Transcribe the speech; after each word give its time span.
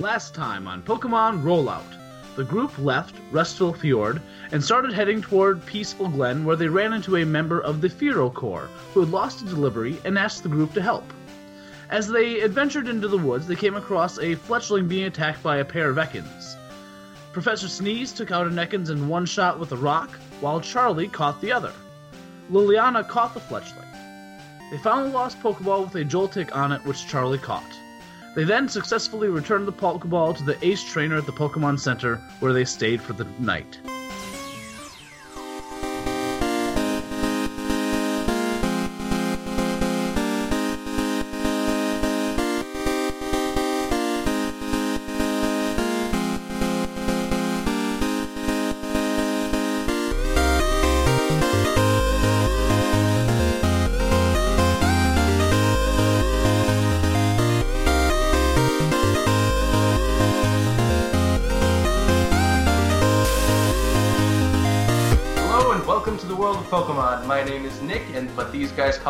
Last 0.00 0.34
time 0.34 0.66
on 0.66 0.80
Pokemon 0.80 1.42
Rollout, 1.42 1.84
the 2.34 2.42
group 2.42 2.78
left 2.78 3.14
Restful 3.30 3.74
Fjord 3.74 4.22
and 4.50 4.64
started 4.64 4.94
heading 4.94 5.20
toward 5.20 5.66
Peaceful 5.66 6.08
Glen, 6.08 6.46
where 6.46 6.56
they 6.56 6.68
ran 6.68 6.94
into 6.94 7.18
a 7.18 7.24
member 7.26 7.60
of 7.60 7.82
the 7.82 7.90
Firo 7.90 8.32
Corps 8.32 8.70
who 8.94 9.00
had 9.00 9.10
lost 9.10 9.42
a 9.42 9.44
delivery 9.44 10.00
and 10.06 10.18
asked 10.18 10.42
the 10.42 10.48
group 10.48 10.72
to 10.72 10.80
help. 10.80 11.04
As 11.90 12.08
they 12.08 12.40
adventured 12.40 12.88
into 12.88 13.08
the 13.08 13.18
woods, 13.18 13.46
they 13.46 13.54
came 13.54 13.76
across 13.76 14.16
a 14.16 14.36
fletchling 14.36 14.88
being 14.88 15.04
attacked 15.04 15.42
by 15.42 15.58
a 15.58 15.66
pair 15.66 15.90
of 15.90 15.98
Ekans. 15.98 16.56
Professor 17.34 17.68
Sneeze 17.68 18.14
took 18.14 18.30
out 18.30 18.46
an 18.46 18.56
Ekans 18.56 18.88
in 18.88 19.06
one 19.06 19.26
shot 19.26 19.58
with 19.58 19.72
a 19.72 19.76
rock, 19.76 20.08
while 20.40 20.62
Charlie 20.62 21.08
caught 21.08 21.42
the 21.42 21.52
other. 21.52 21.74
Liliana 22.50 23.06
caught 23.06 23.34
the 23.34 23.40
fletchling. 23.40 23.84
They 24.70 24.78
found 24.78 25.10
the 25.10 25.14
lost 25.14 25.38
Pokeball 25.40 25.84
with 25.84 25.94
a 25.96 26.06
Joltik 26.06 26.56
on 26.56 26.72
it, 26.72 26.82
which 26.86 27.06
Charlie 27.06 27.36
caught. 27.36 27.79
They 28.34 28.44
then 28.44 28.68
successfully 28.68 29.28
returned 29.28 29.66
the 29.66 29.72
Pokeball 29.72 30.36
to 30.36 30.44
the 30.44 30.64
ace 30.64 30.84
trainer 30.84 31.16
at 31.16 31.26
the 31.26 31.32
Pokemon 31.32 31.80
Center, 31.80 32.16
where 32.38 32.52
they 32.52 32.64
stayed 32.64 33.02
for 33.02 33.12
the 33.12 33.26
night. 33.38 33.80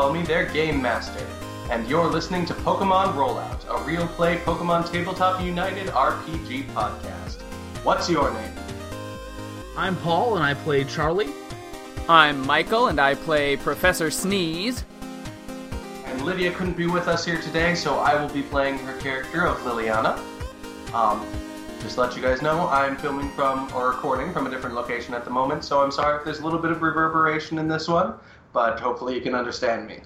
Call 0.01 0.15
me 0.15 0.23
their 0.23 0.47
Game 0.47 0.81
Master. 0.81 1.27
And 1.70 1.87
you're 1.87 2.06
listening 2.06 2.47
to 2.47 2.55
Pokemon 2.55 3.12
Rollout, 3.12 3.69
a 3.69 3.84
real 3.84 4.07
play 4.07 4.39
Pokemon 4.39 4.91
Tabletop 4.91 5.45
United 5.45 5.89
RPG 5.89 6.69
podcast. 6.69 7.42
What's 7.84 8.09
your 8.09 8.33
name? 8.33 8.53
I'm 9.77 9.95
Paul, 9.97 10.37
and 10.37 10.42
I 10.42 10.55
play 10.55 10.84
Charlie. 10.84 11.29
I'm 12.09 12.47
Michael, 12.47 12.87
and 12.87 12.98
I 12.98 13.15
play 13.15 13.59
Professor 13.59 14.11
Sneeze. 14.11 14.87
And 16.07 16.23
Lydia 16.23 16.53
couldn't 16.53 16.79
be 16.79 16.87
with 16.87 17.07
us 17.07 17.27
here 17.27 17.39
today, 17.39 17.75
so 17.75 17.98
I 17.98 18.19
will 18.19 18.33
be 18.33 18.41
playing 18.41 18.79
her 18.79 18.98
character 19.01 19.47
of 19.47 19.59
Liliana. 19.59 20.19
Um, 20.95 21.27
just 21.83 21.97
to 21.97 22.01
let 22.01 22.17
you 22.17 22.23
guys 22.23 22.41
know, 22.41 22.69
I'm 22.69 22.97
filming 22.97 23.31
from 23.33 23.70
or 23.75 23.91
recording 23.91 24.33
from 24.33 24.47
a 24.47 24.51
different 24.51 24.75
location 24.75 25.12
at 25.12 25.27
the 25.27 25.31
moment, 25.31 25.62
so 25.62 25.83
I'm 25.83 25.91
sorry 25.91 26.17
if 26.17 26.25
there's 26.25 26.41
a 26.41 26.45
little 26.45 26.59
bit 26.59 26.70
of 26.70 26.81
reverberation 26.81 27.59
in 27.59 27.69
this 27.69 27.87
one, 27.87 28.14
but 28.53 28.81
hopefully 28.81 29.15
you 29.15 29.20
can 29.20 29.34
understand 29.34 29.87
me. 29.87 30.01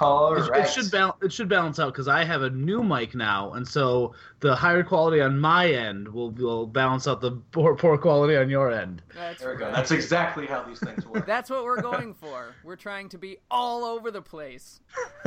All 0.00 0.34
It, 0.34 0.48
right. 0.48 0.64
it 0.64 0.70
should 0.70 0.90
bal- 0.90 1.18
it 1.20 1.30
should 1.30 1.50
balance 1.50 1.78
out 1.78 1.92
because 1.92 2.08
I 2.08 2.24
have 2.24 2.40
a 2.40 2.48
new 2.48 2.82
mic 2.82 3.14
now, 3.14 3.52
and 3.52 3.68
so 3.68 4.14
the 4.40 4.56
higher 4.56 4.82
quality 4.82 5.20
on 5.20 5.38
my 5.38 5.70
end 5.70 6.08
will 6.08 6.30
will 6.30 6.66
balance 6.66 7.06
out 7.06 7.20
the 7.20 7.32
poor 7.52 7.74
poor 7.76 7.98
quality 7.98 8.36
on 8.38 8.48
your 8.48 8.72
end. 8.72 9.02
That's 9.14 9.42
There 9.42 9.52
we 9.52 9.58
go. 9.58 9.70
That's 9.70 9.90
exactly 9.90 10.46
how 10.46 10.62
these 10.62 10.80
things 10.80 11.04
work. 11.06 11.26
That's 11.26 11.50
what 11.50 11.62
we're 11.64 11.82
going 11.82 12.14
for. 12.14 12.54
We're 12.64 12.76
trying 12.76 13.10
to 13.10 13.18
be 13.18 13.36
all 13.50 13.84
over 13.84 14.10
the 14.10 14.22
place. 14.22 14.80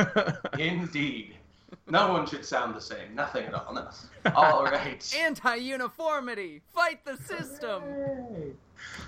Indeed. 0.57 1.35
No 1.87 2.11
one 2.11 2.25
should 2.25 2.43
sound 2.43 2.73
the 2.75 2.81
same. 2.81 3.13
Nothing 3.13 3.45
at 3.45 3.53
all. 3.53 3.71
No. 3.71 3.87
All 4.33 4.63
right. 4.63 5.15
Anti-uniformity. 5.19 6.61
Fight 6.73 7.05
the 7.05 7.15
system. 7.17 7.83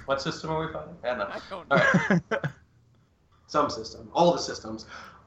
What 0.05 0.21
system 0.21 0.51
are 0.51 0.67
we 0.67 0.71
fighting? 0.71 0.95
Yeah, 1.03 1.15
no. 1.15 1.23
I 1.25 1.39
don't 1.49 1.67
know. 1.69 1.75
right. 2.09 2.45
Some 3.51 3.69
system. 3.69 4.07
All 4.13 4.31
the 4.31 4.39
systems. 4.39 4.85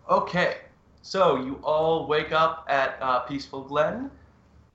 Okay. 0.08 0.56
So 1.02 1.36
you 1.36 1.60
all 1.62 2.06
wake 2.06 2.32
up 2.32 2.64
at 2.70 2.96
uh, 3.02 3.20
Peaceful 3.20 3.62
Glen 3.62 4.10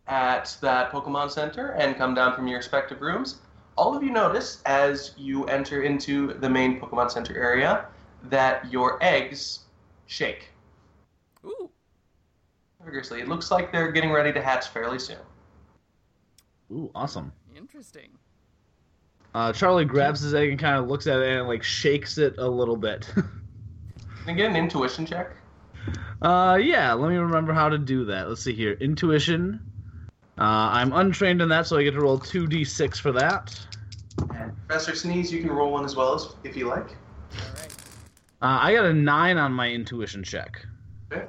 at 0.06 0.56
that 0.62 0.92
Pokemon 0.92 1.32
Center 1.32 1.70
and 1.70 1.98
come 1.98 2.14
down 2.14 2.36
from 2.36 2.48
your 2.48 2.58
respective 2.58 3.02
rooms. 3.02 3.40
All 3.76 3.98
of 3.98 4.04
you 4.04 4.12
notice 4.12 4.62
as 4.68 5.16
you 5.18 5.46
enter 5.46 5.82
into 5.82 6.36
the 6.36 6.48
main 6.48 6.80
Pokemon 6.80 7.10
Center 7.10 7.36
area 7.36 7.88
that 8.30 8.72
your 8.72 9.04
eggs 9.04 9.62
shake 10.06 10.50
Ooh. 11.44 11.72
vigorously. 12.86 13.20
It 13.20 13.28
looks 13.28 13.50
like 13.50 13.72
they're 13.72 13.92
getting 13.92 14.12
ready 14.12 14.32
to 14.32 14.44
hatch 14.44 14.68
fairly 14.68 15.00
soon. 15.00 15.18
Ooh, 16.72 16.92
awesome. 16.94 17.34
Interesting. 17.58 18.12
Uh, 19.34 19.54
Charlie 19.54 19.86
grabs 19.86 20.22
his 20.22 20.34
egg 20.34 20.50
and 20.50 20.60
kind 20.60 20.78
of 20.78 20.88
looks 20.88 21.08
at 21.08 21.20
it 21.20 21.38
and 21.38 21.48
like 21.48 21.64
shakes 21.64 22.18
it 22.18 22.36
a 22.38 22.48
little 22.48 22.78
bit. 22.78 23.12
Can 24.24 24.34
I 24.34 24.34
get 24.34 24.50
an 24.50 24.56
intuition 24.56 25.06
check? 25.06 25.32
uh, 26.22 26.60
yeah, 26.62 26.94
let 26.94 27.10
me 27.10 27.18
remember 27.18 27.54
how 27.54 27.70
to 27.70 27.78
do 27.78 28.06
that. 28.06 28.30
Let's 28.30 28.42
see 28.42 28.54
here. 28.54 28.74
Intuition. 28.74 29.60
Uh, 30.38 30.70
I'm 30.72 30.94
untrained 30.94 31.42
in 31.42 31.50
that, 31.50 31.68
so 31.68 31.78
I 31.78 31.84
get 31.84 31.92
to 31.92 32.02
roll 32.02 32.18
two 32.18 32.48
d6 32.48 32.98
for 33.00 33.12
that. 33.12 33.60
And 34.36 34.56
Professor 34.68 34.96
Sneeze, 34.96 35.32
you 35.32 35.42
can 35.42 35.52
roll 35.52 35.72
one 35.72 35.86
as 35.86 35.96
well 35.96 36.14
as 36.14 36.28
if 36.44 36.56
you 36.56 36.68
like. 36.68 36.90
All 36.90 37.54
right. 37.56 37.74
Uh, 38.42 38.60
I 38.62 38.74
got 38.74 38.86
a 38.86 38.94
nine 38.94 39.38
on 39.38 39.52
my 39.52 39.70
intuition 39.70 40.24
check. 40.24 40.66
Okay. 41.12 41.26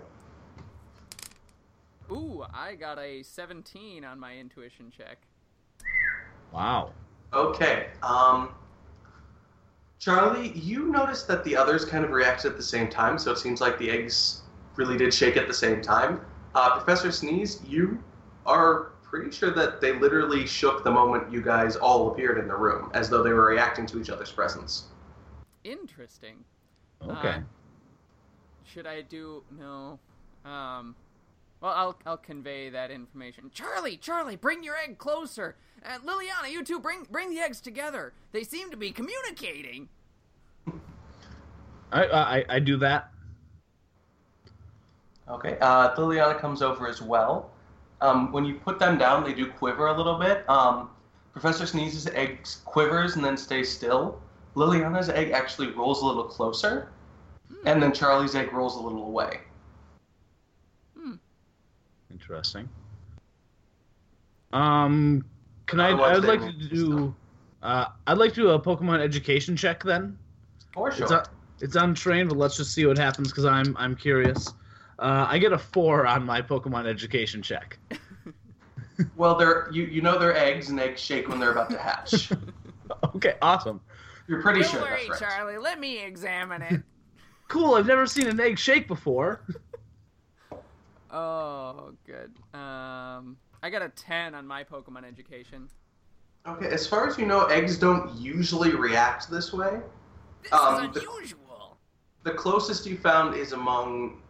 Ooh, 2.13 2.45
I 2.53 2.75
got 2.75 2.99
a 2.99 3.23
17 3.23 4.05
on 4.05 4.19
my 4.19 4.37
intuition 4.37 4.93
check. 4.97 5.19
Wow. 6.53 6.93
Okay. 7.33 7.89
Um, 8.03 8.51
Charlie, 10.01 10.53
you 10.53 10.87
noticed 10.87 11.29
that 11.29 11.45
the 11.45 11.55
others 11.55 11.85
kind 11.85 12.07
of 12.07 12.11
reacted 12.11 12.51
at 12.51 12.57
the 12.57 12.63
same 12.63 12.89
time, 12.89 13.19
so 13.19 13.33
it 13.33 13.39
seems 13.39 13.61
like 13.61 13.79
the 13.79 13.91
eggs 13.91 14.41
really 14.77 14.97
did 14.97 15.13
shake 15.13 15.37
at 15.37 15.47
the 15.47 15.55
same 15.55 15.83
time. 15.83 16.23
Uh, 16.55 16.75
Professor 16.75 17.13
Sneeze, 17.13 17.61
you 17.69 18.03
are 18.47 18.93
pretty 19.03 19.31
sure 19.31 19.51
that 19.51 19.83
they 19.83 19.93
literally 19.93 20.47
shook 20.47 20.85
the 20.85 20.91
moment 20.91 21.31
you 21.31 21.43
guys 21.43 21.77
all 21.77 22.11
appeared 22.11 22.39
in 22.39 22.49
the 22.49 22.57
room, 22.57 22.91
as 22.95 23.11
though 23.11 23.23
they 23.23 23.35
were 23.35 23.45
reacting 23.45 23.85
to 23.85 24.01
each 24.01 24.09
other's 24.09 24.33
presence. 24.33 24.85
Interesting. 25.65 26.45
Okay. 27.07 27.29
Uh, 27.29 27.41
should 28.65 28.87
I 28.87 29.03
do 29.03 29.43
no? 29.59 29.99
Um, 30.51 30.97
well, 31.61 31.73
I'll 31.75 31.99
I'll 32.07 32.17
convey 32.17 32.71
that 32.71 32.91
information. 32.91 33.51
Charlie, 33.53 33.99
Charlie, 33.99 34.37
bring 34.37 34.63
your 34.63 34.77
egg 34.77 34.97
closer. 34.97 35.57
And 35.83 36.03
Liliana, 36.03 36.51
you 36.51 36.63
two, 36.63 36.79
bring 36.79 37.07
bring 37.11 37.31
the 37.31 37.41
eggs 37.41 37.61
together. 37.61 38.13
They 38.33 38.45
seem 38.45 38.71
to 38.71 38.77
be 38.77 38.91
communicating. 38.91 39.89
I, 41.93 42.05
I 42.05 42.45
I 42.49 42.59
do 42.59 42.77
that. 42.79 43.11
Okay. 45.29 45.57
Uh, 45.61 45.95
Liliana 45.95 46.39
comes 46.39 46.61
over 46.63 46.87
as 46.87 47.01
well. 47.01 47.51
Um, 48.01 48.33
when 48.33 48.45
you 48.45 48.55
put 48.55 48.79
them 48.79 48.99
down, 48.99 49.25
they 49.25 49.35
do 49.35 49.47
quiver 49.47 49.89
a 49.89 49.97
little 49.97 50.19
bit. 50.19 50.49
Um, 50.49 50.91
Professor 51.33 51.65
Sneeze's 51.65 52.07
egg 52.09 52.47
quivers 52.65 53.17
and 53.17 53.25
then 53.25 53.37
stays 53.37 53.71
still. 53.71 54.21
Liliana's 54.57 55.09
egg 55.09 55.31
actually 55.31 55.71
rolls 55.71 56.03
a 56.03 56.07
little 56.07 56.25
closer, 56.25 56.89
and 57.67 57.81
then 57.81 57.93
Charlie's 57.93 58.35
egg 58.35 58.53
rolls 58.53 58.77
a 58.77 58.81
little 58.81 59.05
away. 59.05 59.41
Hmm. 60.99 61.15
Interesting. 62.11 62.69
Um, 64.53 65.25
can 65.71 65.81
I? 65.81 65.91
I 65.91 66.15
would 66.15 66.25
like 66.25 66.41
to 66.41 66.53
do. 66.53 67.15
Uh, 67.63 67.87
I'd 68.07 68.19
like 68.19 68.31
to 68.35 68.41
do 68.41 68.51
a 68.51 68.61
Pokemon 68.61 69.01
education 69.01 69.57
check 69.57 69.83
then. 69.83 70.19
For 70.73 70.91
sure. 70.91 71.05
It's 71.05 71.13
un- 71.13 71.25
it's 71.61 71.77
untrained, 71.77 72.29
but 72.29 72.39
let's 72.39 72.57
just 72.57 72.73
see 72.75 72.87
what 72.87 72.99
happens 72.99 73.29
because 73.29 73.45
I'm 73.45 73.77
I'm 73.79 73.95
curious. 73.95 74.49
Uh, 74.99 75.27
I 75.29 75.39
get 75.39 75.53
a 75.53 75.59
four 75.59 76.07
on 76.07 76.25
my 76.25 76.43
Pokemon 76.43 76.87
education 76.87 77.41
check. 77.43 77.79
well, 79.17 79.37
they're 79.37 79.69
you 79.73 79.85
you 79.85 80.03
know 80.03 80.19
they're 80.19 80.37
eggs, 80.37 80.69
and 80.71 80.81
eggs 80.81 81.01
shake 81.01 81.29
when 81.29 81.39
they're 81.39 81.53
about 81.53 81.71
to 81.71 81.79
hatch. 81.79 82.33
Okay, 83.15 83.35
awesome, 83.41 83.81
You're 84.27 84.43
pretty 84.43 84.63
Don't 84.63 84.71
sure 84.73 84.81
worry, 84.81 85.07
that's 85.09 85.23
right. 85.23 85.31
Charlie. 85.31 85.59
Let 85.59 85.79
me 85.79 86.03
examine 86.03 86.61
it. 86.61 86.83
cool. 87.49 87.75
I've 87.77 87.87
never 87.87 88.05
seen 88.05 88.27
an 88.27 88.41
egg 88.41 88.59
shake 88.59 88.89
before. 88.89 89.43
oh, 91.13 91.93
good. 92.05 92.33
Um, 92.53 93.37
I 93.63 93.71
got 93.71 93.83
a 93.83 93.89
10 93.91 94.35
on 94.35 94.47
my 94.47 94.65
Pokemon 94.65 95.05
education. 95.05 95.69
Okay, 96.47 96.69
as 96.69 96.87
far 96.87 97.07
as 97.07 97.19
you 97.19 97.27
know, 97.27 97.45
eggs 97.47 97.77
don't 97.79 98.15
usually 98.17 98.75
react 98.75 99.31
this 99.31 99.53
way. 99.53 99.81
This 100.43 100.53
Um, 100.53 100.85
is 100.87 100.95
the- 100.95 101.09
unusual. 101.11 101.77
The 102.23 102.33
closest 102.33 102.87
you 102.87 102.97
found 102.97 103.35
is 103.35 103.53
among 103.53 104.23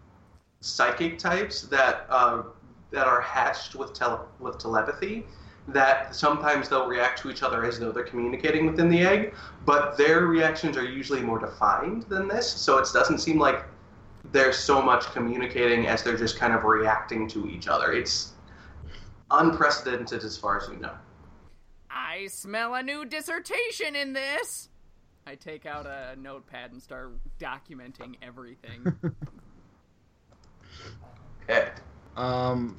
psychic 0.61 1.19
types 1.19 1.63
that 1.63 2.07
uh, 2.11 2.43
that 2.91 3.07
are 3.07 3.21
hatched 3.21 3.77
with 3.77 3.93
tele- 3.95 4.27
with 4.41 4.59
telepathy. 4.59 5.27
That 5.69 6.15
sometimes 6.15 6.69
they'll 6.69 6.89
react 6.89 7.21
to 7.21 7.31
each 7.31 7.45
other 7.45 7.65
as 7.65 7.79
though 7.79 7.93
they're 7.93 8.03
communicating 8.05 8.67
within 8.67 8.89
the 8.89 9.03
egg, 9.03 9.35
but 9.65 9.97
their 9.97 10.27
reactions 10.27 10.77
are 10.77 10.85
usually 10.85 11.21
more 11.21 11.39
defined 11.39 12.03
than 12.05 12.27
this. 12.27 12.51
So 12.51 12.79
it 12.79 12.89
doesn't 12.93 13.19
seem 13.19 13.39
like 13.39 13.65
they're 14.33 14.53
so 14.53 14.83
much 14.83 15.05
communicating 15.13 15.87
as 15.87 16.03
they're 16.03 16.17
just 16.17 16.37
kind 16.39 16.53
of 16.53 16.65
reacting 16.65 17.29
to 17.29 17.47
each 17.49 17.69
other. 17.69 17.93
It's 17.93 18.33
unprecedented 19.31 20.25
as 20.25 20.37
far 20.37 20.61
as 20.61 20.69
we 20.69 20.77
know. 20.77 20.93
I 21.91 22.29
smell 22.29 22.75
a 22.75 22.83
new 22.83 23.05
dissertation 23.05 23.97
in 23.97 24.13
this. 24.13 24.69
I 25.27 25.35
take 25.35 25.67
out 25.67 25.87
a 25.87 26.17
notepad 26.17 26.73
and 26.73 26.83
start 26.83 27.13
documenting 27.39 28.17
everything. 28.23 28.93
Okay. 31.51 31.71
Um. 32.17 32.79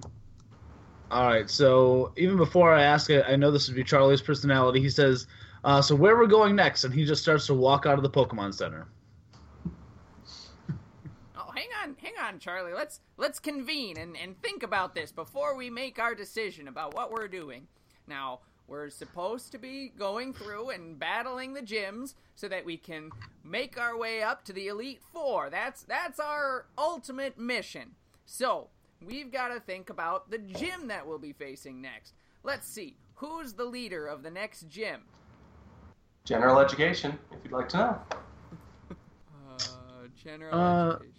All 1.09 1.27
right. 1.27 1.49
So 1.49 2.13
even 2.15 2.37
before 2.37 2.73
I 2.73 2.83
ask 2.83 3.09
it, 3.09 3.25
I 3.27 3.35
know 3.35 3.51
this 3.51 3.67
would 3.67 3.75
be 3.75 3.83
Charlie's 3.83 4.21
personality. 4.21 4.79
He 4.79 4.89
says, 4.89 5.27
uh, 5.63 5.81
"So 5.81 5.93
where 5.95 6.15
we're 6.17 6.27
going 6.27 6.55
next?" 6.55 6.83
And 6.85 6.93
he 6.93 7.05
just 7.05 7.21
starts 7.21 7.45
to 7.47 7.53
walk 7.53 7.85
out 7.85 7.97
of 7.97 8.03
the 8.03 8.09
Pokemon 8.09 8.53
Center. 8.53 8.87
oh, 11.35 11.51
hang 12.15 12.25
on, 12.25 12.39
Charlie. 12.39 12.73
Let's 12.73 12.99
let's 13.17 13.39
convene 13.39 13.97
and, 13.97 14.15
and 14.17 14.39
think 14.41 14.63
about 14.63 14.95
this 14.95 15.11
before 15.11 15.55
we 15.55 15.69
make 15.69 15.99
our 15.99 16.15
decision 16.15 16.67
about 16.67 16.93
what 16.95 17.11
we're 17.11 17.27
doing. 17.27 17.67
Now, 18.07 18.39
we're 18.67 18.89
supposed 18.89 19.51
to 19.51 19.57
be 19.57 19.91
going 19.97 20.33
through 20.33 20.69
and 20.69 20.97
battling 20.97 21.53
the 21.53 21.61
gyms 21.61 22.13
so 22.35 22.47
that 22.47 22.65
we 22.65 22.77
can 22.77 23.09
make 23.43 23.79
our 23.79 23.97
way 23.97 24.23
up 24.23 24.43
to 24.45 24.53
the 24.53 24.67
Elite 24.67 25.01
Four. 25.13 25.49
That's 25.49 25.83
that's 25.83 26.19
our 26.19 26.65
ultimate 26.77 27.37
mission. 27.37 27.91
So, 28.25 28.69
we've 29.05 29.31
got 29.31 29.49
to 29.49 29.59
think 29.59 29.89
about 29.89 30.29
the 30.29 30.37
gym 30.37 30.87
that 30.87 31.05
we'll 31.05 31.19
be 31.19 31.33
facing 31.33 31.81
next. 31.81 32.13
Let's 32.43 32.67
see, 32.67 32.95
who's 33.15 33.53
the 33.53 33.65
leader 33.65 34.07
of 34.07 34.23
the 34.23 34.31
next 34.31 34.67
gym? 34.69 35.01
General 36.23 36.59
education, 36.59 37.17
if 37.31 37.39
you'd 37.43 37.51
like 37.51 37.67
to 37.69 37.77
know. 37.77 37.99
Uh, 38.89 40.07
general 40.23 40.55
Uh, 40.59 40.89
education. 40.95 41.11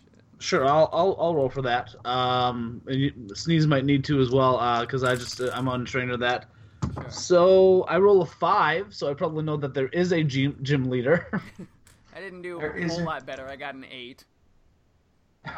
Sure, 0.43 0.67
I'll 0.67 0.89
I'll, 0.93 1.17
I'll 1.21 1.35
roll 1.37 1.49
for 1.49 1.63
that. 1.63 1.95
Um, 2.05 2.83
and 2.87 3.01
you, 3.01 3.13
Sneeze 3.33 3.67
might 3.69 3.85
need 3.85 4.05
to 4.07 4.21
as 4.21 4.31
well, 4.31 4.81
because 4.81 5.05
I 5.05 5.15
just 5.15 5.41
uh, 5.41 5.51
I'm 5.55 5.69
untrained 5.69 6.11
at 6.11 6.19
that. 6.19 6.47
Sure. 6.95 7.11
So 7.11 7.83
I 7.85 7.99
roll 7.99 8.23
a 8.23 8.27
five, 8.27 8.93
so 8.93 9.09
I 9.09 9.15
probably 9.15 9.45
know 9.45 9.57
that 9.57 9.73
there 9.73 9.87
is 9.89 10.13
a 10.13 10.25
gym 10.25 10.59
gym 10.63 10.91
leader. 10.91 11.29
I 12.15 12.21
didn't 12.21 12.43
do 12.43 12.59
There 12.59 12.73
a 12.73 12.83
is 12.83 12.93
whole 12.93 13.05
lot 13.05 13.25
better. 13.25 13.47
I 13.47 13.55
got 13.55 13.75
an 13.75 13.87
eight. 13.91 14.25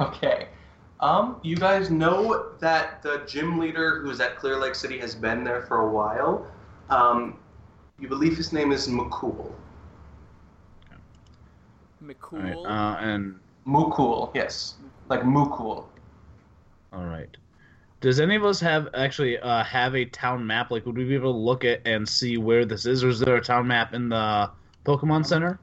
Okay. 0.01 0.49
Um, 1.01 1.41
you 1.43 1.57
guys 1.57 1.91
know 1.91 2.53
that 2.61 3.03
the 3.03 3.23
gym 3.27 3.59
leader 3.59 4.01
who's 4.03 4.21
at 4.21 4.37
Clear 4.37 4.59
Lake 4.59 4.75
City 4.75 4.99
has 4.99 5.15
been 5.15 5.45
there 5.45 5.63
for 5.63 5.81
a 5.81 5.91
while. 5.91 6.47
Um, 6.91 7.39
you 7.99 8.09
believe 8.09 8.37
his 8.37 8.53
name 8.53 8.71
is 8.71 8.87
McCool. 8.87 9.51
McCool. 12.03 12.55
All 12.57 12.65
right, 12.65 12.97
uh, 12.97 12.97
and 13.01 13.41
Mukul, 13.67 14.35
yes. 14.35 14.75
Like 15.09 15.23
Mukul. 15.23 15.85
all 16.93 17.05
right. 17.05 17.35
Does 18.01 18.21
any 18.21 18.37
of 18.37 18.45
us 18.45 18.61
have 18.61 18.89
actually 18.95 19.39
uh, 19.39 19.65
have 19.65 19.95
a 19.95 20.05
town 20.05 20.47
map? 20.47 20.71
Like, 20.71 20.85
would 20.85 20.97
we 20.97 21.05
be 21.05 21.15
able 21.15 21.33
to 21.33 21.39
look 21.39 21.65
at 21.65 21.81
and 21.87 22.07
see 22.07 22.37
where 22.37 22.67
this 22.67 22.85
is, 22.85 23.03
or 23.03 23.09
is 23.09 23.19
there 23.19 23.37
a 23.37 23.41
town 23.41 23.67
map 23.67 23.95
in 23.95 24.11
the 24.11 24.51
Pokemon 24.85 25.25
Center? 25.25 25.59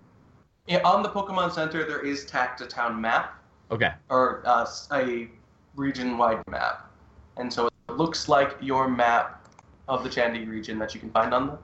Yeah, 0.68 0.80
on 0.84 1.04
the 1.04 1.10
Pokemon 1.10 1.52
Center, 1.54 1.86
there 1.86 2.04
is 2.04 2.26
tacked 2.26 2.62
a 2.62 2.66
town 2.66 3.00
map, 3.00 3.36
Okay. 3.70 3.92
or 4.10 4.42
uh, 4.46 4.66
a 4.94 5.30
region-wide 5.76 6.42
map. 6.50 6.90
And 7.38 7.52
so 7.54 7.68
it 7.68 7.94
looks 7.94 8.28
like 8.28 8.58
your 8.60 8.88
map 8.88 9.48
of 9.88 10.04
the 10.04 10.10
Chandy 10.10 10.48
region 10.48 10.80
that 10.80 10.96
you 10.96 11.00
can 11.00 11.12
find 11.12 11.34
on 11.36 11.46
the 11.48 11.58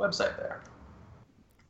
website 0.00 0.36
there. 0.36 0.60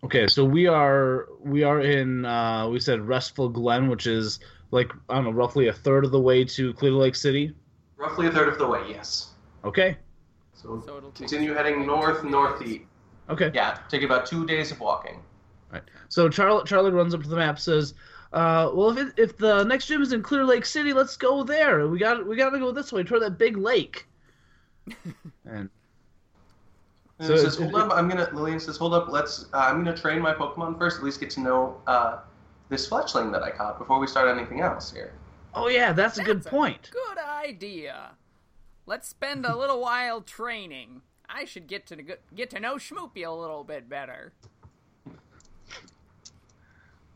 Okay, 0.02 0.26
so 0.26 0.44
we 0.44 0.66
are 0.66 1.28
we 1.40 1.62
are 1.62 1.80
in 1.80 2.24
uh, 2.24 2.68
we 2.68 2.80
said 2.80 3.06
Restful 3.06 3.50
Glen, 3.50 3.88
which 3.88 4.06
is 4.06 4.40
like 4.70 4.90
I 5.08 5.16
don't 5.16 5.24
know, 5.24 5.30
roughly 5.30 5.68
a 5.68 5.72
third 5.72 6.04
of 6.04 6.10
the 6.10 6.20
way 6.20 6.44
to 6.44 6.72
Clear 6.74 6.92
Lake 6.92 7.14
City. 7.14 7.54
Roughly 7.96 8.26
a 8.28 8.30
third 8.30 8.48
of 8.48 8.58
the 8.58 8.66
way, 8.66 8.82
yes. 8.88 9.32
Okay. 9.64 9.98
So, 10.54 10.82
So 10.86 10.96
it'll 10.96 11.10
continue 11.10 11.52
heading 11.52 11.78
like 11.78 11.86
north, 11.86 12.22
two 12.22 12.30
northeast. 12.30 12.84
Okay. 13.28 13.50
Yeah, 13.54 13.78
take 13.88 14.02
about 14.02 14.26
two 14.26 14.46
days 14.46 14.72
of 14.72 14.80
walking. 14.80 15.20
Right. 15.70 15.82
So 16.08 16.28
Charlie 16.28 16.64
Charlie 16.64 16.90
runs 16.90 17.14
up 17.14 17.22
to 17.22 17.28
the 17.28 17.36
map, 17.36 17.58
says, 17.58 17.94
uh, 18.32 18.70
"Well, 18.72 18.90
if 18.90 18.98
it, 18.98 19.14
if 19.18 19.36
the 19.36 19.64
next 19.64 19.86
gym 19.86 20.00
is 20.00 20.12
in 20.12 20.22
Clear 20.22 20.44
Lake 20.44 20.64
City, 20.64 20.94
let's 20.94 21.16
go 21.16 21.44
there. 21.44 21.86
We 21.88 21.98
got 21.98 22.26
we 22.26 22.36
got 22.36 22.50
to 22.50 22.58
go 22.58 22.72
this 22.72 22.90
way 22.90 23.02
toward 23.02 23.22
that 23.22 23.38
big 23.38 23.58
lake." 23.58 24.06
and 25.44 25.68
And 27.20 27.28
So 27.28 27.34
it- 27.34 27.38
says, 27.38 27.56
"Hold 27.58 27.70
it- 27.70 27.74
up." 27.76 27.92
I'm 27.92 28.08
gonna. 28.08 28.28
Lillian 28.32 28.58
says, 28.58 28.76
"Hold 28.78 28.94
up. 28.94 29.08
Let's. 29.08 29.44
Uh, 29.52 29.58
I'm 29.58 29.84
gonna 29.84 29.96
train 29.96 30.20
my 30.22 30.32
Pokemon 30.32 30.78
first. 30.78 30.96
At 30.98 31.04
least 31.04 31.20
get 31.20 31.30
to 31.30 31.40
know 31.40 31.80
uh, 31.86 32.18
this 32.70 32.88
Fletchling 32.88 33.30
that 33.32 33.42
I 33.42 33.50
caught 33.50 33.78
before 33.78 33.98
we 33.98 34.06
start 34.06 34.26
anything 34.28 34.60
else 34.62 34.90
here." 34.90 35.12
oh 35.54 35.68
yeah, 35.68 35.92
that's 35.92 36.16
a 36.18 36.24
good 36.24 36.44
a 36.46 36.48
point. 36.48 36.90
Good 36.90 37.18
idea. 37.18 38.12
Let's 38.86 39.06
spend 39.08 39.44
a 39.44 39.54
little 39.56 39.80
while 39.80 40.20
training. 40.22 41.02
I 41.28 41.44
should 41.44 41.66
get 41.66 41.86
to 41.88 41.96
get 41.96 42.50
to 42.50 42.58
know 42.58 42.76
Schmoopy 42.76 43.26
a 43.26 43.30
little 43.30 43.64
bit 43.64 43.88
better. 43.88 44.32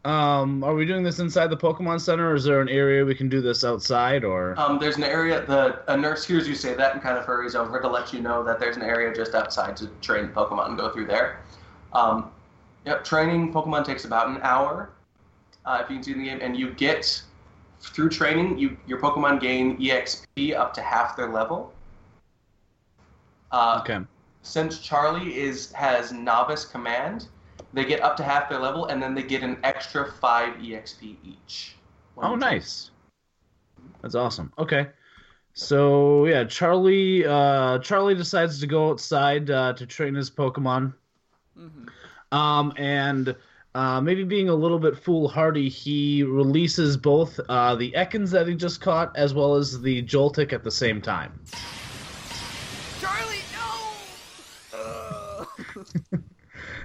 Um, 0.04 0.62
are 0.62 0.74
we 0.74 0.84
doing 0.84 1.02
this 1.02 1.18
inside 1.18 1.46
the 1.46 1.56
Pokemon 1.56 1.98
Center, 1.98 2.30
or 2.30 2.34
is 2.34 2.44
there 2.44 2.60
an 2.60 2.68
area 2.68 3.04
we 3.04 3.14
can 3.14 3.30
do 3.30 3.40
this 3.40 3.64
outside? 3.64 4.22
Or 4.22 4.54
Um, 4.58 4.78
there's 4.78 4.98
an 4.98 5.04
area. 5.04 5.44
The 5.46 5.80
a 5.90 5.96
nurse 5.96 6.26
hears 6.26 6.46
you 6.46 6.54
say 6.54 6.74
that 6.74 6.92
and 6.92 7.02
kind 7.02 7.16
of 7.16 7.24
hurries 7.24 7.54
over 7.54 7.80
to 7.80 7.88
let 7.88 8.12
you 8.12 8.20
know 8.20 8.44
that 8.44 8.60
there's 8.60 8.76
an 8.76 8.82
area 8.82 9.14
just 9.14 9.34
outside 9.34 9.76
to 9.78 9.86
train 10.02 10.28
Pokemon 10.28 10.68
and 10.68 10.78
go 10.78 10.90
through 10.90 11.06
there. 11.06 11.40
Um, 11.94 12.30
yep, 12.84 13.02
training 13.02 13.52
Pokemon 13.52 13.86
takes 13.86 14.04
about 14.04 14.28
an 14.28 14.40
hour. 14.42 14.90
Uh, 15.64 15.80
if 15.82 15.88
you 15.88 15.96
can 15.96 16.04
see 16.04 16.12
the 16.12 16.24
game, 16.24 16.38
and 16.42 16.54
you 16.54 16.72
get 16.72 17.22
through 17.80 18.10
training, 18.10 18.58
you 18.58 18.76
your 18.86 19.00
Pokemon 19.00 19.40
gain 19.40 19.78
EXP 19.78 20.54
up 20.54 20.74
to 20.74 20.82
half 20.82 21.16
their 21.16 21.30
level. 21.30 21.72
Uh, 23.52 23.80
okay, 23.80 24.04
since 24.42 24.80
Charlie 24.80 25.38
is 25.38 25.72
has 25.72 26.12
novice 26.12 26.66
command, 26.66 27.28
they 27.74 27.84
get 27.84 28.00
up 28.02 28.16
to 28.18 28.22
half 28.22 28.48
their 28.48 28.60
level, 28.60 28.86
and 28.86 29.02
then 29.02 29.14
they 29.14 29.22
get 29.22 29.42
an 29.42 29.58
extra 29.64 30.10
five 30.12 30.54
EXP 30.56 31.16
each. 31.24 31.76
when 32.14 32.26
oh 32.26 32.34
you 32.34 32.40
train. 32.40 32.52
nice, 32.52 32.90
that's 34.00 34.14
awesome. 34.14 34.52
Okay, 34.58 34.88
so 35.54 36.26
yeah, 36.26 36.44
Charlie 36.44 37.26
uh, 37.26 37.78
Charlie 37.80 38.14
decides 38.14 38.60
to 38.60 38.66
go 38.66 38.90
outside 38.90 39.50
uh, 39.50 39.72
to 39.74 39.86
train 39.86 40.14
his 40.14 40.30
Pokemon. 40.30 40.94
hmm 41.56 41.88
Um, 42.32 42.72
and 42.76 43.36
uh, 43.74 44.00
maybe 44.00 44.24
being 44.24 44.48
a 44.48 44.54
little 44.54 44.78
bit 44.78 44.96
foolhardy, 44.96 45.68
he 45.68 46.22
releases 46.22 46.96
both 46.96 47.40
uh, 47.48 47.74
the 47.74 47.92
Ekans 47.92 48.30
that 48.30 48.46
he 48.46 48.54
just 48.54 48.80
caught 48.80 49.16
as 49.16 49.34
well 49.34 49.54
as 49.54 49.80
the 49.80 50.02
Joltik 50.02 50.52
at 50.52 50.62
the 50.62 50.70
same 50.70 51.02
time. 51.02 51.40
Charlie, 53.00 53.42
no! 53.52 54.78
Ugh. 54.78 55.48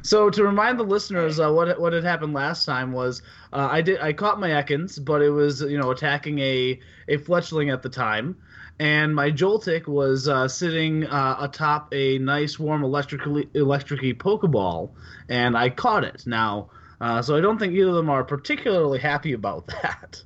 So 0.01 0.29
to 0.29 0.43
remind 0.43 0.79
the 0.79 0.83
listeners, 0.83 1.39
uh, 1.39 1.51
what 1.51 1.79
what 1.79 1.93
had 1.93 2.03
happened 2.03 2.33
last 2.33 2.65
time 2.65 2.91
was 2.91 3.21
uh, 3.53 3.67
I 3.71 3.81
did 3.81 3.99
I 3.99 4.13
caught 4.13 4.39
my 4.39 4.49
Ekans, 4.49 5.03
but 5.03 5.21
it 5.21 5.29
was 5.29 5.61
you 5.61 5.77
know 5.77 5.91
attacking 5.91 6.39
a 6.39 6.79
a 7.07 7.17
Fletchling 7.17 7.71
at 7.71 7.81
the 7.81 7.89
time, 7.89 8.37
and 8.79 9.13
my 9.13 9.29
Joltik 9.31 9.87
was 9.87 10.27
uh, 10.27 10.47
sitting 10.47 11.05
uh, 11.05 11.37
atop 11.39 11.93
a 11.93 12.17
nice 12.19 12.57
warm 12.57 12.83
electrically 12.83 13.45
electricy 13.47 14.15
Pokeball, 14.15 14.91
and 15.27 15.57
I 15.57 15.69
caught 15.69 16.03
it. 16.03 16.23
Now, 16.25 16.69
uh, 17.01 17.21
so 17.21 17.35
I 17.35 17.41
don't 17.41 17.57
think 17.57 17.73
either 17.73 17.89
of 17.89 17.95
them 17.95 18.09
are 18.09 18.23
particularly 18.23 18.99
happy 18.99 19.33
about 19.33 19.67
that. 19.67 20.23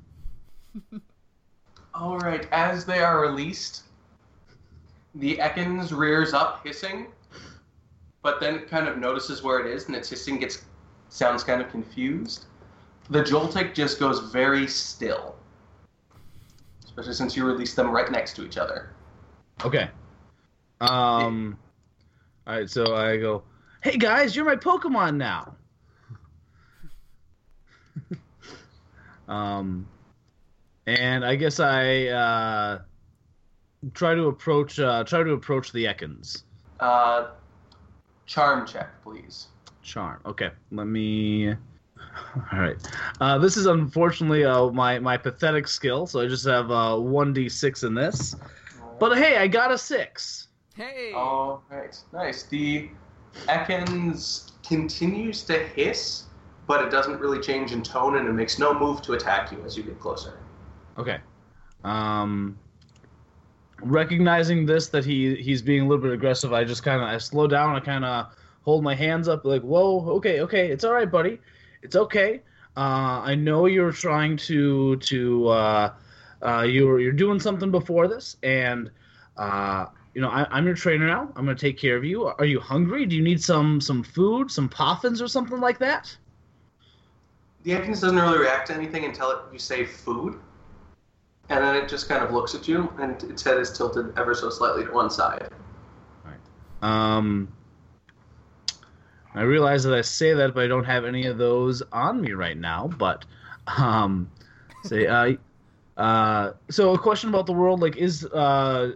All 1.95 2.17
right, 2.17 2.47
as 2.51 2.85
they 2.85 2.99
are 2.99 3.21
released, 3.21 3.83
the 5.15 5.37
Ekans 5.37 5.95
rears 5.95 6.33
up 6.33 6.65
hissing, 6.65 7.07
but 8.23 8.39
then 8.39 8.55
it 8.55 8.69
kind 8.69 8.87
of 8.87 8.97
notices 8.97 9.43
where 9.43 9.59
it 9.59 9.71
is, 9.71 9.85
and 9.85 9.95
its 9.95 10.09
hissing 10.09 10.39
gets 10.39 10.63
sounds 11.09 11.43
kind 11.43 11.61
of 11.61 11.69
confused. 11.69 12.45
The 13.09 13.21
Joltik 13.21 13.75
just 13.75 13.99
goes 13.99 14.31
very 14.31 14.65
still, 14.65 15.35
especially 16.83 17.13
since 17.13 17.35
you 17.35 17.45
released 17.45 17.75
them 17.75 17.91
right 17.91 18.09
next 18.09 18.35
to 18.37 18.45
each 18.45 18.57
other. 18.57 18.89
Okay. 19.63 19.89
Um. 20.81 21.59
All 22.47 22.55
right, 22.55 22.69
so 22.69 22.95
I 22.95 23.17
go, 23.17 23.43
"Hey 23.83 23.97
guys, 23.97 24.35
you're 24.35 24.45
my 24.45 24.55
Pokemon 24.55 25.17
now." 25.17 25.55
um, 29.27 29.87
and 30.87 31.25
I 31.25 31.35
guess 31.35 31.59
I 31.59 32.07
uh, 32.07 32.79
try 33.93 34.15
to 34.15 34.27
approach 34.27 34.79
uh, 34.79 35.03
try 35.03 35.23
to 35.23 35.31
approach 35.31 35.71
the 35.73 35.85
Ekans. 35.85 36.43
Uh, 36.79 37.27
charm 38.25 38.65
check, 38.65 39.01
please. 39.03 39.47
Charm. 39.81 40.19
Okay, 40.25 40.51
let 40.71 40.85
me. 40.87 41.49
All 41.51 42.59
right. 42.59 42.77
Uh, 43.19 43.37
this 43.37 43.57
is 43.57 43.65
unfortunately 43.65 44.45
uh, 44.45 44.69
my 44.69 44.99
my 44.99 45.17
pathetic 45.17 45.67
skill, 45.67 46.05
so 46.07 46.21
I 46.21 46.27
just 46.27 46.45
have 46.45 46.71
uh, 46.71 46.97
one 46.97 47.33
d 47.33 47.49
six 47.49 47.83
in 47.83 47.93
this. 47.93 48.35
But 48.99 49.17
hey, 49.17 49.37
I 49.37 49.47
got 49.47 49.71
a 49.71 49.77
six. 49.77 50.47
Hey! 50.75 51.11
All 51.13 51.63
right, 51.69 51.97
nice. 52.13 52.43
The 52.43 52.89
Ekans 53.47 54.51
continues 54.67 55.43
to 55.43 55.59
hiss, 55.59 56.23
but 56.67 56.83
it 56.85 56.89
doesn't 56.89 57.19
really 57.19 57.39
change 57.39 57.71
in 57.73 57.83
tone, 57.83 58.17
and 58.17 58.27
it 58.27 58.33
makes 58.33 58.57
no 58.57 58.73
move 58.73 59.01
to 59.03 59.13
attack 59.13 59.51
you 59.51 59.63
as 59.65 59.75
you 59.75 59.83
get 59.83 59.99
closer. 59.99 60.39
Okay. 60.97 61.19
Um. 61.83 62.57
Recognizing 63.83 64.65
this 64.65 64.87
that 64.89 65.05
he 65.05 65.35
he's 65.35 65.61
being 65.61 65.81
a 65.81 65.87
little 65.87 66.01
bit 66.01 66.11
aggressive, 66.11 66.53
I 66.53 66.63
just 66.63 66.83
kind 66.83 67.01
of 67.01 67.07
I 67.07 67.17
slow 67.17 67.47
down. 67.47 67.75
I 67.75 67.79
kind 67.79 68.05
of 68.05 68.27
hold 68.63 68.83
my 68.83 68.95
hands 68.95 69.27
up, 69.27 69.45
like, 69.45 69.61
"Whoa, 69.61 70.09
okay, 70.17 70.41
okay, 70.41 70.69
it's 70.71 70.83
all 70.83 70.93
right, 70.93 71.09
buddy, 71.09 71.39
it's 71.81 71.95
okay. 71.95 72.41
Uh, 72.75 73.21
I 73.23 73.35
know 73.35 73.67
you're 73.67 73.91
trying 73.91 74.37
to 74.37 74.95
to 74.97 75.47
uh, 75.47 75.93
uh, 76.41 76.61
you're 76.67 76.99
you're 76.99 77.11
doing 77.11 77.39
something 77.39 77.71
before 77.71 78.07
this, 78.07 78.37
and 78.41 78.89
uh, 79.37 79.85
you 80.15 80.21
know 80.21 80.29
I, 80.29 80.47
I'm 80.49 80.65
your 80.65 80.75
trainer 80.75 81.07
now. 81.07 81.31
I'm 81.35 81.45
gonna 81.45 81.55
take 81.55 81.77
care 81.77 81.95
of 81.95 82.03
you. 82.03 82.25
Are 82.25 82.45
you 82.45 82.59
hungry? 82.59 83.05
Do 83.05 83.15
you 83.15 83.21
need 83.21 83.41
some 83.41 83.79
some 83.79 84.03
food, 84.03 84.49
some 84.49 84.69
poffins 84.69 85.21
or 85.21 85.27
something 85.27 85.59
like 85.59 85.77
that? 85.79 86.15
The 87.63 87.71
Ekans 87.71 88.01
doesn't 88.01 88.17
really 88.17 88.39
react 88.39 88.67
to 88.67 88.73
anything 88.73 89.05
until 89.05 89.41
you 89.51 89.59
say 89.59 89.85
food. 89.85 90.39
And 91.53 91.63
then 91.63 91.75
it 91.75 91.87
just 91.87 92.09
kind 92.09 92.23
of 92.23 92.31
looks 92.31 92.55
at 92.55 92.67
you, 92.67 92.91
and 92.99 93.21
its 93.25 93.43
head 93.43 93.59
is 93.59 93.77
tilted 93.77 94.17
ever 94.17 94.33
so 94.33 94.49
slightly 94.49 94.85
to 94.85 94.91
one 94.91 95.11
side. 95.11 95.47
Um, 96.81 97.53
I 99.35 99.43
realize 99.43 99.83
that 99.83 99.93
I 99.93 100.01
say 100.01 100.33
that, 100.33 100.55
but 100.55 100.63
I 100.63 100.67
don't 100.67 100.83
have 100.83 101.05
any 101.05 101.27
of 101.27 101.37
those 101.37 101.83
on 101.93 102.19
me 102.19 102.33
right 102.33 102.57
now. 102.57 102.87
But, 102.87 103.25
um, 103.77 104.29
say, 104.81 105.05
uh, 105.05 105.35
uh, 105.95 106.53
so 106.71 106.93
a 106.93 106.97
question 106.97 107.29
about 107.29 107.45
the 107.45 107.53
world, 107.53 107.81
like, 107.81 107.97
is 107.97 108.25
uh, 108.25 108.93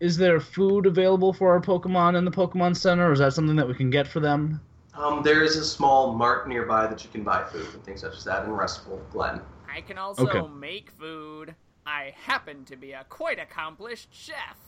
is 0.00 0.16
there 0.16 0.40
food 0.40 0.86
available 0.86 1.34
for 1.34 1.52
our 1.52 1.60
Pokemon 1.60 2.16
in 2.16 2.24
the 2.24 2.30
Pokemon 2.30 2.74
Center, 2.76 3.08
or 3.08 3.12
is 3.12 3.18
that 3.18 3.34
something 3.34 3.56
that 3.56 3.68
we 3.68 3.74
can 3.74 3.90
get 3.90 4.08
for 4.08 4.20
them? 4.20 4.60
Um, 4.94 5.22
there 5.22 5.44
is 5.44 5.56
a 5.56 5.64
small 5.64 6.14
mart 6.14 6.48
nearby 6.48 6.86
that 6.86 7.04
you 7.04 7.10
can 7.10 7.22
buy 7.22 7.44
food 7.44 7.68
and 7.72 7.84
things 7.84 8.00
such 8.00 8.16
as 8.16 8.24
that 8.24 8.46
in 8.46 8.50
Restful 8.50 9.00
Glen. 9.12 9.42
I 9.72 9.80
can 9.80 9.98
also 9.98 10.26
Okay. 10.26 10.48
make 10.48 10.90
food. 10.90 11.54
I 11.88 12.12
happen 12.22 12.66
to 12.66 12.76
be 12.76 12.92
a 12.92 13.04
quite 13.08 13.38
accomplished 13.38 14.08
chef. 14.12 14.58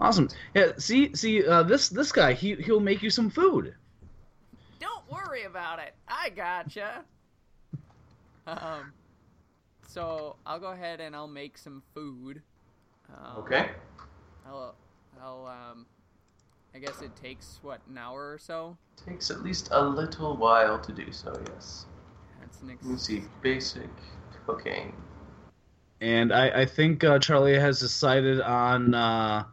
Awesome. 0.00 0.28
Yeah. 0.54 0.72
See, 0.76 1.14
see, 1.14 1.46
uh, 1.46 1.62
this 1.62 1.88
this 1.88 2.10
guy, 2.10 2.32
he 2.32 2.56
he'll 2.56 2.80
make 2.80 3.00
you 3.00 3.10
some 3.10 3.30
food. 3.30 3.74
Don't 4.80 5.08
worry 5.08 5.44
about 5.44 5.78
it. 5.78 5.94
I 6.08 6.30
gotcha. 6.30 7.04
Um, 8.46 8.92
so 9.86 10.34
I'll 10.44 10.58
go 10.58 10.72
ahead 10.72 11.00
and 11.00 11.14
I'll 11.14 11.28
make 11.28 11.58
some 11.58 11.82
food. 11.94 12.42
Um, 13.08 13.38
Okay? 13.38 13.70
I'll, 14.46 14.74
I'll, 15.22 15.46
um, 15.46 15.86
I 16.74 16.78
guess 16.78 17.00
it 17.00 17.14
takes 17.16 17.60
what 17.62 17.80
an 17.88 17.96
hour 17.96 18.32
or 18.32 18.38
so. 18.38 18.76
Takes 19.06 19.30
at 19.30 19.42
least 19.42 19.68
a 19.70 19.80
little 19.80 20.36
while 20.36 20.78
to 20.80 20.92
do 20.92 21.10
so, 21.12 21.40
yes. 21.54 21.86
That's 22.40 22.62
next. 22.62 22.84
Let 22.84 22.92
me 22.92 22.98
see. 22.98 23.22
Basic 23.40 23.88
cooking. 24.46 24.94
and 26.00 26.32
I, 26.32 26.62
I 26.62 26.64
think 26.66 27.02
uh, 27.04 27.18
Charlie 27.18 27.58
has 27.58 27.80
decided 27.80 28.40
on 28.40 28.94
uh, 28.94 29.44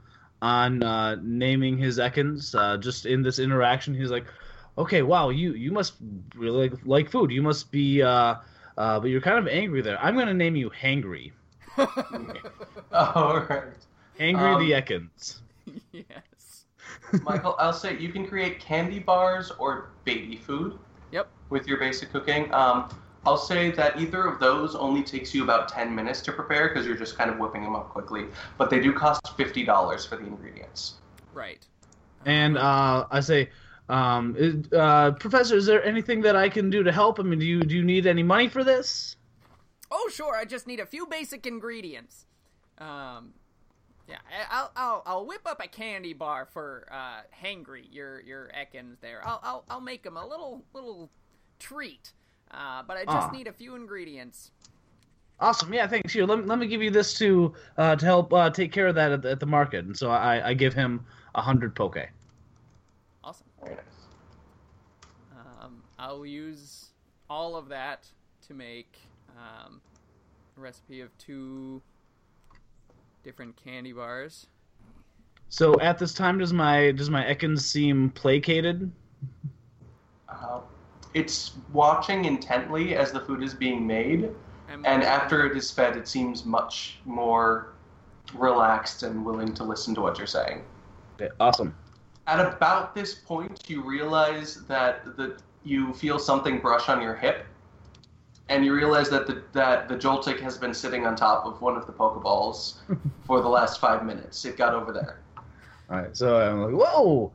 on 0.42 0.84
uh, 0.84 1.16
naming 1.22 1.78
his 1.78 1.98
Ekans. 2.00 2.54
Uh, 2.56 2.78
just 2.78 3.06
in 3.06 3.22
this 3.22 3.40
interaction, 3.40 3.94
he's 3.94 4.12
like, 4.12 4.26
"Okay, 4.78 5.02
wow, 5.02 5.30
you 5.30 5.54
you 5.54 5.72
must 5.72 5.94
really 6.36 6.70
like, 6.70 6.80
like 6.86 7.10
food. 7.12 7.32
You 7.32 7.42
must 7.42 7.72
be, 7.72 8.02
uh, 8.02 8.36
uh, 8.78 9.00
but 9.00 9.08
you're 9.08 9.22
kind 9.22 9.38
of 9.38 9.48
angry 9.48 9.82
there. 9.82 9.98
I'm 10.04 10.16
gonna 10.18 10.34
name 10.34 10.56
you 10.56 10.70
Hangry. 10.70 11.32
Alright. 12.94 13.64
Hangry 14.20 14.56
Um, 14.56 14.60
the 14.68 14.72
Ekans. 14.74 15.40
yes. 15.94 16.66
Michael, 17.24 17.56
I'll 17.60 17.74
say 17.74 17.98
you 17.98 18.12
can 18.12 18.28
create 18.28 18.60
candy 18.60 19.00
bars 19.00 19.52
or 19.58 19.90
baby 20.06 20.36
food 20.36 20.78
Yep. 21.12 21.28
with 21.50 21.68
your 21.68 21.78
basic 21.78 22.12
cooking. 22.12 22.54
Um, 22.54 22.90
I'll 23.26 23.38
say 23.38 23.70
that 23.72 24.00
either 24.00 24.26
of 24.26 24.40
those 24.40 24.76
only 24.76 25.04
takes 25.04 25.34
you 25.34 25.44
about 25.44 25.68
10 25.70 25.94
minutes 25.94 26.22
to 26.22 26.32
prepare 26.32 26.70
because 26.70 26.88
you're 26.88 26.96
just 26.98 27.18
kind 27.18 27.30
of 27.30 27.38
whipping 27.38 27.62
them 27.64 27.76
up 27.76 27.90
quickly. 27.90 28.26
But 28.58 28.70
they 28.72 28.80
do 28.80 28.92
cost 28.94 29.24
$50 29.38 30.08
for 30.10 30.16
the 30.18 30.26
ingredients. 30.26 30.96
Right. 31.34 31.66
And 32.26 32.58
uh, 32.58 33.06
I 33.12 33.20
say, 33.20 33.50
um, 33.90 34.36
is- 34.38 34.72
uh, 34.74 35.12
Professor, 35.12 35.56
is 35.56 35.68
there 35.68 35.84
anything 35.86 36.22
that 36.22 36.36
I 36.36 36.50
can 36.50 36.70
do 36.72 36.82
to 36.82 36.92
help? 36.92 37.20
I 37.20 37.24
mean, 37.24 37.38
do 37.40 37.46
you 37.46 37.62
do 37.62 37.76
you 37.76 37.84
need 37.84 38.08
any 38.08 38.24
money 38.24 38.48
for 38.48 38.64
this? 38.64 39.18
Oh, 39.92 40.10
sure. 40.12 40.36
I 40.36 40.46
just 40.46 40.66
need 40.66 40.80
a 40.80 40.86
few 40.86 41.06
basic 41.06 41.46
ingredients. 41.46 42.26
Um, 42.80 43.34
yeah, 44.08 44.18
I- 44.32 44.48
I'll 44.58 44.72
I'll 44.76 45.04
I'll 45.06 45.26
whip 45.26 45.42
up 45.46 45.62
a 45.64 45.68
candy 45.68 46.14
bar 46.14 46.46
for 46.52 46.88
uh, 46.92 47.22
Hangry, 47.44 47.86
your 47.92 48.22
your 48.22 48.50
Ekans 48.58 49.00
there. 49.02 49.22
I'll 49.26 49.40
I'll 49.44 49.64
I'll 49.70 49.82
make 49.82 50.06
him 50.06 50.18
a 50.18 50.26
little 50.26 50.64
little 50.74 51.10
treat. 51.60 52.14
Uh, 52.54 52.84
but 52.84 52.98
I 52.98 53.06
just 53.06 53.30
Ah. 53.30 53.32
need 53.32 53.48
a 53.48 53.54
few 53.54 53.76
ingredients. 53.76 54.52
Awesome. 55.40 55.74
Yeah, 55.74 55.88
thanks. 55.88 56.14
Here, 56.14 56.26
let 56.26 56.40
me, 56.40 56.46
let 56.46 56.60
me 56.60 56.68
give 56.68 56.82
you 56.84 56.92
this 56.92 57.18
to 57.18 57.54
uh, 57.78 57.96
to 57.96 58.06
help 58.06 58.32
uh, 58.34 58.50
take 58.50 58.72
care 58.72 58.88
of 58.88 58.96
that 58.96 59.12
at 59.12 59.22
the, 59.24 59.32
at 59.32 59.40
the 59.40 59.46
market. 59.46 59.86
And 59.86 59.98
so 59.98 60.12
I, 60.12 60.50
I 60.50 60.54
give 60.54 60.74
him 60.74 61.04
a 61.34 61.42
hundred 61.42 61.74
poke. 61.76 61.98
Awesome. 63.24 63.48
Very 63.64 63.76
nice. 63.76 63.86
Um, 65.64 65.82
I'll 65.98 66.26
use 66.26 66.90
all 67.30 67.56
of 67.56 67.70
that 67.70 68.06
to 68.48 68.54
make 68.54 69.00
um, 69.38 69.82
a 70.58 70.60
recipe 70.62 71.02
of 71.02 71.18
two 71.18 71.82
different 73.24 73.56
candy 73.56 73.94
bars. 73.94 74.48
So 75.50 75.80
at 75.80 75.98
this 75.98 76.14
time, 76.14 76.38
does 76.38 76.54
my 76.54 76.92
does 76.92 77.10
my 77.10 77.24
Ekans 77.24 77.62
seem 77.62 78.10
placated? 78.12 78.92
Uh, 80.30 80.62
it's 81.14 81.54
watching 81.74 82.26
intently 82.26 82.96
as 82.96 83.12
the 83.12 83.20
food 83.20 83.44
is 83.44 83.54
being 83.54 83.86
made, 83.86 84.26
I'm- 84.70 84.86
and 84.86 85.04
after 85.04 85.46
it 85.46 85.58
is 85.58 85.70
fed, 85.72 85.98
it 85.98 86.08
seems 86.08 86.46
much 86.46 87.00
more 87.06 87.74
relaxed 88.34 89.04
and 89.04 89.26
willing 89.26 89.54
to 89.56 89.64
listen 89.64 89.94
to 89.96 90.02
what 90.02 90.18
you're 90.18 90.28
saying. 90.28 90.64
Okay, 91.20 91.30
awesome. 91.40 91.76
At 92.28 92.40
about 92.40 92.96
this 92.96 93.14
point, 93.14 93.70
you 93.70 93.84
realize 93.84 94.64
that 94.68 95.18
the 95.18 95.38
you 95.64 95.94
feel 95.94 96.18
something 96.18 96.60
brush 96.60 96.90
on 96.90 97.02
your 97.02 97.16
hip, 97.16 97.46
and 98.50 98.66
you 98.66 98.74
realize 98.74 99.10
that 99.10 99.28
the 99.28 99.44
that 99.52 99.90
the 99.90 99.96
Joltik 99.96 100.40
has 100.40 100.58
been 100.58 100.74
sitting 100.74 101.06
on 101.06 101.16
top 101.16 101.46
of 101.46 101.62
one 101.62 101.76
of 101.76 101.86
the 101.86 101.94
Pokeballs 101.94 102.76
for 103.26 103.42
the 103.42 103.50
last 103.50 103.80
five 103.82 104.06
minutes. 104.06 104.46
It 104.46 104.56
got 104.58 104.74
over 104.74 104.92
there. 104.94 105.20
All 105.90 105.98
right. 105.98 106.16
So 106.16 106.38
I'm 106.40 106.64
like, 106.64 106.74
whoa, 106.74 107.34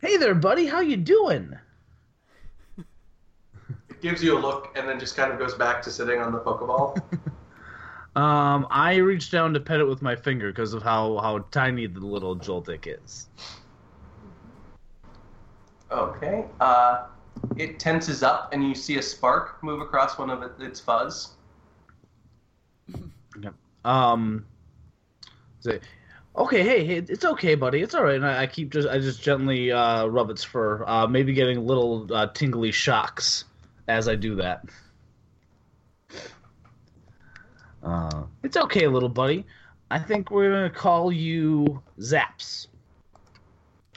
hey 0.00 0.16
there, 0.16 0.34
buddy. 0.34 0.66
How 0.66 0.80
you 0.80 0.96
doing? 0.96 1.58
It 4.02 4.08
gives 4.08 4.22
you 4.22 4.36
a 4.36 4.40
look, 4.40 4.72
and 4.74 4.88
then 4.88 4.98
just 4.98 5.16
kind 5.16 5.32
of 5.32 5.38
goes 5.38 5.54
back 5.54 5.80
to 5.82 5.90
sitting 5.90 6.18
on 6.20 6.32
the 6.32 6.40
Pokeball. 6.40 7.00
Um, 8.14 8.66
I 8.70 8.96
reach 8.96 9.30
down 9.30 9.54
to 9.54 9.60
pet 9.60 9.80
it 9.80 9.86
with 9.86 10.02
my 10.02 10.14
finger 10.14 10.52
because 10.52 10.74
of 10.74 10.82
how 10.82 11.16
how 11.20 11.46
tiny 11.50 11.86
the 11.86 12.00
little 12.00 12.36
Joltik 12.36 12.86
is. 12.86 13.28
okay. 15.90 16.44
Uh, 16.60 17.06
it 17.56 17.78
tenses 17.78 18.22
up, 18.22 18.52
and 18.52 18.62
you 18.68 18.74
see 18.74 18.98
a 18.98 19.02
spark 19.02 19.62
move 19.62 19.80
across 19.80 20.18
one 20.18 20.28
of 20.28 20.42
its 20.60 20.78
fuzz. 20.78 21.30
Um, 23.84 24.44
say, 25.60 25.80
okay, 26.36 26.62
hey, 26.62 26.84
hey, 26.84 26.96
it's 26.98 27.24
okay, 27.24 27.54
buddy. 27.54 27.80
It's 27.80 27.94
all 27.94 28.04
right. 28.04 28.16
And 28.16 28.26
I, 28.26 28.42
I 28.42 28.46
keep 28.46 28.70
just 28.70 28.86
I 28.86 28.98
just 28.98 29.22
gently 29.22 29.72
uh, 29.72 30.04
rub 30.04 30.28
its 30.28 30.44
fur, 30.44 30.84
uh, 30.86 31.06
maybe 31.06 31.32
getting 31.32 31.66
little 31.66 32.06
uh, 32.14 32.26
tingly 32.26 32.72
shocks 32.72 33.46
as 33.88 34.08
I 34.08 34.14
do 34.14 34.34
that. 34.36 34.64
Uh, 37.82 38.24
it's 38.42 38.56
okay, 38.56 38.86
little 38.86 39.08
buddy. 39.08 39.44
I 39.90 39.98
think 39.98 40.30
we're 40.30 40.50
gonna 40.50 40.70
call 40.70 41.12
you 41.12 41.82
Zaps. 41.98 42.68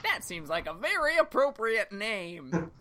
That 0.02 0.24
seems 0.24 0.48
like 0.48 0.66
a 0.66 0.74
very 0.74 1.16
appropriate 1.18 1.92
name. 1.92 2.70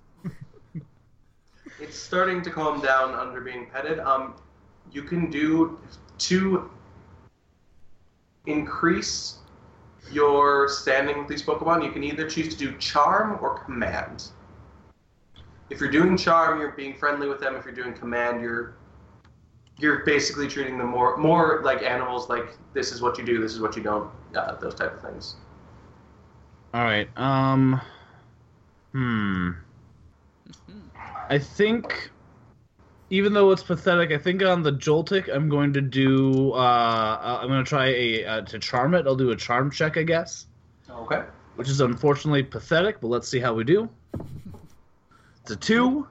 It's 1.79 1.97
starting 1.97 2.41
to 2.43 2.49
calm 2.49 2.81
down 2.81 3.13
under 3.13 3.41
being 3.41 3.67
petted. 3.67 3.99
Um, 3.99 4.35
you 4.91 5.03
can 5.03 5.29
do 5.29 5.77
to 6.19 6.69
increase 8.45 9.39
your 10.11 10.69
standing 10.69 11.17
with 11.19 11.27
these 11.27 11.43
Pokemon. 11.43 11.83
You 11.83 11.91
can 11.91 12.03
either 12.03 12.29
choose 12.29 12.55
to 12.55 12.57
do 12.57 12.77
Charm 12.77 13.39
or 13.41 13.59
Command. 13.59 14.29
If 15.69 15.79
you're 15.79 15.91
doing 15.91 16.15
Charm, 16.17 16.59
you're 16.59 16.71
being 16.71 16.95
friendly 16.95 17.27
with 17.27 17.39
them. 17.39 17.55
If 17.55 17.65
you're 17.65 17.73
doing 17.73 17.93
Command, 17.93 18.41
you're 18.41 18.75
you're 19.77 20.05
basically 20.05 20.47
treating 20.47 20.77
them 20.77 20.87
more 20.87 21.17
more 21.17 21.61
like 21.63 21.81
animals. 21.81 22.29
Like 22.29 22.57
this 22.73 22.91
is 22.91 23.01
what 23.01 23.17
you 23.17 23.25
do, 23.25 23.41
this 23.41 23.53
is 23.53 23.59
what 23.59 23.75
you 23.75 23.83
don't. 23.83 24.09
Uh, 24.35 24.55
those 24.55 24.75
type 24.75 24.93
of 24.93 25.01
things. 25.01 25.35
All 26.73 26.83
right. 26.83 27.07
Um. 27.17 27.81
Hmm. 28.91 29.51
I 31.27 31.39
think, 31.39 32.11
even 33.09 33.33
though 33.33 33.51
it's 33.51 33.63
pathetic, 33.63 34.11
I 34.11 34.17
think 34.17 34.43
on 34.43 34.61
the 34.61 34.71
Joltik, 34.71 35.33
I'm 35.33 35.49
going 35.49 35.73
to 35.73 35.81
do. 35.81 36.51
Uh, 36.53 36.57
uh, 36.57 37.39
I'm 37.41 37.47
going 37.47 37.63
to 37.63 37.67
try 37.67 37.87
a 37.87 38.25
uh, 38.25 38.41
to 38.41 38.59
charm 38.59 38.93
it. 38.93 39.07
I'll 39.07 39.15
do 39.15 39.31
a 39.31 39.35
charm 39.35 39.71
check, 39.71 39.97
I 39.97 40.03
guess, 40.03 40.45
Okay. 40.89 41.23
which 41.55 41.69
is 41.69 41.81
unfortunately 41.81 42.43
pathetic. 42.43 43.01
But 43.01 43.07
let's 43.07 43.27
see 43.27 43.39
how 43.39 43.53
we 43.53 43.63
do. 43.63 43.89
It's 45.45 45.51
a 45.51 45.55
two. 45.57 46.07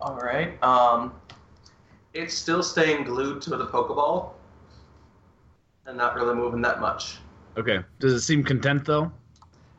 All 0.00 0.16
right. 0.16 0.60
Um, 0.60 1.12
it's 2.12 2.34
still 2.34 2.64
staying 2.64 3.04
glued 3.04 3.40
to 3.42 3.50
the 3.50 3.66
Pokeball. 3.66 4.30
and 5.86 5.96
not 5.96 6.16
really 6.16 6.34
moving 6.34 6.60
that 6.62 6.80
much. 6.80 7.18
Okay. 7.56 7.78
Does 8.00 8.12
it 8.12 8.20
seem 8.22 8.42
content 8.42 8.84
though? 8.84 9.12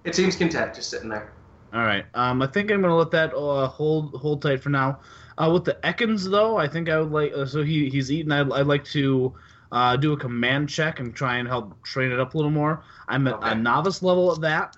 It 0.06 0.16
seems 0.16 0.38
content, 0.38 0.74
just 0.74 0.90
sitting 0.90 1.10
there. 1.10 1.34
All 1.74 1.82
right. 1.84 2.06
Um, 2.14 2.42
I 2.42 2.48
think 2.48 2.72
I'm 2.72 2.82
gonna 2.82 2.96
let 2.96 3.12
that 3.12 3.34
uh, 3.36 3.68
hold 3.68 4.16
hold 4.16 4.42
tight 4.42 4.64
for 4.64 4.70
now. 4.70 5.02
Uh, 5.38 5.50
with 5.54 5.66
the 5.66 5.78
Ekans 5.84 6.32
though, 6.32 6.56
I 6.56 6.66
think 6.66 6.88
I 6.88 6.98
would 7.02 7.12
like. 7.12 7.34
Uh, 7.34 7.46
so 7.46 7.62
he 7.62 7.90
he's 7.90 8.10
eaten. 8.10 8.32
I'd, 8.32 8.50
I'd 8.54 8.68
like 8.68 8.86
to 8.86 9.34
uh, 9.74 9.98
do 9.98 10.14
a 10.14 10.18
command 10.18 10.70
check 10.70 11.02
and 11.02 11.14
try 11.14 11.36
and 11.40 11.48
help 11.48 11.84
train 11.84 12.14
it 12.14 12.22
up 12.22 12.34
a 12.36 12.38
little 12.38 12.52
more. 12.52 12.84
I'm 13.10 13.28
at 13.28 13.34
Okay. 13.34 13.52
a 13.52 13.56
novice 13.56 14.02
level 14.02 14.32
at 14.32 14.40
that. 14.42 14.78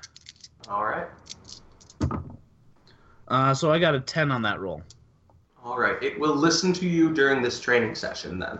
All 0.68 0.84
right. 0.84 1.06
Uh, 3.32 3.54
so 3.54 3.72
I 3.72 3.80
got 3.80 3.96
a 3.96 4.00
ten 4.02 4.30
on 4.30 4.42
that 4.42 4.60
roll. 4.60 4.82
All 5.64 5.80
right. 5.80 5.96
It 6.04 6.20
will 6.20 6.36
listen 6.36 6.74
to 6.74 6.86
you 6.88 7.14
during 7.14 7.42
this 7.42 7.62
training 7.62 7.96
session 7.96 8.38
then, 8.38 8.60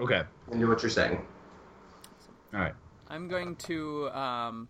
Okay. 0.00 0.22
and 0.50 0.58
do 0.58 0.66
what 0.68 0.82
you're 0.82 0.88
saying. 0.88 1.20
All 2.54 2.60
right. 2.60 2.72
I'm 3.08 3.28
going 3.28 3.56
to 3.56 4.08
um, 4.10 4.68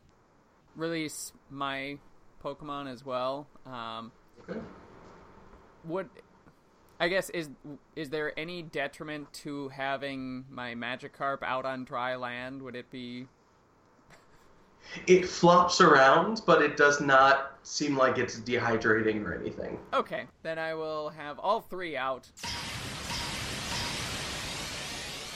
release 0.74 1.32
my 1.48 1.96
Pokemon 2.44 2.92
as 2.92 3.04
well. 3.06 3.46
Um, 3.64 4.10
Okay. 4.48 4.58
would 5.84 6.08
I 6.98 7.06
guess 7.06 7.30
is 7.30 7.48
is 7.94 8.10
there 8.10 8.36
any 8.36 8.62
detriment 8.62 9.32
to 9.44 9.68
having 9.68 10.44
my 10.50 10.74
Magikarp 10.74 11.44
out 11.44 11.64
on 11.64 11.84
dry 11.84 12.16
land? 12.16 12.62
Would 12.62 12.74
it 12.74 12.90
be 12.90 13.28
It 15.06 15.26
flops 15.26 15.80
around, 15.80 16.42
but 16.46 16.62
it 16.62 16.76
does 16.76 17.00
not 17.00 17.58
seem 17.62 17.96
like 17.96 18.18
it's 18.18 18.38
dehydrating 18.40 19.24
or 19.24 19.34
anything. 19.34 19.78
okay? 19.92 20.24
Then 20.42 20.58
I 20.58 20.74
will 20.74 21.08
have 21.10 21.38
all 21.38 21.60
three 21.60 21.96
out. 21.96 22.28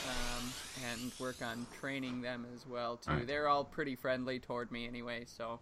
Um, 0.08 0.52
and 0.90 1.12
work 1.18 1.42
on 1.42 1.66
training 1.80 2.20
them 2.20 2.46
as 2.54 2.66
well 2.66 2.96
too. 2.96 3.10
Alright. 3.10 3.26
They're 3.26 3.48
all 3.48 3.64
pretty 3.64 3.96
friendly 3.96 4.38
toward 4.38 4.70
me 4.70 4.86
anyway, 4.86 5.24
so 5.26 5.58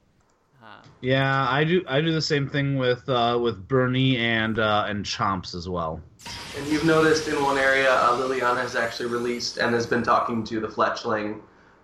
uh, 0.62 0.82
Yeah, 1.00 1.48
I 1.48 1.64
do. 1.64 1.82
I 1.88 2.00
do 2.00 2.12
the 2.12 2.20
same 2.22 2.48
thing 2.48 2.76
with 2.78 3.08
uh, 3.08 3.38
with 3.40 3.66
Bernie 3.68 4.16
and 4.18 4.58
uh, 4.58 4.86
and 4.88 5.04
Chomps 5.04 5.54
as 5.54 5.68
well. 5.68 6.00
And 6.56 6.66
you've 6.66 6.84
noticed 6.84 7.28
in 7.28 7.42
one 7.42 7.58
area, 7.58 7.92
uh, 7.92 8.18
Liliana 8.18 8.60
has 8.60 8.74
actually 8.74 9.08
released 9.08 9.58
and 9.58 9.72
has 9.74 9.86
been 9.86 10.02
talking 10.02 10.42
to 10.44 10.60
the 10.60 10.68
Fletchling 10.68 11.40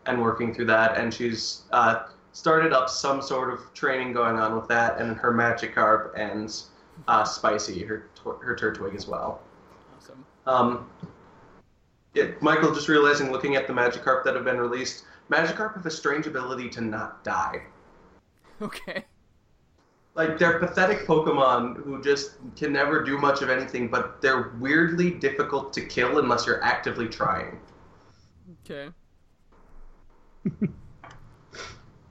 and 0.06 0.20
working 0.20 0.54
through 0.54 0.66
that, 0.66 0.98
and 0.98 1.12
she's 1.12 1.62
uh, 1.72 2.06
started 2.32 2.72
up 2.72 2.90
some 2.90 3.22
sort 3.22 3.52
of 3.52 3.72
training 3.74 4.12
going 4.12 4.36
on 4.36 4.56
with 4.56 4.68
that, 4.68 5.00
and 5.00 5.16
her 5.16 5.32
Magikarp 5.32 6.12
and 6.16 6.62
uh, 7.08 7.24
Spicy, 7.24 7.82
her 7.84 8.08
her 8.24 8.56
Turtwig 8.56 8.94
as 8.94 9.06
well. 9.06 9.40
awesome. 9.96 10.24
Um, 10.46 10.90
it, 12.14 12.40
Michael, 12.40 12.72
just 12.72 12.88
realizing, 12.88 13.32
looking 13.32 13.56
at 13.56 13.66
the 13.66 13.72
Magikarp 13.72 14.24
that 14.24 14.34
have 14.34 14.44
been 14.44 14.58
released, 14.58 15.04
Magikarp 15.30 15.74
have 15.74 15.86
a 15.86 15.90
strange 15.90 16.26
ability 16.26 16.68
to 16.70 16.80
not 16.80 17.24
die. 17.24 17.62
Okay. 18.62 19.04
Like 20.14 20.38
they're 20.38 20.60
pathetic 20.60 21.06
Pokemon 21.06 21.82
who 21.82 22.00
just 22.00 22.36
can 22.56 22.72
never 22.72 23.02
do 23.02 23.18
much 23.18 23.42
of 23.42 23.50
anything, 23.50 23.88
but 23.88 24.22
they're 24.22 24.52
weirdly 24.60 25.10
difficult 25.10 25.72
to 25.72 25.80
kill 25.80 26.18
unless 26.18 26.46
you're 26.46 26.62
actively 26.62 27.08
trying. 27.08 27.58
Okay. 28.64 28.90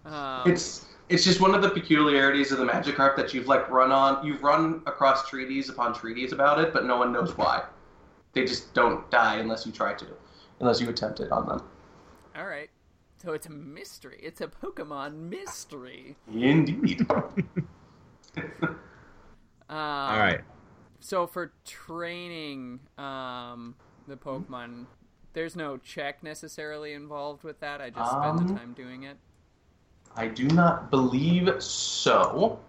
Um, 0.06 0.44
It's 0.46 0.86
it's 1.10 1.24
just 1.24 1.42
one 1.42 1.54
of 1.54 1.62
the 1.62 1.70
peculiarities 1.70 2.52
of 2.52 2.58
the 2.58 2.66
Magikarp 2.66 3.16
that 3.18 3.34
you've 3.34 3.48
like 3.48 3.70
run 3.70 3.92
on 3.92 4.26
you've 4.26 4.42
run 4.44 4.82
across 4.86 5.28
treaties 5.30 5.70
upon 5.70 5.94
treaties 5.94 6.32
about 6.32 6.60
it, 6.60 6.74
but 6.74 6.86
no 6.86 6.98
one 6.98 7.12
knows 7.12 7.38
why. 7.38 7.64
They 8.34 8.46
just 8.46 8.74
don't 8.74 9.10
die 9.12 9.36
unless 9.38 9.66
you 9.66 9.72
try 9.72 9.94
to, 9.94 10.08
unless 10.60 10.82
you 10.82 10.90
attempt 10.90 11.20
it 11.20 11.32
on 11.32 11.48
them. 11.48 11.62
all 12.36 12.46
right. 12.46 12.70
So 13.24 13.32
it's 13.32 13.48
a 13.48 13.52
mystery. 13.52 14.20
It's 14.22 14.42
a 14.42 14.48
Pokemon 14.48 15.16
mystery. 15.30 16.18
Indeed. 16.34 17.08
Um, 19.70 19.78
All 19.80 20.20
right. 20.20 20.42
So 21.00 21.26
for 21.26 21.54
training 21.66 22.80
um, 22.98 23.76
the 24.08 24.16
Pokemon, 24.16 24.86
there's 25.34 25.56
no 25.56 25.78
check 25.78 26.24
necessarily 26.24 26.94
involved 26.94 27.44
with 27.44 27.60
that. 27.60 27.82
I 27.82 27.90
just 27.90 28.12
spend 28.12 28.40
the 28.40 28.44
Um, 28.54 28.58
time 28.58 28.74
doing 28.74 29.04
it. 29.04 29.18
I 30.16 30.28
do 30.28 30.48
not 30.48 30.92
believe 30.92 31.62
so. 31.62 32.60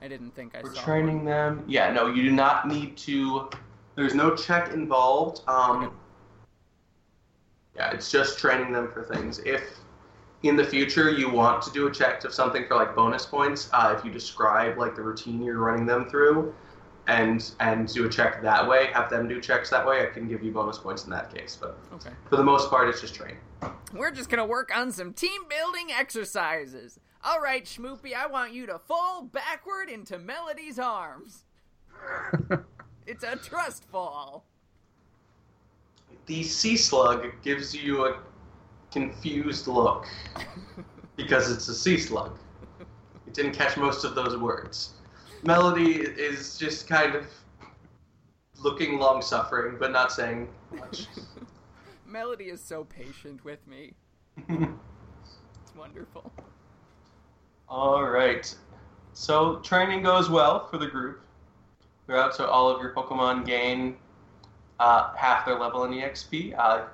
I 0.00 0.08
didn't 0.08 0.34
think 0.34 0.54
I 0.54 0.62
We're 0.62 0.74
saw 0.74 0.82
training 0.84 1.16
one. 1.18 1.24
them. 1.24 1.64
Yeah, 1.66 1.90
no, 1.92 2.06
you 2.08 2.22
do 2.24 2.32
not 2.32 2.68
need 2.68 2.96
to. 2.98 3.48
There's 3.94 4.14
no 4.14 4.34
check 4.36 4.72
involved. 4.72 5.42
Um, 5.48 5.84
Okay. 5.84 5.94
Yeah, 7.74 7.90
it's 7.92 8.10
just 8.10 8.38
training 8.38 8.70
them 8.72 8.90
for 8.92 9.02
things. 9.02 9.38
If 9.46 9.78
in 10.42 10.56
the 10.56 10.64
future 10.64 11.10
you 11.10 11.30
want 11.30 11.62
to 11.62 11.70
do 11.70 11.86
a 11.86 11.90
check 11.90 12.22
of 12.24 12.34
something 12.34 12.66
for 12.66 12.74
like 12.74 12.94
bonus 12.94 13.24
points, 13.24 13.70
uh, 13.72 13.94
if 13.96 14.04
you 14.04 14.10
describe 14.10 14.76
like 14.76 14.94
the 14.94 15.00
routine 15.02 15.42
you're 15.42 15.56
running 15.58 15.86
them 15.86 16.04
through, 16.10 16.54
and 17.08 17.50
and 17.60 17.92
do 17.92 18.06
a 18.06 18.08
check 18.08 18.42
that 18.42 18.68
way, 18.68 18.86
have 18.92 19.10
them 19.10 19.28
do 19.28 19.40
checks 19.40 19.70
that 19.70 19.86
way, 19.86 20.02
I 20.02 20.06
can 20.06 20.28
give 20.28 20.42
you 20.42 20.52
bonus 20.52 20.78
points 20.78 21.04
in 21.04 21.10
that 21.10 21.34
case. 21.34 21.58
But 21.60 21.76
Okay. 21.94 22.10
for 22.28 22.36
the 22.36 22.44
most 22.44 22.70
part, 22.70 22.88
it's 22.88 23.00
just 23.00 23.14
training. 23.14 23.38
We're 23.92 24.10
just 24.12 24.28
gonna 24.30 24.46
work 24.46 24.70
on 24.76 24.92
some 24.92 25.12
team 25.12 25.42
building 25.48 25.90
exercises. 25.92 26.98
All 27.24 27.40
right, 27.40 27.64
Schmoopy, 27.64 28.14
I 28.14 28.26
want 28.26 28.52
you 28.52 28.66
to 28.66 28.78
fall 28.78 29.22
backward 29.22 29.88
into 29.88 30.18
Melody's 30.18 30.78
arms. 30.78 31.44
it's 33.06 33.22
a 33.24 33.36
trust 33.36 33.84
fall. 33.84 34.44
The 36.26 36.42
sea 36.42 36.76
slug 36.76 37.26
gives 37.42 37.74
you 37.74 38.06
a 38.06 38.16
confused 38.92 39.66
look 39.66 40.06
because 41.16 41.50
it's 41.50 41.68
a 41.68 41.74
sea 41.74 41.98
slug. 41.98 42.38
It 43.26 43.34
didn't 43.34 43.52
catch 43.52 43.76
most 43.76 44.04
of 44.04 44.14
those 44.14 44.36
words. 44.36 44.94
Melody 45.42 46.00
is 46.00 46.56
just 46.56 46.86
kind 46.86 47.14
of 47.14 47.26
looking 48.58 48.98
long 48.98 49.22
suffering, 49.22 49.76
but 49.78 49.90
not 49.90 50.12
saying 50.12 50.48
much. 50.70 51.06
Melody 52.06 52.44
is 52.44 52.62
so 52.62 52.84
patient 52.84 53.44
with 53.44 53.66
me. 53.66 53.94
It's 55.72 55.78
wonderful. 55.78 56.30
All 57.68 58.04
right. 58.04 58.54
So 59.14 59.60
training 59.60 60.02
goes 60.02 60.28
well 60.28 60.66
for 60.66 60.76
the 60.76 60.86
group. 60.86 61.22
You're 62.06 62.18
Throughout, 62.18 62.34
so 62.34 62.46
all 62.46 62.68
of 62.68 62.82
your 62.82 62.92
Pokemon 62.94 63.46
gain 63.46 63.96
uh, 64.80 65.14
half 65.16 65.46
their 65.46 65.58
level 65.58 65.84
in 65.84 65.92
EXP. 65.92 66.58
Uh, 66.58 66.84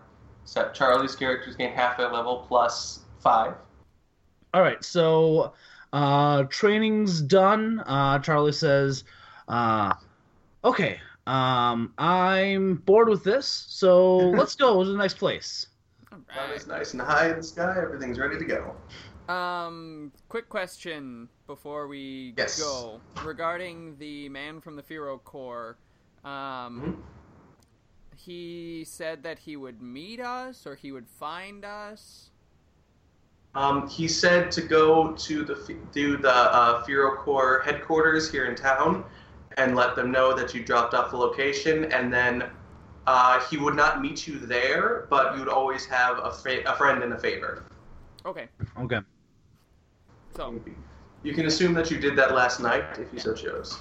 except 0.44 0.76
Charlie's 0.76 1.16
characters 1.16 1.56
gain 1.56 1.72
half 1.72 1.96
their 1.96 2.10
level 2.10 2.44
plus 2.46 3.00
five. 3.20 3.54
All 4.54 4.62
right, 4.62 4.82
so 4.84 5.52
uh, 5.92 6.44
training's 6.44 7.20
done. 7.20 7.80
Uh, 7.86 8.18
Charlie 8.20 8.52
says, 8.52 9.04
uh, 9.48 9.94
"Okay, 10.64 11.00
um, 11.26 11.94
I'm 11.98 12.76
bored 12.76 13.08
with 13.08 13.24
this, 13.24 13.46
so 13.68 14.16
let's 14.30 14.54
go 14.54 14.82
to 14.84 14.90
the 14.90 14.96
next 14.98 15.14
place." 15.18 15.66
All 16.12 16.18
Sun 16.34 16.50
right. 16.50 16.66
nice 16.66 16.92
and 16.92 17.02
high 17.02 17.30
in 17.30 17.36
the 17.36 17.42
sky. 17.42 17.76
Everything's 17.80 18.18
ready 18.18 18.38
to 18.38 18.44
go. 18.44 18.76
Um, 19.32 20.12
quick 20.28 20.48
question 20.48 21.28
before 21.46 21.86
we 21.86 22.32
Yes. 22.36 22.58
go 22.58 23.02
regarding 23.24 23.98
the 23.98 24.28
man 24.30 24.60
from 24.60 24.76
the 24.76 24.82
Firo 24.82 25.22
Corps. 25.22 25.76
Um, 26.24 27.04
he 28.16 28.84
said 28.86 29.22
that 29.22 29.40
he 29.40 29.56
would 29.56 29.82
meet 29.82 30.20
us 30.20 30.66
or 30.66 30.74
he 30.74 30.92
would 30.92 31.08
find 31.08 31.64
us. 31.64 32.30
Um, 33.54 33.88
he 33.88 34.06
said 34.08 34.50
to 34.52 34.60
go 34.62 35.12
to 35.12 35.44
the 35.44 35.54
F- 35.54 35.92
to 35.94 36.16
the 36.18 36.30
uh, 36.32 36.84
Furo 36.84 37.16
Corps 37.16 37.62
headquarters 37.64 38.30
here 38.30 38.46
in 38.46 38.54
town 38.54 39.04
and 39.56 39.74
let 39.74 39.96
them 39.96 40.10
know 40.12 40.34
that 40.34 40.54
you 40.54 40.62
dropped 40.62 40.94
off 40.94 41.10
the 41.10 41.16
location, 41.16 41.86
and 41.92 42.12
then 42.12 42.44
uh, 43.06 43.40
he 43.48 43.56
would 43.56 43.74
not 43.74 44.00
meet 44.00 44.26
you 44.28 44.38
there, 44.38 45.06
but 45.10 45.34
you 45.34 45.40
would 45.40 45.48
always 45.48 45.84
have 45.86 46.18
a, 46.22 46.30
fa- 46.30 46.62
a 46.70 46.76
friend 46.76 47.02
and 47.02 47.12
a 47.12 47.18
favor. 47.18 47.64
Okay, 48.26 48.48
Okay. 48.78 49.00
so 50.36 50.60
You 51.24 51.32
can 51.32 51.46
assume 51.46 51.72
that 51.74 51.90
you 51.90 51.98
did 51.98 52.14
that 52.16 52.34
last 52.34 52.60
night 52.60 52.84
if 52.98 53.12
you 53.12 53.18
so 53.18 53.32
chose. 53.34 53.78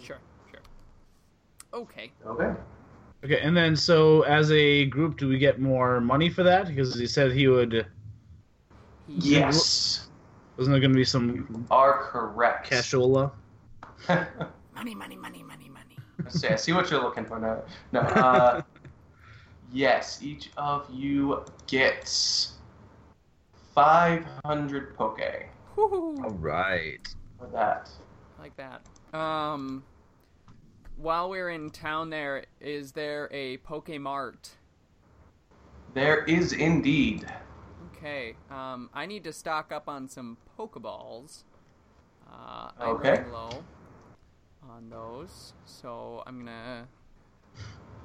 sure, 0.00 0.18
sure. 0.50 0.60
Okay. 1.74 2.10
Okay. 2.26 2.52
Okay, 3.24 3.40
and 3.40 3.56
then 3.56 3.76
so 3.76 4.22
as 4.22 4.50
a 4.50 4.86
group, 4.86 5.18
do 5.18 5.28
we 5.28 5.38
get 5.38 5.60
more 5.60 6.00
money 6.00 6.28
for 6.30 6.42
that? 6.42 6.66
Because 6.66 6.94
he 6.98 7.06
said 7.06 7.30
he 7.32 7.46
would. 7.46 7.86
Yes, 9.08 10.08
Wasn't 10.56 10.72
there 10.72 10.80
going 10.80 10.92
to 10.92 10.96
be 10.96 11.04
some 11.04 11.66
are 11.70 12.04
correct. 12.04 12.70
cashola? 12.70 13.32
Money, 14.74 14.94
money, 14.94 15.16
money, 15.16 15.42
money, 15.42 15.68
money. 15.68 15.96
see, 16.28 16.48
I 16.48 16.56
see 16.56 16.72
what 16.72 16.90
you're 16.90 17.02
looking 17.02 17.24
for 17.24 17.38
now. 17.38 17.62
No. 17.92 18.00
Uh, 18.22 18.62
yes, 19.72 20.22
each 20.22 20.50
of 20.56 20.86
you 20.92 21.44
gets 21.66 22.54
500 23.74 24.96
poke 24.96 25.20
All 25.76 26.36
right. 26.40 26.98
for 27.38 27.46
that. 27.48 27.88
like 28.38 28.56
that. 28.56 28.80
Um, 29.18 29.82
while 30.96 31.28
we're 31.30 31.50
in 31.50 31.70
town, 31.70 32.10
there 32.10 32.44
is 32.60 32.92
there 32.92 33.28
a 33.32 33.58
Pokemart? 33.58 34.50
There 35.94 36.24
is 36.24 36.52
indeed. 36.52 37.26
Okay. 38.02 38.34
Um, 38.50 38.90
I 38.92 39.06
need 39.06 39.22
to 39.24 39.32
stock 39.32 39.70
up 39.70 39.88
on 39.88 40.08
some 40.08 40.36
Pokeballs. 40.58 41.44
Uh, 42.28 42.70
I'm 42.80 42.88
Okay. 42.96 43.10
running 43.12 43.30
low 43.32 43.64
on 44.68 44.90
those, 44.90 45.52
so 45.66 46.20
I'm 46.26 46.38
gonna 46.40 46.88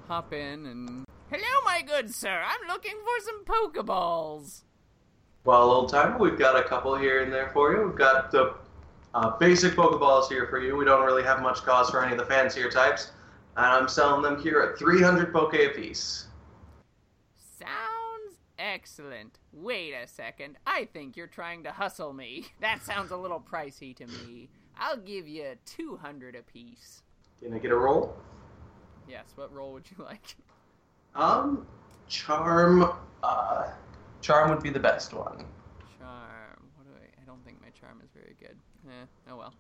hop 0.08 0.34
in 0.34 0.68
and. 0.68 1.04
Hello, 1.32 1.62
my 1.66 1.82
good 1.82 2.14
sir. 2.14 2.44
I'm 2.46 2.68
looking 2.68 2.94
for 3.04 3.26
some 3.26 3.44
Pokeballs. 3.44 4.62
Well, 5.46 5.72
old 5.72 5.90
timer, 5.90 6.20
we've 6.20 6.38
got 6.38 6.56
a 6.56 6.64
couple 6.64 6.96
here 6.96 7.24
and 7.24 7.34
there 7.34 7.50
for 7.50 7.74
you. 7.74 7.88
We've 7.88 7.96
got 7.98 8.30
the 8.30 8.54
uh, 9.16 9.32
basic 9.38 9.74
Pokeballs 9.74 10.30
here 10.30 10.46
for 10.46 10.60
you. 10.60 10.78
We 10.78 10.86
don't 10.86 11.06
really 11.08 11.24
have 11.24 11.42
much 11.42 11.64
cause 11.64 11.90
for 11.90 12.04
any 12.04 12.12
of 12.12 12.20
the 12.20 12.26
fancier 12.26 12.70
types. 12.70 13.14
And 13.56 13.66
I'm 13.66 13.88
selling 13.88 14.22
them 14.22 14.40
here 14.40 14.62
at 14.62 14.78
300 14.78 15.34
Poke 15.34 15.56
apiece. 15.56 16.28
Sounds 18.58 18.70
excellent. 18.74 19.40
Wait 19.54 19.94
a 19.94 20.08
second. 20.08 20.58
I 20.66 20.86
think 20.86 21.18
you're 21.18 21.28
trying 21.28 21.64
to 21.64 21.72
hustle 21.72 22.14
me. 22.14 22.46
That 22.62 22.82
sounds 22.84 23.12
a 23.12 23.18
little 23.18 23.40
pricey 23.52 23.96
to 23.98 24.06
me. 24.08 24.50
I'll 24.80 24.98
give 24.98 25.28
you 25.28 25.54
200 25.66 26.36
apiece. 26.36 27.02
Can 27.42 27.54
I 27.54 27.60
get 27.60 27.72
a 27.72 27.76
roll? 27.76 28.16
Yes, 29.08 29.26
what 29.36 29.54
roll 29.54 29.74
would 29.74 29.86
you 29.98 30.04
like? 30.04 30.36
Um, 31.16 31.66
Charm. 32.08 32.92
Uh, 33.24 33.68
Charm 34.22 34.50
would 34.50 34.64
be 34.64 34.70
the 34.70 34.80
best 34.80 35.14
one. 35.14 35.46
Charm. 36.00 36.64
What 36.76 36.86
do 36.86 36.92
I? 36.96 37.22
I 37.22 37.26
don't 37.26 37.44
think 37.46 37.62
my 37.62 37.70
charm 37.70 38.02
is 38.04 38.10
very 38.14 38.36
good. 38.40 38.56
Eh, 38.90 39.06
oh 39.32 39.38
well. 39.38 39.54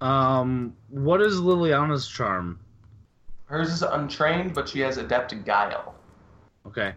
Um, 0.00 0.74
what 0.88 1.20
is 1.20 1.36
Liliana's 1.40 2.08
charm? 2.08 2.58
Hers 3.46 3.70
is 3.72 3.82
untrained, 3.82 4.54
but 4.54 4.68
she 4.68 4.80
has 4.80 4.96
adept 4.98 5.44
guile. 5.44 5.94
Okay. 6.66 6.94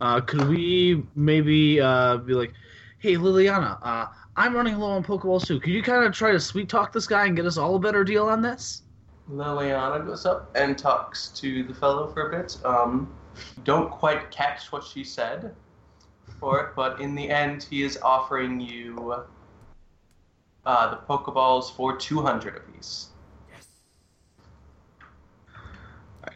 Uh, 0.00 0.20
could 0.20 0.48
we 0.48 1.02
maybe 1.14 1.80
uh, 1.80 2.16
be 2.18 2.34
like, 2.34 2.52
hey, 2.98 3.14
Liliana, 3.14 3.78
uh, 3.82 4.06
I'm 4.36 4.54
running 4.54 4.78
low 4.78 4.90
on 4.90 5.04
Pokeballs 5.04 5.46
too. 5.46 5.60
Could 5.60 5.72
you 5.72 5.82
kind 5.82 6.04
of 6.04 6.12
try 6.12 6.32
to 6.32 6.40
sweet 6.40 6.68
talk 6.68 6.92
this 6.92 7.06
guy 7.06 7.26
and 7.26 7.36
get 7.36 7.44
us 7.46 7.58
all 7.58 7.76
a 7.76 7.78
better 7.78 8.04
deal 8.04 8.26
on 8.26 8.40
this? 8.40 8.82
Liliana 9.30 10.04
goes 10.04 10.26
up 10.26 10.50
and 10.54 10.76
talks 10.76 11.28
to 11.28 11.62
the 11.64 11.74
fellow 11.74 12.12
for 12.12 12.30
a 12.30 12.38
bit. 12.42 12.56
Um, 12.64 13.12
don't 13.64 13.90
quite 13.90 14.30
catch 14.30 14.72
what 14.72 14.82
she 14.82 15.04
said 15.04 15.54
for 16.38 16.60
it, 16.60 16.68
but 16.74 17.00
in 17.00 17.14
the 17.14 17.28
end, 17.28 17.62
he 17.62 17.82
is 17.82 17.98
offering 18.02 18.60
you 18.60 19.14
uh, 20.66 20.90
the 20.90 20.96
Pokeballs 20.96 21.74
for 21.74 21.96
200 21.96 22.56
apiece. 22.56 23.08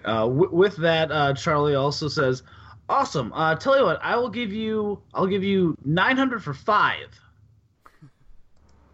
Uh, 0.04 0.26
w- 0.26 0.50
with 0.50 0.76
that, 0.76 1.10
uh, 1.10 1.32
Charlie 1.34 1.74
also 1.74 2.08
says, 2.08 2.42
"Awesome. 2.88 3.32
Uh, 3.32 3.54
tell 3.54 3.78
you 3.78 3.84
what, 3.84 4.00
I 4.02 4.16
will 4.16 4.30
give 4.30 4.52
you, 4.52 5.00
I'll 5.14 5.26
give 5.26 5.44
you 5.44 5.76
900 5.84 6.42
for 6.42 6.54
five, 6.54 7.08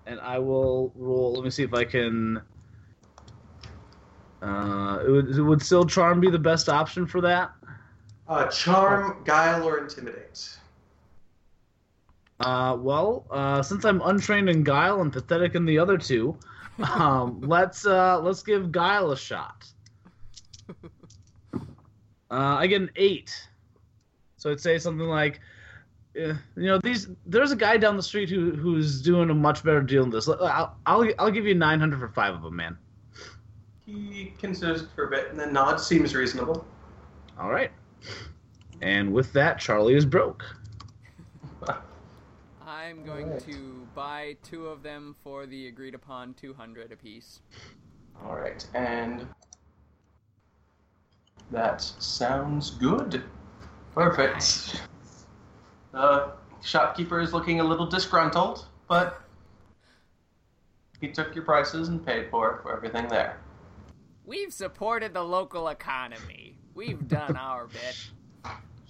and 0.06 0.20
I 0.20 0.38
will 0.38 0.92
roll. 0.94 1.34
Let 1.34 1.44
me 1.44 1.50
see 1.50 1.62
if 1.62 1.74
I 1.74 1.84
can. 1.84 2.42
Uh, 4.42 5.02
it 5.06 5.10
would, 5.10 5.28
it 5.36 5.42
would 5.42 5.62
still 5.62 5.84
charm 5.84 6.20
be 6.20 6.30
the 6.30 6.38
best 6.38 6.68
option 6.68 7.06
for 7.06 7.20
that. 7.20 7.52
Uh, 8.26 8.46
charm, 8.46 9.22
guile, 9.24 9.64
or 9.64 9.78
intimidate. 9.78 10.56
Uh, 12.40 12.74
well, 12.78 13.26
uh, 13.30 13.62
since 13.62 13.84
I'm 13.84 14.00
untrained 14.02 14.48
in 14.48 14.62
Guile 14.62 15.02
and 15.02 15.12
pathetic 15.12 15.54
in 15.54 15.66
the 15.66 15.78
other 15.78 15.98
two, 15.98 16.38
um, 16.78 17.40
let's 17.44 17.84
uh, 17.84 18.18
let's 18.20 18.42
give 18.42 18.72
Guile 18.72 19.10
a 19.10 19.16
shot. 19.16 19.66
Uh, 21.52 21.56
I 22.30 22.68
get 22.68 22.80
an 22.80 22.90
eight, 22.94 23.48
so 24.40 24.50
I'd 24.50 24.58
say 24.58 24.78
something 24.78 25.06
like, 25.06 25.38
uh, 26.16 26.32
you 26.56 26.66
know, 26.66 26.78
these. 26.78 27.08
There's 27.26 27.52
a 27.52 27.56
guy 27.56 27.76
down 27.76 27.98
the 27.98 28.02
street 28.02 28.30
who 28.30 28.52
who's 28.52 29.02
doing 29.02 29.28
a 29.28 29.34
much 29.34 29.62
better 29.62 29.82
deal 29.82 30.02
than 30.02 30.10
this. 30.10 30.28
I'll 30.28 30.74
I'll, 30.86 31.06
I'll 31.18 31.30
give 31.30 31.46
you 31.46 31.54
900 31.54 32.00
for 32.00 32.08
five 32.08 32.34
of 32.34 32.42
them, 32.42 32.56
man. 32.56 32.78
He 33.84 34.32
considers 34.38 34.82
it 34.82 34.88
for 34.94 35.04
a 35.08 35.10
bit 35.10 35.28
and 35.30 35.38
then 35.38 35.52
nods. 35.52 35.86
Seems 35.86 36.14
reasonable. 36.14 36.66
All 37.38 37.50
right. 37.50 37.70
And 38.80 39.12
with 39.12 39.30
that, 39.34 39.58
Charlie 39.58 39.94
is 39.94 40.06
broke. 40.06 40.42
I'm 42.66 43.04
going 43.04 43.26
Alright. 43.26 43.44
to 43.46 43.86
buy 43.94 44.36
two 44.42 44.68
of 44.68 44.82
them 44.82 45.14
for 45.22 45.44
the 45.44 45.68
agreed 45.68 45.94
upon 45.94 46.32
200 46.34 46.92
apiece. 46.92 47.40
All 48.24 48.36
right, 48.36 48.66
and 48.74 49.26
that 51.50 51.82
sounds 51.82 52.70
good. 52.70 53.22
Perfect. 54.00 54.80
The 55.92 56.32
shopkeeper 56.62 57.20
is 57.20 57.34
looking 57.34 57.60
a 57.60 57.64
little 57.64 57.84
disgruntled, 57.84 58.64
but 58.88 59.20
he 61.02 61.08
took 61.08 61.34
your 61.34 61.44
prices 61.44 61.88
and 61.88 62.04
paid 62.04 62.30
for 62.30 62.50
it 62.54 62.62
for 62.62 62.74
everything 62.74 63.08
there. 63.08 63.38
We've 64.24 64.54
supported 64.54 65.12
the 65.12 65.22
local 65.22 65.68
economy. 65.68 66.56
We've 66.72 67.06
done 67.08 67.36
our 67.36 67.66
bit. 67.66 68.08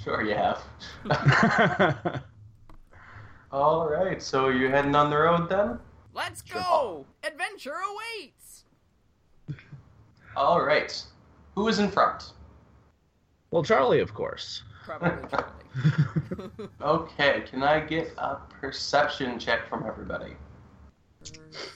Sure, 0.00 0.22
you 0.22 0.36
have. 0.36 0.62
All 3.50 3.88
right, 3.90 4.22
so 4.22 4.48
you're 4.48 4.70
heading 4.70 4.94
on 4.94 5.10
the 5.10 5.16
road 5.18 5.48
then? 5.48 5.80
Let's 6.14 6.44
Sure. 6.46 6.60
go! 6.60 7.06
Adventure 7.24 7.74
awaits! 7.74 8.64
All 10.36 10.62
right. 10.64 11.04
Who 11.56 11.66
is 11.66 11.80
in 11.80 11.90
front? 11.90 12.32
well, 13.50 13.64
Charlie, 13.64 13.98
of 13.98 14.14
course. 14.14 14.62
Probably 14.84 15.28
Charlie. 15.30 16.68
Okay, 16.80 17.44
can 17.48 17.62
I 17.62 17.80
get 17.80 18.12
a 18.18 18.36
perception 18.60 19.38
check 19.38 19.68
from 19.68 19.84
everybody? 19.86 20.34
Perception. 21.20 21.74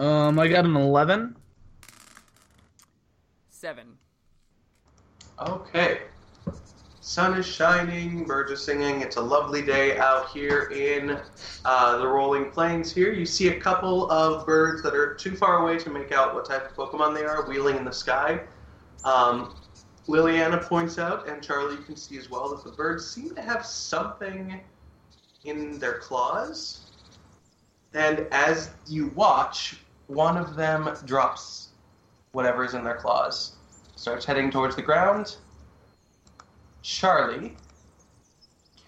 um, 0.00 0.38
I 0.38 0.48
got 0.48 0.64
an 0.64 0.76
11. 0.76 1.36
Seven. 3.50 3.96
Okay. 5.40 6.00
Sun 7.00 7.38
is 7.38 7.46
shining, 7.46 8.24
birds 8.24 8.50
are 8.50 8.56
singing. 8.56 9.02
It's 9.02 9.16
a 9.16 9.20
lovely 9.20 9.60
day 9.60 9.98
out 9.98 10.30
here 10.30 10.70
in 10.74 11.18
uh, 11.64 11.98
the 11.98 12.06
rolling 12.06 12.50
plains 12.50 12.92
here. 12.92 13.12
You 13.12 13.26
see 13.26 13.48
a 13.48 13.60
couple 13.60 14.10
of 14.10 14.46
birds 14.46 14.82
that 14.82 14.94
are 14.94 15.14
too 15.14 15.36
far 15.36 15.62
away 15.62 15.78
to 15.78 15.90
make 15.90 16.12
out 16.12 16.34
what 16.34 16.46
type 16.46 16.70
of 16.70 16.74
Pokemon 16.74 17.14
they 17.14 17.24
are 17.24 17.46
wheeling 17.46 17.76
in 17.76 17.84
the 17.84 17.92
sky. 17.92 18.40
Um, 19.04 19.54
Liliana 20.06 20.62
points 20.62 20.98
out, 20.98 21.28
and 21.28 21.42
Charlie, 21.42 21.76
you 21.76 21.82
can 21.82 21.96
see 21.96 22.18
as 22.18 22.30
well, 22.30 22.48
that 22.50 22.64
the 22.64 22.72
birds 22.72 23.08
seem 23.08 23.34
to 23.34 23.42
have 23.42 23.64
something 23.64 24.60
in 25.44 25.78
their 25.78 25.98
claws. 25.98 26.90
And 27.94 28.26
as 28.30 28.70
you 28.86 29.08
watch, 29.08 29.78
one 30.08 30.36
of 30.36 30.56
them 30.56 30.90
drops 31.06 31.68
whatever 32.32 32.64
is 32.64 32.74
in 32.74 32.84
their 32.84 32.96
claws 32.96 33.56
starts 33.96 34.24
heading 34.24 34.50
towards 34.50 34.76
the 34.76 34.82
ground. 34.82 35.36
Charlie, 36.82 37.56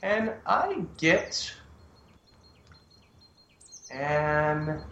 can 0.02 0.34
I 0.44 0.84
get 0.98 1.54
an 3.90 4.82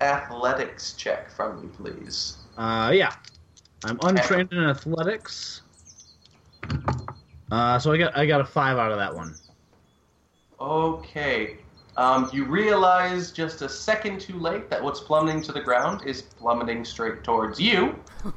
athletics 0.00 0.92
check 0.92 1.30
from 1.30 1.62
you, 1.62 1.68
please? 1.70 2.36
Uh, 2.58 2.90
yeah. 2.94 3.14
I'm 3.84 3.98
untrained 4.02 4.52
in 4.52 4.64
athletics. 4.64 5.62
Uh, 7.50 7.78
so 7.78 7.92
I 7.92 7.98
got 7.98 8.16
I 8.16 8.26
got 8.26 8.40
a 8.40 8.44
five 8.44 8.76
out 8.76 8.92
of 8.92 8.98
that 8.98 9.14
one. 9.14 9.34
Okay. 10.60 11.58
Um, 11.96 12.30
you 12.32 12.44
realize 12.44 13.32
just 13.32 13.62
a 13.62 13.68
second 13.68 14.20
too 14.20 14.38
late 14.38 14.70
that 14.70 14.82
what's 14.82 15.00
plummeting 15.00 15.42
to 15.42 15.52
the 15.52 15.60
ground 15.60 16.02
is 16.06 16.22
plummeting 16.22 16.84
straight 16.84 17.24
towards 17.24 17.58
you. 17.60 17.98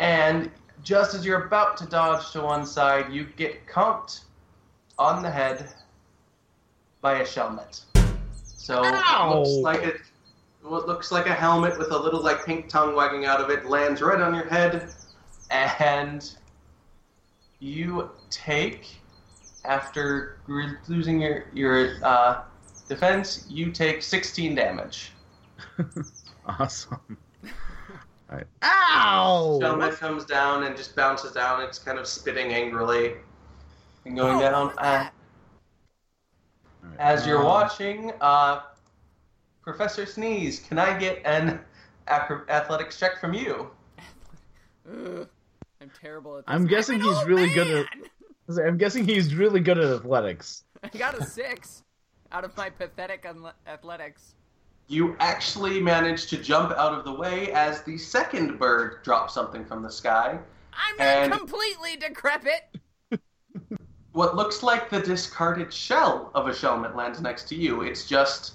And 0.00 0.50
just 0.82 1.14
as 1.14 1.26
you're 1.26 1.44
about 1.44 1.76
to 1.76 1.86
dodge 1.86 2.32
to 2.32 2.40
one 2.40 2.66
side, 2.66 3.12
you 3.12 3.26
get 3.36 3.66
conked 3.66 4.22
on 4.98 5.22
the 5.22 5.30
head 5.30 5.74
by 7.02 7.20
a 7.20 7.24
shelmet. 7.24 7.82
So 8.42 8.82
it 8.82 9.34
looks 9.34 9.50
like 9.62 9.82
it. 9.82 10.00
What 10.62 10.86
looks 10.86 11.10
like 11.10 11.26
a 11.26 11.34
helmet 11.34 11.78
with 11.78 11.90
a 11.90 11.98
little 11.98 12.20
like 12.22 12.44
pink 12.44 12.68
tongue 12.68 12.94
wagging 12.94 13.24
out 13.24 13.40
of 13.40 13.50
it 13.50 13.66
lands 13.66 14.02
right 14.02 14.20
on 14.20 14.34
your 14.34 14.46
head, 14.46 14.92
and 15.50 16.30
you 17.58 18.10
take 18.30 19.00
after 19.64 20.38
losing 20.88 21.20
your 21.20 21.46
your 21.54 21.96
uh, 22.04 22.42
defense, 22.88 23.46
you 23.48 23.70
take 23.72 24.02
16 24.02 24.54
damage. 24.54 25.12
Awesome. 26.46 26.98
All 28.30 28.36
right. 28.36 28.46
Ow! 28.62 29.58
Shelmet 29.62 29.92
comes 29.98 30.24
down 30.24 30.64
and 30.64 30.76
just 30.76 30.96
bounces 30.96 31.32
down. 31.32 31.62
It's 31.62 31.78
kind 31.78 31.98
of 31.98 32.08
spitting 32.08 32.52
angrily 32.52 33.12
and 34.04 34.16
going 34.16 34.38
Oh, 34.38 34.40
down. 34.40 34.70
Uh, 34.70 34.82
that? 34.82 35.12
All 36.82 36.90
right. 36.90 36.98
as 36.98 37.26
you're 37.26 37.38
Um, 37.38 37.44
watching, 37.44 38.12
uh, 38.20 38.62
Professor 39.62 40.06
Sneeze, 40.06 40.60
can 40.60 40.78
I 40.78 40.96
get 40.98 41.20
an 41.24 41.60
acro- 42.08 42.44
athletics 42.48 42.98
check 42.98 43.20
from 43.20 43.34
you? 43.34 43.70
Ugh. 44.90 45.28
I'm 45.80 45.90
terrible 46.00 46.38
at 46.38 46.46
this. 46.46 46.54
I'm 46.54 46.66
guessing 46.66 47.00
he's 47.00 47.24
really 47.24 47.52
good 47.52 47.68
at- 47.68 47.86
I'm 47.88 47.96
guessing 47.96 48.04
he's 48.04 48.04
really 48.04 48.28
an 48.28 48.54
good 48.58 48.58
at. 48.58 48.66
I'm 48.66 48.76
guessing 48.76 49.04
he's 49.04 49.34
really 49.34 49.60
good 49.60 49.78
at. 49.80 49.84
man! 49.86 50.06
I'm 50.28 50.38
guessing 50.38 50.54
he's 50.54 50.54
really 50.54 50.54
good 50.54 50.58
at 50.58 50.64
athletics. 50.64 50.64
I 50.82 50.88
got 50.98 51.18
a 51.18 51.24
six 51.24 51.82
out 52.32 52.44
of 52.44 52.56
my 52.56 52.70
pathetic 52.70 53.24
unle- 53.24 53.52
athletics. 53.66 54.34
You 54.88 55.14
actually 55.20 55.80
manage 55.80 56.26
to 56.28 56.36
jump 56.36 56.72
out 56.72 56.92
of 56.92 57.04
the 57.04 57.12
way 57.12 57.52
as 57.52 57.82
the 57.82 57.96
second 57.96 58.58
bird 58.58 59.02
drops 59.04 59.34
something 59.34 59.64
from 59.64 59.82
the 59.82 59.90
sky. 59.90 60.38
I'm 60.72 61.00
And- 61.00 61.32
completely 61.32 61.96
decrepit. 61.96 62.76
What 64.12 64.34
looks 64.34 64.64
like 64.64 64.90
the 64.90 64.98
discarded 65.00 65.72
shell 65.72 66.32
of 66.34 66.48
a 66.48 66.50
shelmet 66.50 66.96
lands 66.96 67.20
next 67.20 67.46
to 67.50 67.54
you. 67.54 67.82
It's 67.82 68.04
just 68.06 68.54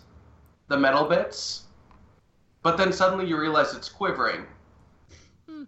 the 0.68 0.78
metal 0.78 1.06
bits. 1.06 1.64
But 2.64 2.78
then 2.78 2.92
suddenly 2.92 3.28
you 3.28 3.40
realize 3.40 3.74
it's 3.76 3.90
quivering. 3.90 4.46
Hmm. 5.48 5.64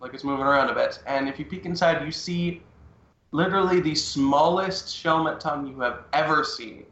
Like 0.00 0.14
it's 0.14 0.24
moving 0.24 0.46
around 0.46 0.70
a 0.70 0.74
bit. 0.74 1.00
And 1.06 1.28
if 1.28 1.38
you 1.38 1.44
peek 1.44 1.64
inside, 1.64 2.04
you 2.04 2.10
see 2.10 2.62
literally 3.30 3.80
the 3.80 3.94
smallest 3.94 4.88
shelmet 4.88 5.38
tongue 5.38 5.66
you 5.66 5.80
have 5.80 6.04
ever 6.12 6.44
seen 6.44 6.84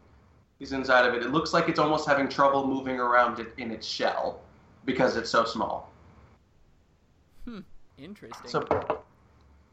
is 0.60 0.72
inside 0.72 1.06
of 1.06 1.14
it. 1.14 1.22
It 1.22 1.32
looks 1.32 1.52
like 1.52 1.68
it's 1.68 1.78
almost 1.78 2.06
having 2.06 2.28
trouble 2.28 2.66
moving 2.66 2.98
around 2.98 3.40
it 3.40 3.52
in 3.58 3.70
its 3.70 3.86
shell 3.86 4.40
because 4.84 5.16
it's 5.16 5.30
so 5.30 5.44
small. 5.44 5.90
Interesting. 7.98 8.50
So 8.50 8.60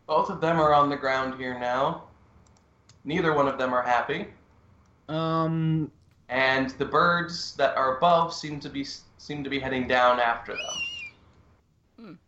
both 0.08 0.30
of 0.30 0.40
them 0.40 0.60
are 0.60 0.74
on 0.74 0.90
the 0.90 0.96
ground 0.96 1.40
here 1.40 1.60
now. 1.60 2.04
Neither 3.04 3.34
one 3.34 3.48
of 3.48 3.58
them 3.58 3.74
are 3.74 3.82
happy. 3.82 4.28
Um, 5.10 5.92
and 6.30 6.72
the 6.72 6.86
birds 6.86 7.56
that 7.56 7.76
are 7.76 7.98
above 7.98 8.34
seem 8.34 8.60
to 8.60 8.70
be 8.70 8.86
seem 9.18 9.44
to 9.44 9.50
be 9.50 9.60
heading 9.60 9.88
down 9.88 10.20
after 10.20 10.54
them. 10.54 12.20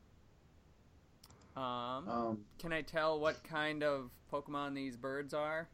um, 1.55 2.09
um, 2.09 2.39
can 2.59 2.73
I 2.73 2.81
tell 2.81 3.19
what 3.19 3.43
kind 3.43 3.83
of 3.83 4.11
Pokemon 4.31 4.75
these 4.75 4.97
birds 4.97 5.33
are? 5.33 5.67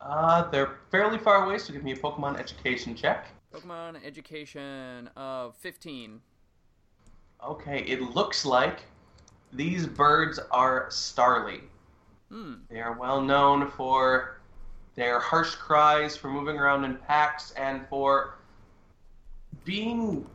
Uh, 0.00 0.50
they're 0.50 0.78
fairly 0.90 1.18
far 1.18 1.44
away, 1.44 1.58
so 1.58 1.72
give 1.72 1.82
me 1.82 1.92
a 1.92 1.96
Pokemon 1.96 2.38
education 2.38 2.94
check. 2.94 3.28
Pokemon 3.52 4.04
education 4.04 5.08
of 5.16 5.56
15. 5.56 6.20
Okay, 7.46 7.80
it 7.80 8.02
looks 8.02 8.44
like 8.44 8.80
these 9.52 9.86
birds 9.86 10.40
are 10.50 10.88
Starly. 10.88 11.60
Hmm. 12.30 12.54
They 12.68 12.80
are 12.80 12.98
well 12.98 13.20
known 13.20 13.70
for 13.70 14.40
their 14.94 15.18
harsh 15.18 15.54
cries, 15.54 16.16
for 16.16 16.28
moving 16.28 16.56
around 16.56 16.84
in 16.84 16.96
packs, 16.96 17.52
and 17.52 17.86
for 17.88 18.36
being 19.64 20.26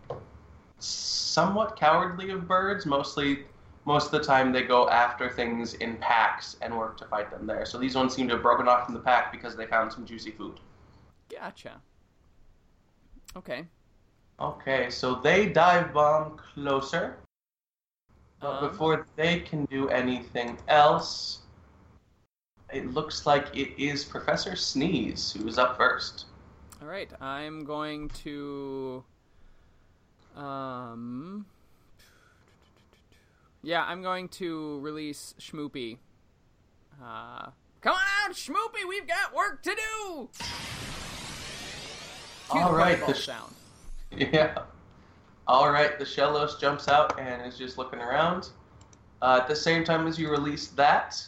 somewhat 0.80 1.76
cowardly 1.76 2.30
of 2.32 2.48
birds. 2.48 2.86
Mostly, 2.86 3.46
most 3.86 4.06
of 4.08 4.12
the 4.12 4.20
time, 4.20 4.52
they 4.52 4.64
go 4.64 4.90
after 4.90 5.30
things 5.30 5.76
in 5.76 5.98
packs 5.98 6.58
and 6.62 6.78
work 6.78 6.98
to 6.98 7.06
fight 7.06 7.32
them 7.32 7.46
there. 7.46 7.66
So 7.66 7.78
these 7.78 7.96
ones 7.96 8.14
seem 8.14 8.28
to 8.28 8.36
have 8.36 8.44
broken 8.44 8.68
off 8.68 8.86
from 8.86 8.94
the 8.94 9.00
pack 9.02 9.32
because 9.32 9.56
they 9.56 9.66
found 9.66 9.92
some 9.92 10.06
juicy 10.06 10.32
food. 10.32 10.60
Gotcha. 11.30 11.82
Okay. 13.36 13.66
Okay, 14.40 14.90
so 14.90 15.16
they 15.16 15.48
dive 15.48 15.94
bomb 15.94 16.38
closer. 16.38 17.18
But 18.40 18.64
Um, 18.64 18.70
before 18.70 19.06
they 19.16 19.42
can 19.42 19.66
do 19.66 19.90
anything 19.90 20.58
else, 20.70 21.40
it 22.74 22.94
looks 22.94 23.26
like 23.26 23.48
it 23.56 23.82
is 23.82 24.04
Professor 24.04 24.56
Sneeze 24.56 25.32
who 25.32 25.48
is 25.48 25.58
up 25.58 25.78
first. 25.78 26.26
All 26.82 26.88
right. 26.88 27.10
I'm 27.22 27.64
going 27.66 28.10
to. 28.24 29.04
Um. 30.36 31.46
Yeah, 33.62 33.84
I'm 33.84 34.02
going 34.02 34.30
to 34.30 34.80
release 34.80 35.34
Schmoopy. 35.40 35.98
Uh, 37.04 37.50
come 37.82 37.94
on 37.94 38.00
out, 38.26 38.34
Schmoopy! 38.34 38.88
We've 38.88 39.06
got 39.08 39.34
work 39.36 39.62
to 39.64 39.76
do. 39.76 40.30
All 42.52 42.72
the 42.72 42.78
right, 42.78 43.06
the 43.06 43.14
sh- 43.14 43.26
sound. 43.26 43.54
Yeah. 44.18 44.58
All 45.48 45.72
right, 45.72 45.98
the 46.00 46.06
Shellos 46.06 46.60
jumps 46.60 46.88
out 46.88 47.20
and 47.20 47.46
is 47.46 47.58
just 47.58 47.78
looking 47.78 48.00
around. 48.00 48.50
Uh, 49.22 49.40
at 49.42 49.48
the 49.48 49.56
same 49.56 49.84
time 49.84 50.08
as 50.08 50.18
you 50.18 50.30
release 50.32 50.68
that, 50.70 51.22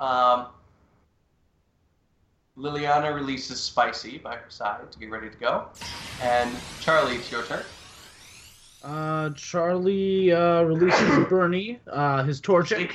um, 0.00 0.46
Liliana 2.58 3.14
releases 3.14 3.60
Spicy 3.60 4.18
by 4.18 4.34
her 4.34 4.50
side 4.50 4.90
to 4.90 4.98
get 4.98 5.10
ready 5.10 5.30
to 5.30 5.36
go. 5.36 5.68
And 6.22 6.50
Charlie, 6.80 7.16
it's 7.16 7.30
your 7.30 7.44
turn. 7.44 7.62
uh, 8.82 9.30
Charlie 9.30 10.32
uh, 10.32 10.62
releases 10.62 11.26
Bernie, 11.28 11.78
uh, 11.90 12.24
his 12.24 12.40
Torchic, 12.40 12.92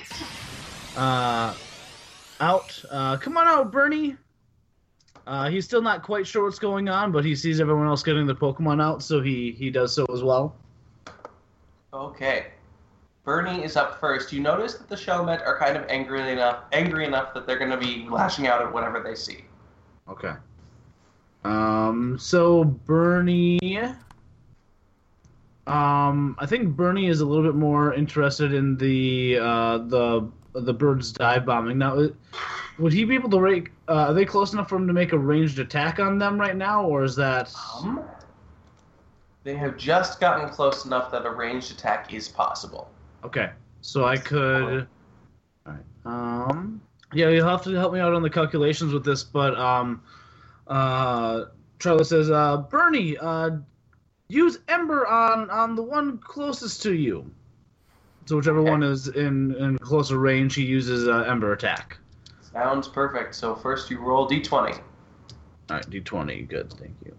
uh, 0.98 1.54
out. 2.42 2.84
Uh, 2.92 3.18
come 3.18 3.38
on 3.38 3.48
out, 3.48 3.72
Bernie. 3.72 4.18
Uh, 5.26 5.50
he's 5.50 5.64
still 5.64 5.82
not 5.82 6.04
quite 6.04 6.28
sure 6.28 6.44
what's 6.44 6.60
going 6.60 6.90
on, 6.90 7.14
but 7.14 7.24
he 7.24 7.34
sees 7.34 7.62
everyone 7.62 7.88
else 7.88 8.04
getting 8.04 8.26
their 8.26 8.36
Pokemon 8.36 8.84
out, 8.84 9.02
so 9.02 9.22
he 9.22 9.52
he 9.58 9.70
does 9.70 9.96
so 9.96 10.06
as 10.14 10.22
well. 10.22 10.54
Okay. 11.94 12.48
Bernie 13.24 13.64
is 13.64 13.78
up 13.78 14.02
first. 14.02 14.34
You 14.34 14.42
notice 14.42 14.74
that 14.74 14.90
the 14.90 14.98
Shelmet 14.98 15.42
are 15.46 15.58
kind 15.58 15.78
of 15.78 15.86
angry 15.88 16.30
enough, 16.34 16.64
angry 16.74 17.06
enough 17.06 17.34
that 17.34 17.48
they're 17.48 17.58
going 17.58 17.72
to 17.72 17.78
be 17.78 18.06
lashing 18.10 18.48
out 18.48 18.62
at 18.62 18.74
whatever 18.74 19.02
they 19.02 19.16
see. 19.16 19.46
Okay. 20.10 20.34
Um. 21.44 22.18
So 22.20 22.64
Bernie. 22.64 23.78
Um. 25.68 26.36
I 26.40 26.46
think 26.46 26.76
Bernie 26.76 27.08
is 27.08 27.22
a 27.22 27.26
little 27.26 27.44
bit 27.44 27.56
more 27.56 27.94
interested 27.94 28.54
in 28.54 28.78
the 28.78 29.40
uh 29.40 29.78
the 29.80 30.30
the 30.54 30.74
birds 30.74 31.12
dive 31.12 31.46
bombing. 31.46 31.78
Now, 31.78 32.10
would 32.78 32.94
he 32.94 33.04
be 33.06 33.16
able 33.16 33.30
to 33.32 33.40
rake? 33.40 33.72
Uh, 33.88 34.08
are 34.08 34.14
they 34.14 34.26
close 34.26 34.54
enough 34.54 34.70
for 34.70 34.76
him 34.78 34.88
to 34.88 34.94
make 34.94 35.12
a 35.14 35.18
ranged 35.18 35.60
attack 35.60 36.00
on 36.00 36.18
them 36.18 36.40
right 36.40 36.56
now, 36.56 36.86
or 36.86 37.04
is 37.04 37.16
that? 37.16 37.54
Um, 37.76 38.04
they 39.44 39.56
have 39.56 39.78
just 39.78 40.20
gotten 40.20 40.50
close 40.50 40.86
enough 40.86 41.12
that 41.12 41.26
a 41.26 41.30
ranged 41.30 41.72
attack 41.72 42.14
is 42.14 42.28
possible. 42.30 42.90
Okay. 43.24 43.50
So 43.82 44.06
I 44.06 44.18
could. 44.18 44.88
All 45.66 45.74
right. 45.74 45.84
Um. 46.06 46.82
Yeah, 47.14 47.30
you'll 47.30 47.48
have 47.48 47.64
to 47.64 47.72
help 47.72 47.94
me 47.94 48.00
out 48.00 48.14
on 48.14 48.22
the 48.22 48.30
calculations 48.30 48.94
with 48.94 49.04
this, 49.06 49.24
but 49.24 49.58
um, 49.58 50.02
uh, 50.68 51.46
Charlie 51.80 52.04
says, 52.04 52.30
uh, 52.32 52.58
Bernie, 52.58 53.18
uh, 53.18 53.52
use 54.30 54.60
Ember 54.68 55.06
on 55.08 55.50
on 55.50 55.76
the 55.76 55.84
one 55.84 56.18
closest 56.20 56.82
to 56.84 56.94
you. 56.94 57.30
So 58.26 58.38
whichever 58.38 58.60
Okay. 58.60 58.70
one 58.72 58.84
is 58.84 59.10
in 59.10 59.54
in 59.56 59.78
closer 59.80 60.18
range, 60.18 60.56
he 60.56 60.64
uses 60.64 61.08
uh, 61.08 61.24
Ember 61.28 61.52
attack. 61.54 61.98
Sounds 62.42 62.88
perfect. 62.88 63.36
So 63.36 63.56
first 63.56 63.90
you 63.90 64.00
roll 64.00 64.28
d20. 64.30 64.80
All 65.70 65.78
right, 65.78 65.90
D20, 65.90 66.48
good, 66.50 66.74
thank 66.74 66.96
you. 67.06 67.16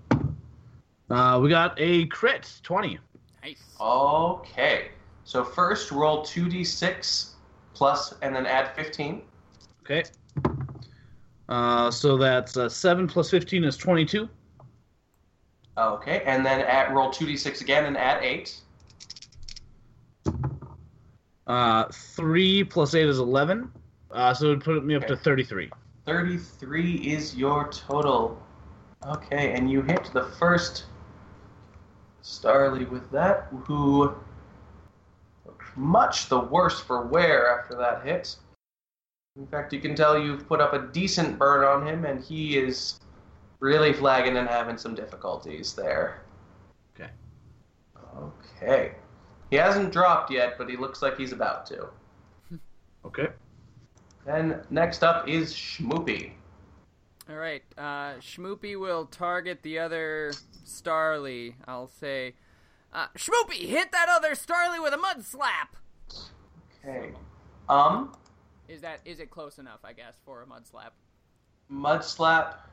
Uh, 1.14 1.38
we 1.40 1.48
got 1.48 1.74
a 1.78 2.06
crit, 2.06 2.52
20. 2.62 2.98
Nice. 3.42 3.62
Okay. 3.80 4.88
So 5.24 5.42
first 5.42 5.90
roll 5.90 6.22
2d6 6.24 7.30
plus 7.74 8.14
and 8.22 8.34
then 8.36 8.46
add 8.46 8.74
15. 8.76 9.22
Okay. 9.84 10.02
Uh, 11.48 11.90
so 11.90 12.16
that's 12.16 12.56
uh, 12.56 12.68
7 12.68 13.06
plus 13.06 13.30
15 13.30 13.64
is 13.64 13.76
22. 13.76 14.28
Okay, 15.76 16.22
and 16.24 16.46
then 16.46 16.60
at 16.60 16.92
roll 16.92 17.10
2d6 17.10 17.60
again 17.60 17.84
and 17.84 17.96
add 17.96 18.22
8. 18.22 18.60
Uh, 21.46 21.84
3 21.92 22.64
plus 22.64 22.94
8 22.94 23.06
is 23.06 23.18
11. 23.18 23.70
Uh, 24.10 24.32
so 24.32 24.46
it 24.46 24.48
would 24.50 24.64
put 24.64 24.84
me 24.84 24.94
up 24.94 25.06
to 25.06 25.16
33. 25.16 25.70
33 26.06 26.94
is 26.94 27.36
your 27.36 27.68
total. 27.68 28.40
Okay, 29.06 29.52
and 29.52 29.70
you 29.70 29.82
hit 29.82 30.10
the 30.14 30.24
first 30.38 30.84
Starly 32.24 32.88
with 32.88 33.10
that, 33.10 33.48
who 33.66 34.14
looked 35.44 35.76
much 35.76 36.30
the 36.30 36.40
worse 36.40 36.80
for 36.80 37.02
wear 37.02 37.58
after 37.58 37.76
that 37.76 38.02
hit. 38.02 38.36
In 39.36 39.48
fact, 39.48 39.72
you 39.72 39.80
can 39.80 39.96
tell 39.96 40.16
you've 40.16 40.46
put 40.46 40.60
up 40.60 40.74
a 40.74 40.86
decent 40.92 41.38
burn 41.38 41.64
on 41.64 41.84
him, 41.84 42.04
and 42.04 42.22
he 42.22 42.56
is 42.56 43.00
really 43.58 43.92
flagging 43.92 44.36
and 44.36 44.48
having 44.48 44.78
some 44.78 44.94
difficulties 44.94 45.74
there. 45.74 46.22
Okay. 46.94 47.10
Okay. 48.16 48.94
He 49.50 49.56
hasn't 49.56 49.92
dropped 49.92 50.30
yet, 50.30 50.56
but 50.56 50.70
he 50.70 50.76
looks 50.76 51.02
like 51.02 51.16
he's 51.16 51.32
about 51.32 51.66
to. 51.66 51.88
Okay. 53.04 53.28
Then 54.24 54.62
next 54.70 55.04
up 55.04 55.28
is 55.28 55.52
Schmoopy. 55.52 56.32
All 57.28 57.36
right. 57.36 57.62
Uh, 57.76 58.14
Schmoopy 58.14 58.80
will 58.80 59.04
target 59.04 59.62
the 59.62 59.78
other 59.78 60.32
Starly. 60.64 61.52
I'll 61.68 61.86
say, 61.86 62.32
uh, 62.94 63.08
Schmoopy, 63.14 63.68
hit 63.68 63.92
that 63.92 64.08
other 64.08 64.30
Starly 64.30 64.82
with 64.82 64.94
a 64.94 64.96
mud 64.96 65.22
slap. 65.22 65.76
Okay. 66.82 67.10
Um, 67.68 68.14
Is 68.68 68.80
that 68.80 69.00
is 69.04 69.20
it 69.20 69.30
close 69.30 69.58
enough? 69.58 69.80
I 69.84 69.92
guess 69.92 70.14
for 70.24 70.42
a 70.42 70.46
mud 70.46 70.66
slap. 70.66 70.92
Mud 71.68 72.04
Slap, 72.04 72.68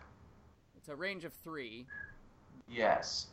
It's 0.77 0.89
a 0.89 0.95
range 0.95 1.23
of 1.23 1.31
three. 1.43 1.85
yes. 2.69 3.27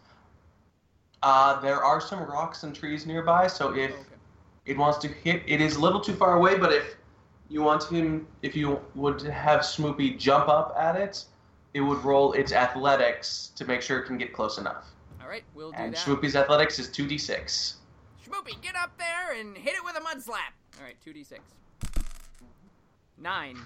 Uh, 1.23 1.61
there 1.61 1.83
are 1.83 2.01
some 2.01 2.21
rocks 2.21 2.63
and 2.63 2.75
trees 2.75 3.07
nearby, 3.07 3.47
so 3.49 3.75
if 3.75 3.91
Okay. 3.91 4.03
It 4.67 4.77
wants 4.77 4.99
to 4.99 5.09
hit. 5.09 5.43
It 5.47 5.63
is 5.63 5.77
a 5.77 5.81
little 5.81 5.99
too 6.01 6.13
far 6.15 6.37
away, 6.37 6.59
but 6.59 6.73
if 6.75 6.97
you 7.49 7.63
want 7.63 7.85
him, 7.85 8.29
if 8.43 8.55
you 8.55 8.79
would 8.95 9.23
have 9.23 9.61
Schmoopy 9.61 10.19
jump 10.19 10.47
up 10.49 10.75
at 10.79 10.95
it, 10.95 11.25
it 11.73 11.81
would 11.81 12.05
roll 12.05 12.35
its 12.35 12.53
athletics 12.53 13.51
to 13.57 13.65
make 13.65 13.81
sure 13.81 13.99
it 13.99 14.07
can 14.07 14.19
get 14.19 14.35
close 14.35 14.59
enough. 14.59 14.85
All 15.23 15.29
right, 15.29 15.43
we'll 15.55 15.71
do 15.71 15.77
And 15.79 15.95
that. 15.95 15.99
Schmoopy's 16.05 16.37
athletics 16.37 16.79
is 16.79 16.89
2d6. 16.91 17.77
Schmoopy, 18.27 18.61
get 18.61 18.77
up 18.77 18.97
there 18.99 19.33
and 19.41 19.57
hit 19.57 19.75
it 19.75 19.83
with 19.83 19.97
a 19.97 20.01
mud 20.01 20.23
slap. 20.23 20.53
All 20.79 20.85
right, 20.85 20.97
two 21.03 21.15
d 21.15 21.25
six. 21.25 21.41
Nine. 23.21 23.59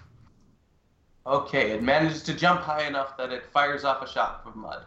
Okay, 1.26 1.70
it 1.70 1.82
manages 1.82 2.22
to 2.24 2.34
jump 2.34 2.60
high 2.62 2.86
enough 2.86 3.16
that 3.16 3.30
it 3.30 3.44
fires 3.52 3.84
off 3.84 4.02
a 4.02 4.10
shot 4.10 4.42
of 4.44 4.56
mud. 4.56 4.84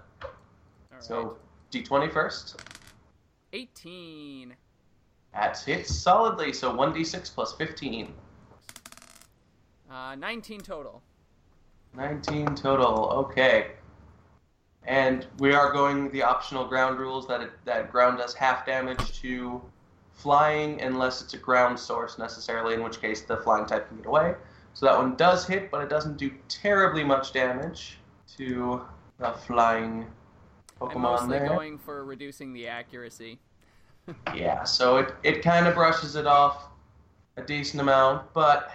Right. 0.91 1.03
So 1.03 1.37
d20 1.71 2.11
first. 2.11 2.61
eighteen. 3.53 4.55
That 5.33 5.59
hits 5.59 5.93
solidly, 5.93 6.53
so 6.53 6.73
1d6 6.73 7.33
plus 7.33 7.53
15. 7.55 8.13
Uh, 9.91 10.15
nineteen 10.15 10.61
total. 10.61 11.01
19 11.95 12.55
total. 12.55 13.09
Okay. 13.09 13.71
And 14.87 15.25
we 15.39 15.53
are 15.53 15.71
going 15.71 16.09
the 16.11 16.21
optional 16.23 16.65
ground 16.65 16.99
rules 16.99 17.27
that 17.27 17.41
it, 17.41 17.51
that 17.65 17.91
ground 17.91 18.17
does 18.17 18.33
half 18.33 18.65
damage 18.65 19.19
to 19.21 19.61
flying 20.13 20.81
unless 20.81 21.21
it's 21.21 21.33
a 21.33 21.37
ground 21.37 21.79
source 21.79 22.17
necessarily, 22.17 22.73
in 22.73 22.83
which 22.83 23.01
case 23.01 23.21
the 23.21 23.37
flying 23.37 23.65
type 23.65 23.87
can 23.87 23.97
get 23.97 24.05
away. 24.05 24.35
So 24.75 24.85
that 24.87 24.97
one 24.97 25.15
does 25.15 25.47
hit, 25.47 25.71
but 25.71 25.81
it 25.81 25.89
doesn't 25.89 26.17
do 26.17 26.31
terribly 26.49 27.03
much 27.03 27.31
damage 27.31 27.97
to 28.37 28.81
the 29.19 29.31
flying 29.31 30.05
Pokemon 30.79 30.95
I'm 30.95 31.01
mostly 31.01 31.39
there. 31.39 31.47
going 31.47 31.77
for 31.77 32.03
reducing 32.03 32.53
the 32.53 32.67
accuracy. 32.67 33.39
Yeah, 34.35 34.63
so 34.65 34.97
it, 34.97 35.15
it 35.23 35.41
kind 35.41 35.65
of 35.65 35.73
brushes 35.73 36.15
it 36.15 36.27
off 36.27 36.67
a 37.37 37.41
decent 37.41 37.81
amount, 37.81 38.31
but 38.35 38.69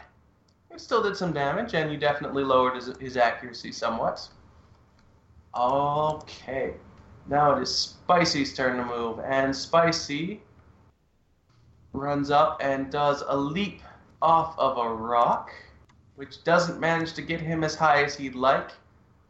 it 0.73 0.81
still 0.81 1.01
did 1.05 1.17
some 1.17 1.33
damage, 1.33 1.73
and 1.75 1.93
you 1.93 1.97
definitely 1.97 2.43
lowered 2.43 2.75
his, 2.75 2.91
his 2.99 3.17
accuracy 3.17 3.71
somewhat. 3.71 4.29
Okay, 5.57 6.75
now 7.29 7.57
it 7.57 7.63
is 7.63 7.73
Spicy's 7.73 8.55
turn 8.55 8.77
to 8.79 8.85
move, 8.85 9.21
and 9.21 9.55
Spicy 9.55 10.41
runs 11.93 12.33
up 12.33 12.61
and 12.61 12.91
does 12.91 13.23
a 13.29 13.37
leap 13.37 13.83
off 14.21 14.59
of 14.59 14.79
a 14.79 14.93
rock, 14.93 15.53
which 16.21 16.45
doesn't 16.45 16.79
manage 16.79 17.15
to 17.15 17.23
get 17.23 17.41
him 17.41 17.65
as 17.65 17.75
high 17.75 18.05
as 18.05 18.15
he'd 18.15 18.35
like. 18.35 18.73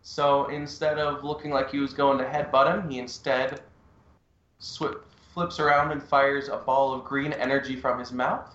So 0.02 0.46
instead 0.46 0.98
of 0.98 1.22
looking 1.22 1.52
like 1.52 1.70
he 1.70 1.78
was 1.78 1.94
going 1.94 2.18
to 2.18 2.24
headbutt 2.24 2.74
him, 2.74 2.90
he 2.90 2.98
instead 2.98 3.60
swi 4.60 4.98
flips 5.32 5.60
around 5.60 5.92
and 5.92 6.02
fires 6.02 6.48
a 6.48 6.56
ball 6.56 6.92
of 6.92 7.04
green 7.04 7.32
energy 7.32 7.76
from 7.76 8.00
his 8.00 8.10
mouth, 8.10 8.52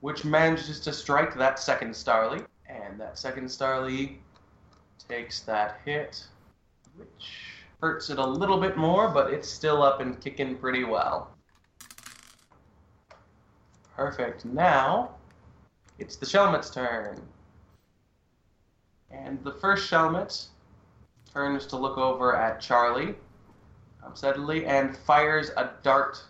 which 0.00 0.26
manages 0.26 0.78
to 0.80 0.92
strike 0.92 1.34
that 1.38 1.58
second 1.58 1.92
Starly. 1.92 2.44
And 2.68 3.00
that 3.00 3.18
second 3.18 3.46
Starly 3.46 4.18
takes 5.08 5.40
that 5.40 5.80
hit, 5.86 6.22
which 6.98 7.30
hurts 7.80 8.10
it 8.10 8.18
a 8.18 8.26
little 8.26 8.60
bit 8.60 8.76
more, 8.76 9.08
but 9.08 9.32
it's 9.32 9.48
still 9.48 9.82
up 9.82 10.02
and 10.02 10.20
kicking 10.20 10.54
pretty 10.56 10.84
well. 10.84 11.30
Perfect. 13.96 14.44
Now, 14.44 15.12
it's 15.98 16.16
the 16.16 16.26
Shelmet's 16.26 16.68
turn. 16.68 17.26
And 19.10 19.42
the 19.44 19.52
first 19.52 19.90
Shelmet 19.90 20.46
turns 21.32 21.66
to 21.66 21.76
look 21.76 21.98
over 21.98 22.36
at 22.36 22.60
Charlie 22.60 23.14
upsettingly 24.06 24.66
and 24.66 24.96
fires 24.96 25.50
a 25.56 25.70
dart 25.82 26.22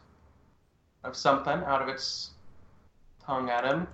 of 1.03 1.17
something 1.17 1.59
out 1.65 1.83
of 1.83 1.89
its 1.89 2.31
tongue 3.25 3.51
at 3.51 3.65
him. 3.65 3.87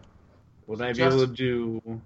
Would 0.66 0.80
I 0.82 0.92
be 0.92 0.98
Just- 0.98 1.16
able 1.16 1.26
to 1.26 1.32
do 1.32 2.00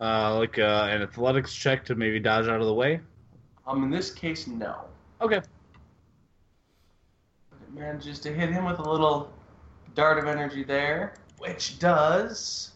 uh, 0.00 0.36
like 0.36 0.58
uh, 0.58 0.88
an 0.90 1.02
athletics 1.02 1.54
check 1.54 1.84
to 1.86 1.94
maybe 1.94 2.20
dodge 2.20 2.46
out 2.46 2.60
of 2.60 2.66
the 2.66 2.74
way? 2.74 3.00
Um, 3.66 3.82
in 3.82 3.90
this 3.90 4.10
case, 4.10 4.46
no. 4.46 4.84
Okay. 5.20 5.40
But 7.50 7.58
it 7.62 7.74
manages 7.74 8.20
to 8.20 8.32
hit 8.32 8.50
him 8.50 8.64
with 8.64 8.78
a 8.78 8.88
little 8.88 9.32
dart 9.94 10.18
of 10.18 10.26
energy 10.26 10.62
there, 10.62 11.14
which 11.38 11.78
does. 11.78 12.72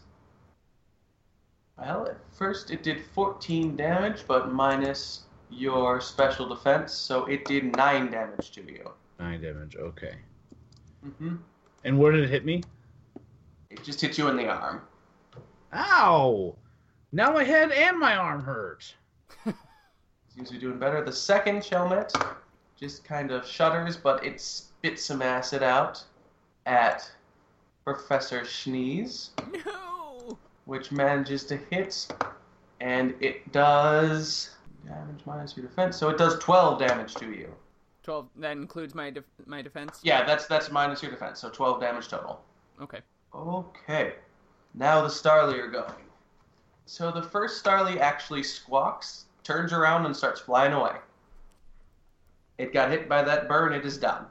Well, 1.77 2.07
at 2.07 2.17
first 2.41 2.71
it 2.71 2.81
did 2.81 3.05
14 3.13 3.75
damage, 3.75 4.23
but 4.27 4.51
minus 4.51 5.25
your 5.51 6.01
special 6.01 6.49
defense, 6.49 6.91
so 6.91 7.25
it 7.25 7.45
did 7.45 7.75
9 7.77 8.09
damage 8.09 8.49
to 8.49 8.61
you. 8.63 8.89
Nine 9.19 9.39
damage. 9.43 9.75
Okay. 9.75 10.15
hmm 11.19 11.35
And 11.83 11.99
where 11.99 12.11
did 12.11 12.23
it 12.23 12.31
hit 12.31 12.43
me? 12.43 12.63
It 13.69 13.83
just 13.83 14.01
hit 14.01 14.17
you 14.17 14.27
in 14.29 14.37
the 14.37 14.47
arm. 14.47 14.81
Ow! 15.71 16.55
Now 17.11 17.31
my 17.31 17.43
head 17.43 17.71
and 17.71 17.99
my 17.99 18.15
arm 18.15 18.41
hurt. 18.41 18.91
Seems 20.33 20.47
to 20.47 20.53
be 20.55 20.59
doing 20.59 20.79
better. 20.79 21.03
The 21.03 21.11
second 21.11 21.57
Shelmet 21.61 22.11
just 22.75 23.03
kind 23.03 23.29
of 23.29 23.45
shudders, 23.45 23.97
but 23.97 24.25
it 24.25 24.41
spits 24.41 25.05
some 25.05 25.21
acid 25.21 25.61
out 25.61 26.03
at 26.65 27.07
Professor 27.85 28.41
Schneeze, 28.41 29.29
No. 29.63 30.00
Which 30.65 30.91
manages 30.91 31.43
to 31.45 31.57
hit, 31.57 32.07
and 32.79 33.13
it 33.19 33.51
does 33.51 34.51
damage 34.85 35.21
minus 35.25 35.55
your 35.55 35.65
defense, 35.65 35.97
so 35.97 36.09
it 36.09 36.17
does 36.17 36.37
12 36.39 36.79
damage 36.79 37.13
to 37.15 37.31
you. 37.31 37.53
Twelve. 38.03 38.29
That 38.37 38.53
includes 38.53 38.95
my 38.95 39.11
def- 39.11 39.25
my 39.45 39.61
defense. 39.61 39.99
Yeah, 40.01 40.23
that's 40.23 40.47
that's 40.47 40.71
minus 40.71 41.03
your 41.03 41.11
defense, 41.11 41.39
so 41.39 41.49
12 41.49 41.79
damage 41.79 42.07
total. 42.07 42.41
Okay. 42.81 42.99
Okay, 43.33 44.13
now 44.73 45.01
the 45.01 45.07
Starly 45.07 45.59
are 45.59 45.69
going. 45.69 45.93
So 46.87 47.11
the 47.11 47.21
first 47.21 47.63
Starly 47.63 47.99
actually 47.99 48.41
squawks, 48.41 49.25
turns 49.43 49.71
around, 49.71 50.05
and 50.07 50.17
starts 50.17 50.41
flying 50.41 50.73
away. 50.73 50.95
It 52.57 52.73
got 52.73 52.89
hit 52.89 53.07
by 53.07 53.21
that 53.21 53.47
burn. 53.47 53.71
It 53.71 53.85
is 53.85 53.97
done. 53.97 54.25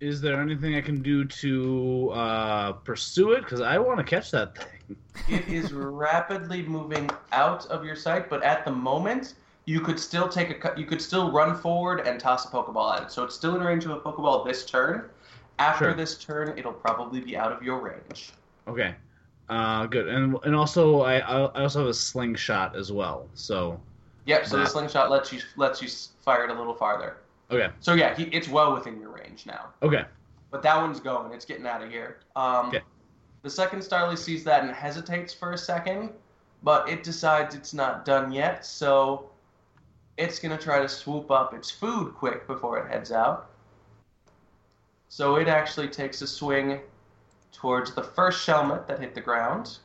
Is 0.00 0.20
there 0.20 0.40
anything 0.40 0.74
I 0.74 0.80
can 0.80 1.02
do 1.02 1.24
to 1.24 2.10
uh, 2.12 2.72
pursue 2.72 3.32
it? 3.32 3.42
Because 3.42 3.60
I 3.60 3.78
want 3.78 3.98
to 3.98 4.04
catch 4.04 4.30
that 4.32 4.56
thing. 4.56 4.96
It 5.28 5.48
is 5.48 5.72
rapidly 5.72 6.62
moving 6.62 7.08
out 7.32 7.64
of 7.66 7.84
your 7.84 7.94
sight, 7.96 8.28
but 8.28 8.42
at 8.42 8.64
the 8.64 8.70
moment, 8.72 9.34
you 9.64 9.80
could 9.80 9.98
still 9.98 10.28
take 10.28 10.50
a. 10.50 10.78
You 10.78 10.84
could 10.84 11.00
still 11.00 11.30
run 11.30 11.56
forward 11.56 12.00
and 12.00 12.20
toss 12.20 12.44
a 12.44 12.48
Pokeball 12.48 12.96
at 12.96 13.02
it. 13.04 13.10
So 13.12 13.24
it's 13.24 13.34
still 13.34 13.54
in 13.54 13.62
range 13.62 13.84
of 13.84 13.92
a 13.92 14.00
Pokeball 14.00 14.44
this 14.44 14.66
turn. 14.66 15.08
After 15.58 15.86
Sure. 15.86 15.94
this 15.94 16.18
turn, 16.18 16.58
it'll 16.58 16.72
probably 16.72 17.20
be 17.20 17.36
out 17.36 17.52
of 17.52 17.62
your 17.62 17.78
range. 17.78 18.32
Okay. 18.66 18.94
Uh, 19.48 19.86
good. 19.86 20.08
And 20.08 20.36
and 20.44 20.54
also 20.54 21.02
I 21.02 21.18
I 21.18 21.62
also 21.62 21.78
have 21.80 21.88
a 21.88 21.94
slingshot 21.94 22.76
as 22.76 22.90
well. 22.92 23.28
So 23.34 23.80
Yep. 24.26 24.46
So 24.46 24.58
the 24.58 24.66
slingshot 24.66 25.10
lets 25.10 25.32
you 25.32 25.40
lets 25.56 25.80
you 25.80 25.88
fire 26.22 26.44
it 26.44 26.50
a 26.50 26.54
little 26.54 26.74
farther. 26.74 27.18
Okay. 27.50 27.68
So 27.80 27.94
yeah, 27.94 28.14
he, 28.14 28.24
it's 28.24 28.48
well 28.48 28.74
within 28.74 29.00
your 29.00 29.10
range 29.10 29.46
now. 29.46 29.66
Okay. 29.82 30.04
But 30.50 30.62
that 30.62 30.76
one's 30.76 31.00
going. 31.00 31.32
It's 31.32 31.44
getting 31.44 31.66
out 31.66 31.82
of 31.82 31.90
here. 31.90 32.20
Um, 32.36 32.68
Okay. 32.68 32.82
The 33.42 33.50
second 33.50 33.80
Starly 33.80 34.16
sees 34.16 34.42
that 34.44 34.64
and 34.64 34.72
hesitates 34.72 35.34
for 35.34 35.52
a 35.52 35.58
second, 35.58 36.10
but 36.62 36.88
it 36.88 37.02
decides 37.02 37.54
it's 37.54 37.74
not 37.74 38.06
done 38.06 38.32
yet, 38.32 38.64
so 38.64 39.28
it's 40.16 40.38
going 40.38 40.56
to 40.56 40.62
try 40.62 40.80
to 40.80 40.88
swoop 40.88 41.30
up 41.30 41.52
its 41.52 41.70
food 41.70 42.14
quick 42.14 42.46
before 42.46 42.78
it 42.78 42.90
heads 42.90 43.12
out. 43.12 43.50
So 45.10 45.36
it 45.36 45.46
actually 45.46 45.88
takes 45.88 46.22
a 46.22 46.26
swing 46.26 46.80
towards 47.52 47.94
the 47.94 48.02
first 48.02 48.46
Shelmet 48.46 48.86
that 48.86 48.98
hit 48.98 49.14
the 49.14 49.20
ground, 49.20 49.76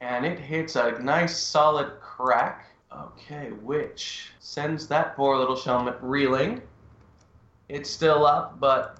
and 0.00 0.24
it 0.24 0.38
hits 0.38 0.76
a 0.76 0.92
nice 1.00 1.36
solid 1.36 1.90
crack. 2.00 2.66
Okay, 2.92 3.50
which 3.62 4.30
sends 4.38 4.86
that 4.86 5.16
poor 5.16 5.36
little 5.36 5.56
Shelmet 5.56 5.98
reeling. 6.00 6.62
It's 7.70 7.88
still 7.88 8.26
up, 8.26 8.58
but 8.58 8.98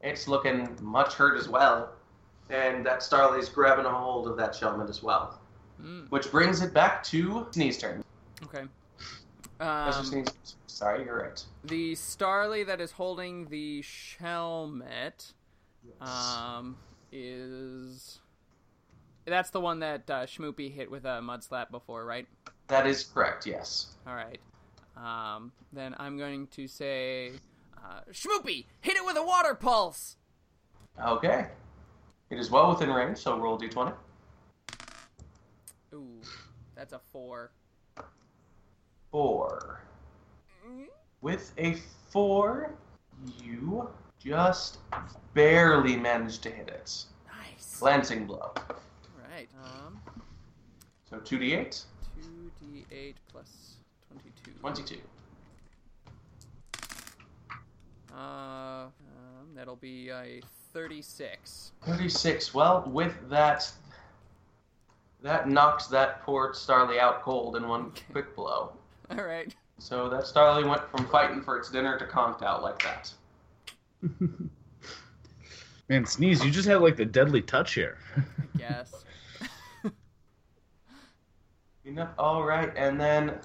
it's 0.00 0.26
looking 0.26 0.74
much 0.80 1.14
hurt 1.14 1.38
as 1.38 1.48
well. 1.48 1.92
And 2.48 2.84
that 2.86 3.00
Starly's 3.00 3.48
grabbing 3.50 3.84
a 3.84 3.90
hold 3.90 4.26
of 4.26 4.36
that 4.38 4.52
Shelmet 4.52 4.88
as 4.88 5.02
well. 5.02 5.38
Mm, 5.80 6.10
Which 6.10 6.30
brings 6.30 6.62
it 6.62 6.72
back 6.72 7.02
to 7.04 7.46
Sneeze 7.50 7.76
turn. 7.76 8.02
okay. 8.44 8.64
Um, 9.60 10.24
sorry, 10.66 11.04
you're 11.04 11.22
right. 11.22 11.44
the 11.64 11.92
Starly 11.92 12.66
that 12.66 12.80
is 12.80 12.90
holding 12.90 13.46
the 13.46 13.82
Shelmet 13.82 15.32
um, 16.00 16.76
is. 17.12 18.18
That's 19.24 19.50
the 19.50 19.60
one 19.60 19.78
that 19.80 20.10
uh, 20.10 20.26
Schmoopy 20.26 20.72
hit 20.74 20.90
with 20.90 21.04
a 21.04 21.22
mud 21.22 21.44
slap 21.44 21.70
before, 21.70 22.04
right? 22.04 22.26
That 22.66 22.86
is 22.88 23.04
correct, 23.04 23.46
yes. 23.46 23.88
All 24.06 24.16
right. 24.16 24.40
Um, 24.96 25.52
then 25.72 25.94
I'm 25.98 26.16
going 26.18 26.46
to 26.48 26.66
say, 26.68 27.32
uh, 27.78 28.00
Schmoopy, 28.10 28.66
hit 28.80 28.96
it 28.96 29.04
with 29.04 29.16
a 29.16 29.22
water 29.24 29.54
pulse. 29.54 30.16
Okay. 31.04 31.46
It 32.30 32.38
is 32.38 32.50
well 32.50 32.70
within 32.70 32.90
range, 32.90 33.18
so 33.18 33.38
roll 33.38 33.58
d20. 33.58 33.94
Ooh, 35.94 36.20
that's 36.74 36.92
a 36.92 37.00
four. 37.12 37.50
Four. 39.10 39.82
With 41.20 41.52
a 41.58 41.76
four, 42.10 42.74
you 43.42 43.88
just 44.18 44.78
barely 45.34 45.96
managed 45.96 46.42
to 46.44 46.50
hit 46.50 46.68
it. 46.68 47.04
Nice. 47.26 47.76
Glancing 47.78 48.26
blow. 48.26 48.52
Right. 49.30 49.48
Um, 49.62 50.00
So 51.08 51.18
2d8, 51.18 51.84
two 52.22 52.50
d 52.60 52.86
eight 52.90 53.16
plus 53.30 53.76
twenty-two. 54.12 54.52
22. 54.60 55.00
Uh, 58.14 58.18
um, 58.18 58.90
that'll 59.54 59.76
be 59.76 60.10
a 60.10 60.40
thirty-six. 60.72 61.72
36. 61.84 62.54
Well, 62.54 62.84
with 62.86 63.14
that, 63.30 63.70
that 65.22 65.48
knocks 65.48 65.86
that 65.86 66.22
poor 66.22 66.52
Starly 66.52 66.98
out 66.98 67.22
cold 67.22 67.56
in 67.56 67.66
one 67.68 67.92
quick 68.12 68.34
blow. 68.36 68.72
All 69.10 69.24
right. 69.24 69.54
So 69.78 70.08
that 70.08 70.24
Starly 70.24 70.68
went 70.68 70.82
from 70.90 71.06
fighting 71.08 71.42
for 71.42 71.58
its 71.58 71.70
dinner 71.70 71.98
to 71.98 72.06
conked 72.06 72.42
out 72.42 72.62
like 72.62 72.82
that. 72.82 73.12
Man, 75.88 76.06
Sneeze, 76.06 76.44
you 76.44 76.50
just 76.50 76.68
had 76.68 76.80
like 76.80 76.96
the 76.96 77.04
deadly 77.04 77.42
touch 77.42 77.74
here. 77.74 77.98
I 78.16 78.22
guess. 78.58 79.04
You 81.84 81.90
know, 81.90 82.08
all 82.16 82.44
right, 82.44 82.72
and 82.76 83.00
then 83.00 83.40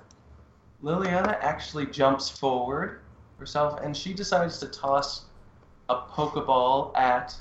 Liliana 0.88 1.38
actually 1.42 1.86
jumps 1.86 2.30
forward 2.30 3.02
herself, 3.38 3.82
and 3.82 3.96
she 3.96 4.14
decides 4.14 4.58
to 4.60 4.68
toss 4.68 5.26
a 5.90 5.98
Pokeball 5.98 6.96
at 6.96 7.36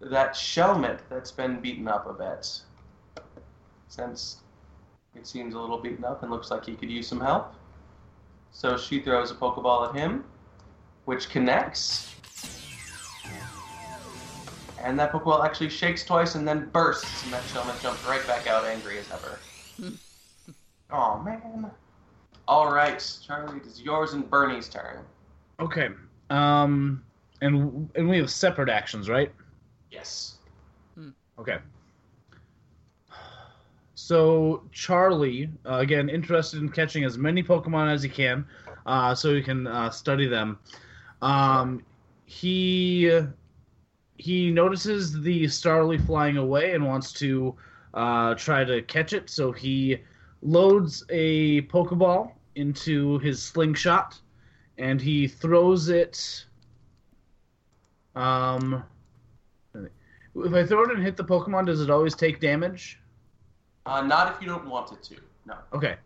that 0.00 0.34
Shelmet 0.34 1.00
that's 1.08 1.32
been 1.32 1.60
beaten 1.60 1.88
up 1.88 2.06
a 2.06 2.12
bit. 2.12 2.60
Since 3.88 4.36
it 5.16 5.26
seems 5.26 5.54
a 5.54 5.58
little 5.58 5.78
beaten 5.78 6.04
up 6.04 6.22
and 6.22 6.30
looks 6.30 6.52
like 6.52 6.64
he 6.64 6.76
could 6.76 6.92
use 6.92 7.08
some 7.08 7.20
help. 7.20 7.54
So 8.52 8.76
she 8.76 9.00
throws 9.00 9.32
a 9.32 9.34
Pokeball 9.34 9.88
at 9.88 9.96
him, 9.96 10.24
which 11.06 11.28
connects. 11.28 12.14
And 14.80 14.96
that 15.00 15.10
Pokeball 15.10 15.44
actually 15.44 15.70
shakes 15.70 16.04
twice 16.04 16.36
and 16.36 16.46
then 16.46 16.68
bursts, 16.68 17.24
and 17.24 17.32
that 17.32 17.42
Shelmet 17.46 17.82
jumps 17.82 18.04
right 18.04 18.24
back 18.28 18.46
out 18.46 18.64
angry 18.64 18.98
as 18.98 19.10
ever. 19.10 19.40
oh 20.92 21.18
man. 21.18 21.72
Alright, 22.52 23.16
Charlie, 23.26 23.56
it 23.56 23.66
is 23.66 23.80
yours 23.80 24.12
and 24.12 24.28
Bernie's 24.28 24.68
turn. 24.68 24.98
Okay. 25.58 25.88
Um, 26.28 27.02
and 27.40 27.88
and 27.94 28.06
we 28.06 28.18
have 28.18 28.30
separate 28.30 28.68
actions, 28.68 29.08
right? 29.08 29.32
Yes. 29.90 30.36
Okay. 31.38 31.56
So 33.94 34.64
Charlie, 34.70 35.48
uh, 35.64 35.76
again, 35.78 36.10
interested 36.10 36.60
in 36.60 36.68
catching 36.68 37.04
as 37.04 37.16
many 37.16 37.42
Pokemon 37.42 37.90
as 37.90 38.02
he 38.02 38.10
can, 38.10 38.44
uh, 38.84 39.14
so 39.14 39.34
he 39.34 39.42
can 39.42 39.66
uh, 39.66 39.88
study 39.88 40.28
them. 40.28 40.58
Um, 41.22 41.82
he 42.26 43.18
he 44.18 44.50
notices 44.50 45.22
the 45.22 45.44
Starly 45.44 45.98
flying 46.04 46.36
away 46.36 46.74
and 46.74 46.84
wants 46.84 47.14
to 47.14 47.54
uh, 47.94 48.34
try 48.34 48.62
to 48.62 48.82
catch 48.82 49.14
it. 49.14 49.30
So 49.30 49.52
he 49.52 50.02
loads 50.42 51.02
a 51.08 51.62
Pokeball 51.62 52.32
into 52.54 53.18
his 53.18 53.42
slingshot, 53.42 54.20
and 54.78 55.00
he 55.00 55.26
throws 55.28 55.88
it. 55.88 56.44
Um, 58.14 58.84
if 59.74 60.52
I 60.52 60.64
throw 60.64 60.84
it 60.84 60.90
and 60.90 61.02
hit 61.02 61.16
the 61.16 61.24
Pokemon, 61.24 61.66
does 61.66 61.80
it 61.80 61.90
always 61.90 62.14
take 62.14 62.40
damage? 62.40 62.98
Uh, 63.86 64.02
not 64.02 64.34
if 64.34 64.40
you 64.40 64.48
don't 64.48 64.66
want 64.66 64.92
it 64.92 65.02
to. 65.04 65.16
No. 65.46 65.56
Okay. 65.72 65.96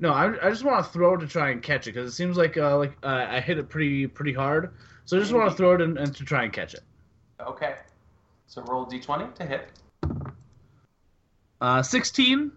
No, 0.00 0.12
I, 0.12 0.46
I 0.46 0.50
just 0.50 0.64
want 0.64 0.84
to 0.84 0.90
throw 0.90 1.14
it 1.14 1.18
to 1.18 1.26
try 1.26 1.50
and 1.50 1.62
catch 1.62 1.86
it 1.86 1.92
because 1.94 2.10
it 2.10 2.14
seems 2.14 2.36
like 2.36 2.56
uh, 2.56 2.76
like 2.78 2.96
uh, 3.02 3.26
I 3.28 3.40
hit 3.40 3.58
it 3.58 3.68
pretty 3.68 4.06
pretty 4.06 4.32
hard. 4.32 4.72
So 5.04 5.16
I 5.16 5.20
just 5.20 5.32
want 5.32 5.50
to 5.50 5.56
throw 5.56 5.74
it 5.74 5.80
and, 5.82 5.98
and 5.98 6.14
to 6.16 6.24
try 6.24 6.44
and 6.44 6.52
catch 6.52 6.74
it. 6.74 6.82
Okay. 7.40 7.76
So 8.46 8.62
roll 8.62 8.86
d20 8.86 9.34
to 9.34 9.44
hit. 9.44 9.68
Uh, 11.60 11.82
Sixteen. 11.82 12.52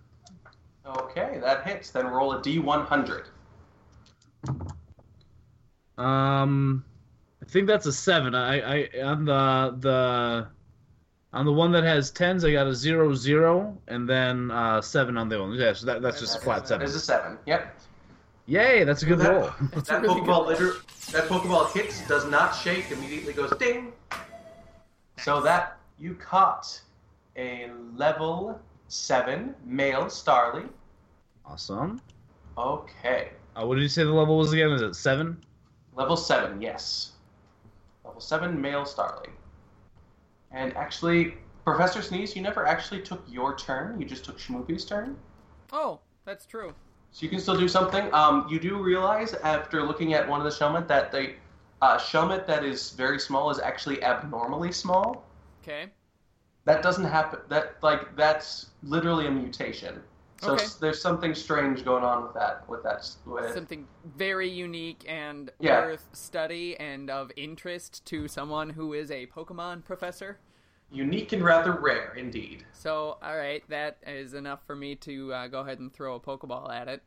Okay, 0.86 1.40
that 1.42 1.68
hits. 1.68 1.92
Then 1.92 2.08
roll 2.08 2.34
a 2.34 2.40
d100. 2.42 3.26
Um, 5.98 6.84
I 7.42 7.46
think 7.46 7.68
that's 7.68 7.86
a 7.86 7.94
seven. 7.94 8.34
I, 8.36 8.60
I 8.86 9.02
on 9.04 9.26
the 9.26 9.76
the 9.80 10.48
on 11.34 11.46
the 11.46 11.52
one 11.54 11.72
that 11.72 11.84
has 11.84 12.12
tens, 12.12 12.44
I 12.46 12.52
got 12.52 12.68
a 12.68 12.74
zero 12.76 13.14
zero, 13.14 13.78
and 13.88 14.08
then 14.10 14.52
uh, 14.52 14.82
seven 14.82 15.18
on 15.18 15.30
the 15.30 15.40
one. 15.42 15.54
Yeah, 15.54 15.74
so 15.74 15.86
that, 15.88 16.02
that's 16.02 16.20
just 16.20 16.38
a 16.38 16.42
flat 16.42 16.62
That 16.62 16.68
seven. 16.68 16.86
is 16.86 16.96
a 16.96 17.00
7. 17.00 17.38
Yep. 17.46 17.76
Yay, 18.46 18.84
that's 18.84 19.04
a 19.04 19.06
good 19.06 19.20
That- 19.20 19.32
roll. 19.34 19.50
That's 19.74 19.90
a 19.90 19.94
that 19.94 20.02
really 20.02 20.22
Pokeball 20.22 20.48
liter- 20.48 20.74
that 21.12 21.28
Pokeball 21.30 21.72
hits, 21.74 22.06
does 22.08 22.26
not 22.30 22.52
shake, 22.56 22.92
immediately 22.92 23.34
goes 23.34 23.52
ding. 23.58 23.94
So 25.20 25.42
that 25.42 25.78
you 25.98 26.14
caught 26.16 26.80
a 27.38 27.72
level 27.96 28.60
7 28.90 29.56
male 29.66 30.04
Starly. 30.06 30.68
awesome. 31.46 32.00
Okay. 32.58 33.30
Uh, 33.56 33.66
what 33.66 33.76
did 33.76 33.82
you 33.82 33.90
say 33.90 34.04
the 34.04 34.12
level 34.12 34.38
was 34.38 34.52
again? 34.52 34.72
Is 34.72 34.82
it 34.82 34.96
seven? 34.96 35.38
Level 35.96 36.18
7, 36.18 36.62
yes. 36.62 37.12
Level 38.04 38.20
7 38.20 38.60
male 38.60 38.86
starling. 38.86 39.32
And 40.52 40.76
actually, 40.76 41.36
Professor 41.64 42.02
Sneeze, 42.02 42.36
you 42.36 42.42
never 42.42 42.66
actually 42.66 43.02
took 43.02 43.24
your 43.30 43.56
turn. 43.56 44.00
You 44.00 44.06
just 44.06 44.26
took 44.26 44.40
Schmoopy's 44.40 44.86
turn. 44.86 45.18
Oh, 45.72 46.00
that's 46.26 46.46
true. 46.46 46.74
So 47.12 47.24
you 47.24 47.30
can 47.30 47.40
still 47.40 47.58
do 47.58 47.68
something. 47.68 48.12
Um, 48.14 48.48
you 48.50 48.60
do 48.60 48.78
realize 48.82 49.34
after 49.36 49.84
looking 49.84 50.14
at 50.14 50.28
one 50.28 50.40
of 50.40 50.46
the 50.46 50.52
Shelmet 50.52 50.88
that 50.88 51.12
the 51.12 51.34
uh, 51.82 51.98
Shelmet 51.98 52.48
that 52.48 52.64
is 52.64 52.92
very 52.92 53.20
small 53.20 53.52
is 53.52 53.60
actually 53.60 54.04
abnormally 54.04 54.72
small. 54.72 55.24
Okay. 55.62 55.92
That 56.66 56.82
doesn't 56.82 57.06
happen. 57.06 57.40
That 57.50 57.76
like 57.84 58.16
that's 58.16 58.68
literally 58.82 59.28
a 59.28 59.32
mutation. 59.32 60.02
So 60.44 60.54
Okay. 60.56 60.66
there's 60.82 61.02
something 61.02 61.34
strange 61.34 61.86
going 61.86 62.04
on 62.04 62.24
with 62.24 62.34
that. 62.34 62.68
With 62.68 62.84
that. 62.84 63.10
With, 63.26 63.54
Something 63.54 63.88
very 64.04 64.50
unique 64.50 65.06
and 65.08 65.50
Yeah. 65.60 65.86
worth 65.86 66.10
study 66.12 66.78
and 66.78 67.10
of 67.10 67.32
interest 67.38 68.04
to 68.08 68.28
someone 68.28 68.72
who 68.72 68.92
is 68.94 69.10
a 69.10 69.28
Pokemon 69.28 69.86
professor. 69.86 70.40
unique 70.92 71.32
and 71.34 71.44
rather 71.44 71.72
rare, 71.72 72.14
indeed. 72.14 72.64
So, 72.74 73.18
all 73.24 73.36
right, 73.36 73.68
that 73.70 73.98
is 74.06 74.36
enough 74.36 74.64
for 74.68 74.76
me 74.76 74.96
to 74.98 75.34
uh, 75.34 75.48
go 75.48 75.62
ahead 75.62 75.80
and 75.80 75.92
throw 75.92 76.14
a 76.16 76.20
Pokeball 76.20 76.72
at 76.72 76.88
it. 76.88 77.02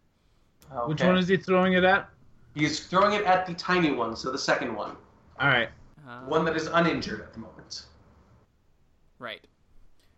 Okay. 0.72 0.89
Which 0.89 1.03
one 1.05 1.16
is 1.18 1.28
he 1.28 1.37
throwing 1.37 1.74
it 1.74 1.84
at? 1.84 2.09
He's 2.57 2.84
throwing 2.89 3.12
it 3.12 3.24
at 3.24 3.47
the 3.47 3.55
tiny 3.55 3.93
one, 3.93 4.16
so 4.16 4.32
the 4.32 4.39
second 4.39 4.74
one, 4.74 4.97
All 5.39 5.47
right. 5.49 5.68
Uh, 6.09 6.22
one 6.24 6.45
that 6.47 6.57
is 6.57 6.66
uninjured 6.66 7.20
at 7.20 7.32
the 7.32 7.39
moment. 7.41 7.84
Right. 9.20 9.47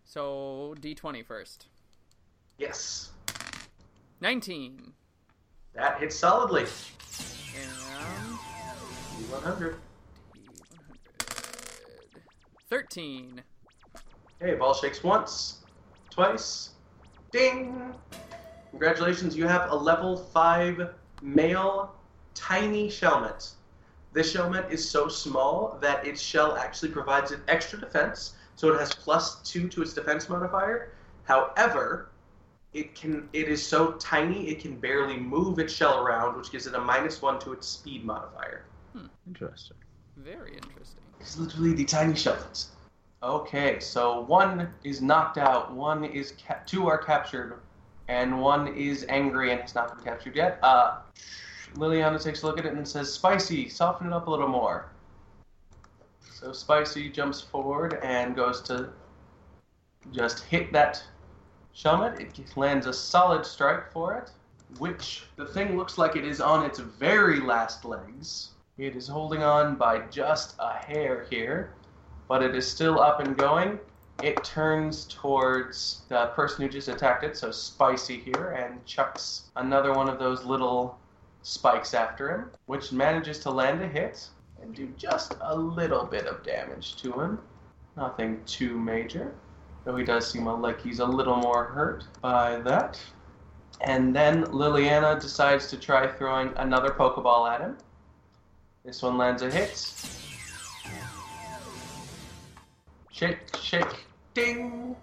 So, 0.04 0.74
D20 0.80 1.22
first. 1.26 1.67
Yes, 2.58 3.10
19. 4.20 4.92
that 5.74 6.00
hits 6.00 6.16
solidly. 6.16 6.66
And 7.56 7.70
100. 9.30 9.76
13. 12.68 13.42
Okay, 14.42 14.54
ball 14.56 14.74
shakes 14.74 15.02
once, 15.04 15.58
twice, 16.10 16.70
ding! 17.30 17.94
Congratulations, 18.70 19.36
you 19.36 19.46
have 19.46 19.70
a 19.70 19.74
level 19.74 20.16
5 20.16 20.90
male 21.22 21.94
tiny 22.34 22.88
Shelmet. 22.88 23.52
This 24.12 24.34
Shelmet 24.34 24.70
is 24.70 24.88
so 24.88 25.08
small 25.08 25.78
that 25.80 26.06
its 26.06 26.20
shell 26.20 26.56
actually 26.56 26.90
provides 26.90 27.30
it 27.30 27.40
extra 27.46 27.78
defense, 27.80 28.34
so 28.56 28.72
it 28.72 28.78
has 28.78 28.92
plus 28.94 29.36
2 29.48 29.68
to 29.68 29.82
its 29.82 29.94
defense 29.94 30.28
modifier. 30.28 30.92
However, 31.24 32.07
it 32.72 32.94
can 32.94 33.28
it 33.32 33.48
is 33.48 33.66
so 33.66 33.92
tiny 33.92 34.48
it 34.48 34.60
can 34.60 34.76
barely 34.76 35.16
move 35.16 35.58
its 35.58 35.72
shell 35.72 36.04
around, 36.04 36.36
which 36.36 36.50
gives 36.50 36.66
it 36.66 36.74
a 36.74 36.80
minus 36.80 37.22
1 37.22 37.38
to 37.40 37.52
its 37.52 37.66
speed 37.66 38.04
modifier. 38.04 38.64
Hmm. 38.92 39.06
Interesting. 39.26 39.76
Very 40.16 40.54
interesting. 40.54 41.02
It's 41.20 41.38
literally 41.38 41.72
the 41.72 41.84
tiny 41.84 42.14
Shelmet. 42.14 42.66
Okay, 43.22 43.80
so 43.80 44.20
one 44.22 44.68
is 44.84 45.00
knocked 45.02 45.38
out, 45.38 45.72
one 45.72 46.04
is 46.04 46.34
ca- 46.46 46.60
two 46.66 46.86
are 46.86 46.98
captured, 46.98 47.60
and 48.06 48.40
one 48.40 48.68
is 48.68 49.04
angry 49.08 49.50
and 49.50 49.60
has 49.60 49.74
not 49.74 49.94
been 49.94 50.04
captured 50.04 50.36
yet. 50.36 50.58
Uh, 50.62 50.98
Liliana 51.74 52.22
takes 52.22 52.42
a 52.42 52.46
look 52.46 52.58
at 52.58 52.66
it 52.66 52.74
and 52.74 52.86
says, 52.86 53.12
"Spicy, 53.12 53.68
soften 53.68 54.08
it 54.08 54.12
up 54.12 54.28
a 54.28 54.30
little 54.30 54.48
more." 54.48 54.86
So 56.30 56.52
Spicy 56.52 57.10
jumps 57.10 57.40
forward 57.40 57.98
and 58.02 58.36
goes 58.36 58.60
to 58.62 58.90
just 60.12 60.44
hit 60.44 60.72
that 60.72 61.02
Shelmet. 61.78 62.20
It 62.20 62.56
lands 62.56 62.86
a 62.88 62.92
solid 62.92 63.46
strike 63.46 63.92
for 63.92 64.14
it, 64.16 64.32
which 64.80 65.28
the 65.36 65.46
thing 65.46 65.76
looks 65.76 65.96
like 65.96 66.16
it 66.16 66.24
is 66.24 66.40
on 66.40 66.66
its 66.66 66.80
very 66.80 67.38
last 67.38 67.84
legs. 67.84 68.50
It 68.78 68.96
is 68.96 69.06
holding 69.06 69.44
on 69.44 69.76
by 69.76 70.00
just 70.08 70.56
a 70.58 70.72
hair 70.72 71.24
here, 71.30 71.72
but 72.26 72.42
it 72.42 72.56
is 72.56 72.68
still 72.68 72.98
up 72.98 73.20
and 73.20 73.36
going. 73.36 73.78
It 74.24 74.42
turns 74.42 75.04
towards 75.04 76.02
the 76.08 76.26
person 76.34 76.64
who 76.64 76.68
just 76.68 76.88
attacked 76.88 77.22
it, 77.22 77.36
so 77.36 77.52
Spicy 77.52 78.18
here, 78.18 78.50
and 78.50 78.84
chucks 78.84 79.44
another 79.54 79.94
one 79.94 80.08
of 80.08 80.18
those 80.18 80.44
little 80.44 80.98
spikes 81.42 81.94
after 81.94 82.28
him, 82.28 82.50
which 82.66 82.90
manages 82.90 83.38
to 83.40 83.50
land 83.50 83.80
a 83.82 83.86
hit. 83.86 84.28
and 84.60 84.74
do 84.74 84.88
just 84.96 85.36
a 85.40 85.54
little 85.54 86.04
bit 86.04 86.26
of 86.26 86.42
damage 86.42 86.96
to 86.96 87.12
him. 87.12 87.38
Nothing 87.96 88.42
too 88.46 88.76
major, 88.78 89.32
though 89.88 89.96
he 89.96 90.04
does 90.04 90.30
seem 90.30 90.44
like 90.44 90.78
he's 90.82 90.98
a 90.98 91.06
little 91.06 91.36
more 91.36 91.64
hurt 91.64 92.04
by 92.20 92.56
that. 92.56 93.00
And 93.80 94.14
then 94.14 94.44
Liliana 94.44 95.18
decides 95.18 95.68
to 95.68 95.78
try 95.78 96.06
throwing 96.06 96.52
another 96.56 96.90
Pokeball 96.90 97.48
at 97.48 97.62
him. 97.62 97.78
This 98.84 99.00
one 99.00 99.16
lands 99.16 99.40
a 99.40 99.50
hit. 99.50 99.78
Shake, 103.10 103.38
shake, 103.58 104.04
ding! 104.34 104.94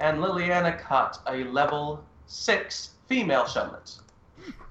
And 0.00 0.18
Liliana 0.18 0.76
caught 0.76 1.20
a 1.28 1.44
level 1.44 2.02
6 2.26 2.90
female 3.06 3.44
Shelmet, 3.44 4.00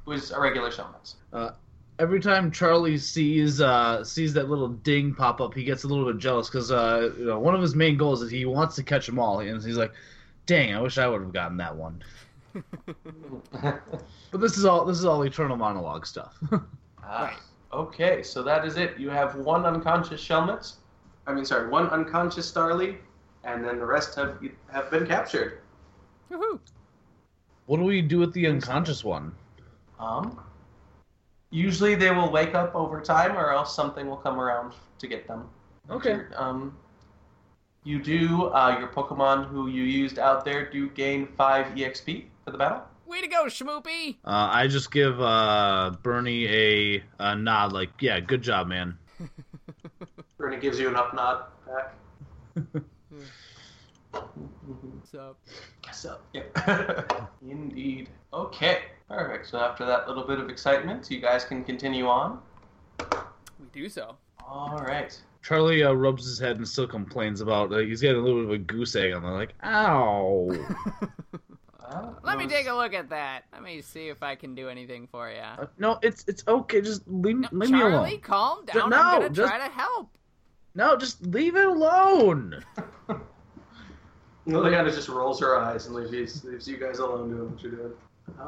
who 0.03 0.11
is 0.11 0.32
a 0.32 0.39
regular 0.41 0.69
Shelmet. 0.69 1.53
Every 2.00 2.20
time 2.20 2.52
Charlie 2.52 2.98
sees 2.98 3.62
uh, 3.62 4.04
sees 4.04 4.34
that 4.34 4.50
little 4.50 4.70
ding 4.70 5.14
pop 5.14 5.39
up, 5.41 5.54
he 5.54 5.64
gets 5.64 5.84
a 5.84 5.88
little 5.88 6.06
bit 6.12 6.20
jealous 6.20 6.50
because 6.50 6.72
uh, 6.72 7.12
you 7.18 7.26
know 7.26 7.39
one 7.39 7.56
of 7.56 7.62
his 7.62 7.76
main 7.76 7.98
goals 7.98 8.22
is 8.22 8.32
he 8.32 8.46
wants 8.46 8.76
to 8.76 8.84
catch 8.84 9.06
them 9.06 9.20
all, 9.20 9.39
and 9.39 9.64
he's 9.64 9.78
like, 9.78 9.94
"Dang, 10.46 10.74
I 10.74 10.82
wish 10.82 10.98
I 10.98 11.08
would 11.08 11.22
have 11.22 11.34
gotten 11.34 11.58
that 11.58 11.76
one." 11.76 12.04
But 14.32 14.41
this 14.41 14.58
is 14.58 14.66
all 14.66 14.86
this 14.86 14.98
is 14.98 15.06
all 15.06 15.22
eternal 15.24 15.58
monologue 15.58 16.06
stuff. 16.06 16.38
Ah, 17.06 17.38
Okay, 17.74 18.22
so 18.22 18.44
that 18.44 18.66
is 18.66 18.78
it. 18.78 19.00
You 19.00 19.10
have 19.10 19.36
one 19.36 19.66
unconscious 19.66 20.24
Shelmet. 20.24 20.74
I 21.26 21.34
mean, 21.34 21.44
sorry, 21.44 21.70
one 21.70 21.88
unconscious 21.88 22.52
Starly, 22.52 22.98
and 23.44 23.64
then 23.64 23.80
the 23.80 23.86
rest 23.86 24.16
have 24.16 24.38
have 24.72 24.91
been 24.91 25.08
captured. 25.08 25.60
Woohoo! 26.32 26.60
what 27.66 27.78
do 27.78 27.84
we 27.84 28.02
do 28.02 28.20
with 28.20 28.34
the 28.34 28.46
unconscious 28.48 29.04
one? 29.04 29.34
Um, 30.00 30.39
usually 31.54 31.95
they 31.95 32.12
will 32.12 32.32
wake 32.32 32.56
up 32.56 32.76
over 32.76 32.99
time, 32.99 33.38
or 33.38 33.51
else 33.51 33.76
something 33.76 34.08
will 34.08 34.18
come 34.18 34.39
around 34.39 34.74
to 34.97 35.08
get 35.08 35.28
them. 35.28 35.47
Okay. 35.89 36.22
Um, 36.36 36.76
you 37.84 38.01
do. 38.01 38.45
Uh, 38.45 38.78
your 38.80 38.88
Pokemon 38.89 39.47
who 39.47 39.68
you 39.68 39.84
used 39.84 40.20
out 40.20 40.43
there 40.43 40.70
do 40.70 40.89
gain 40.89 41.28
five 41.38 41.68
EXP 41.68 42.26
for 42.43 42.51
the 42.51 42.58
battle. 42.58 42.82
Way 43.06 43.22
to 43.22 43.28
go, 43.28 43.45
Schmoopy! 43.45 44.18
Uh, 44.26 44.49
I 44.51 44.68
just 44.68 44.91
give 44.91 45.22
uh, 45.22 45.91
Bernie 46.01 46.47
a, 46.47 47.04
a 47.20 47.36
nod, 47.36 47.74
like, 47.74 47.89
"Yeah, 47.99 48.20
good 48.20 48.41
job, 48.41 48.68
man." 48.68 48.97
Bernie 50.38 50.58
gives 50.58 50.80
you 50.80 50.88
an 50.88 50.95
up 50.95 51.14
nod 51.14 51.45
back. 51.68 51.93
What's 54.14 55.14
up? 55.16 55.38
So, 55.91 56.18
yeah. 56.34 57.04
Indeed. 57.41 58.10
Okay, 58.34 58.84
perfect. 59.18 59.47
So 59.47 59.59
after 59.59 59.86
that 59.86 60.07
little 60.07 60.26
bit 60.26 60.39
of 60.39 60.49
excitement, 60.49 61.09
you 61.11 61.20
guys 61.20 61.45
can 61.45 61.64
continue 61.64 62.07
on. 62.07 62.39
We 62.99 63.68
do 63.72 63.89
so. 63.89 64.16
All 64.47 64.78
right. 64.86 65.20
Charlie 65.41 65.84
uh, 65.84 65.91
rubs 65.93 66.26
his 66.26 66.39
head 66.39 66.57
and 66.57 66.68
still 66.68 66.88
complains 66.88 67.41
about 67.41 67.72
uh, 67.74 67.78
he's 67.80 68.01
got 68.01 68.16
a 68.16 68.20
little 68.20 68.41
bit 68.41 68.45
of 68.45 68.51
a 68.51 68.57
goose 68.59 68.95
egg 68.95 69.14
on 69.14 69.24
there, 69.24 69.32
like, 69.32 69.53
"Ow." 69.64 70.49
Well, 71.91 72.18
Let 72.24 72.39
me 72.39 72.47
take 72.47 72.68
a 72.68 72.74
look 72.74 72.95
at 72.95 73.09
that. 73.09 73.43
Let 73.53 73.61
me 73.61 73.80
see 73.84 74.07
if 74.07 74.24
I 74.24 74.34
can 74.34 74.55
do 74.55 74.68
anything 74.68 75.07
for 75.11 75.30
you. 75.30 75.38
Uh, 75.38 75.68
no, 75.78 75.99
it's 76.01 76.24
it's 76.28 76.43
okay. 76.47 76.82
Just 76.82 77.03
leave, 77.07 77.38
No, 77.38 77.49
leave 77.51 77.70
me 77.70 77.78
Charlie, 77.80 78.18
calm 78.18 78.66
Ju- 78.66 78.80
down. 78.80 78.89
no, 78.89 78.97
I'm 78.97 79.22
gonna 79.22 79.30
just- 79.30 79.47
try 79.47 79.59
to 79.68 79.72
help. 79.72 80.09
No, 80.74 80.97
just 80.97 81.24
leave 81.28 81.55
it 81.55 81.66
alone. 81.68 82.64
Liliana 84.47 84.93
just 84.93 85.07
rolls 85.07 85.39
her 85.41 85.55
eyes 85.59 85.86
and 85.86 85.93
leaves, 85.95 86.43
leaves 86.43 86.68
you 86.68 86.78
guys 86.78 86.97
alone 86.97 87.30
doing 87.30 87.51
what 87.51 87.61
you're 87.61 87.72
doing. 87.74 87.91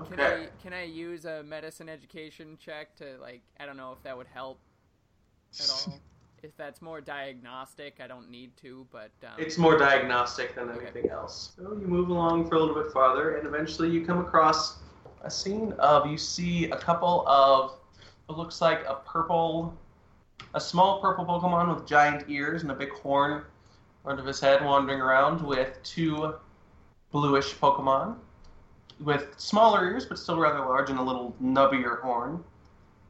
Can 0.09 0.19
I 0.19 0.47
can 0.61 0.73
I 0.73 0.83
use 0.83 1.25
a 1.25 1.43
medicine 1.43 1.89
education 1.89 2.57
check 2.59 2.95
to 2.97 3.17
like 3.21 3.41
I 3.59 3.65
don't 3.65 3.77
know 3.77 3.91
if 3.91 4.01
that 4.03 4.15
would 4.15 4.27
help 4.33 4.59
at 5.59 5.69
all. 5.69 5.99
if 6.43 6.55
that's 6.57 6.81
more 6.81 7.01
diagnostic, 7.01 7.95
I 7.99 8.07
don't 8.07 8.29
need 8.29 8.55
to, 8.57 8.85
but 8.91 9.11
um, 9.23 9.31
It's 9.39 9.57
more 9.57 9.77
diagnostic 9.77 10.53
than 10.55 10.69
Okay. 10.69 10.85
anything 10.85 11.09
else. 11.09 11.53
So 11.55 11.77
you 11.79 11.87
move 11.87 12.09
along 12.09 12.47
for 12.49 12.55
a 12.55 12.59
little 12.59 12.75
bit 12.75 12.91
farther, 12.91 13.37
and 13.37 13.47
eventually 13.47 13.89
you 13.89 14.05
come 14.05 14.19
across 14.19 14.79
a 15.21 15.31
scene 15.31 15.71
of 15.79 16.05
you 16.05 16.17
see 16.17 16.69
a 16.69 16.77
couple 16.77 17.27
of 17.27 17.77
what 18.27 18.37
looks 18.37 18.61
like 18.61 18.83
a 18.85 18.95
purple, 19.05 19.75
a 20.53 20.59
small 20.61 21.01
purple 21.01 21.25
Pokemon 21.25 21.73
with 21.73 21.87
giant 21.87 22.29
ears 22.29 22.61
and 22.63 22.71
a 22.71 22.75
big 22.75 22.91
horn 22.91 23.43
out 24.07 24.19
of 24.19 24.25
his 24.25 24.39
head 24.39 24.63
wandering 24.63 25.01
around 25.01 25.41
with 25.41 25.81
two 25.83 26.35
bluish 27.11 27.55
Pokemon 27.55 28.17
with 28.99 29.33
smaller 29.37 29.85
ears 29.85 30.05
but 30.05 30.17
still 30.17 30.39
rather 30.39 30.59
large 30.59 30.89
and 30.89 30.99
a 30.99 31.03
little 31.03 31.35
nubbier 31.41 32.01
horn 32.01 32.43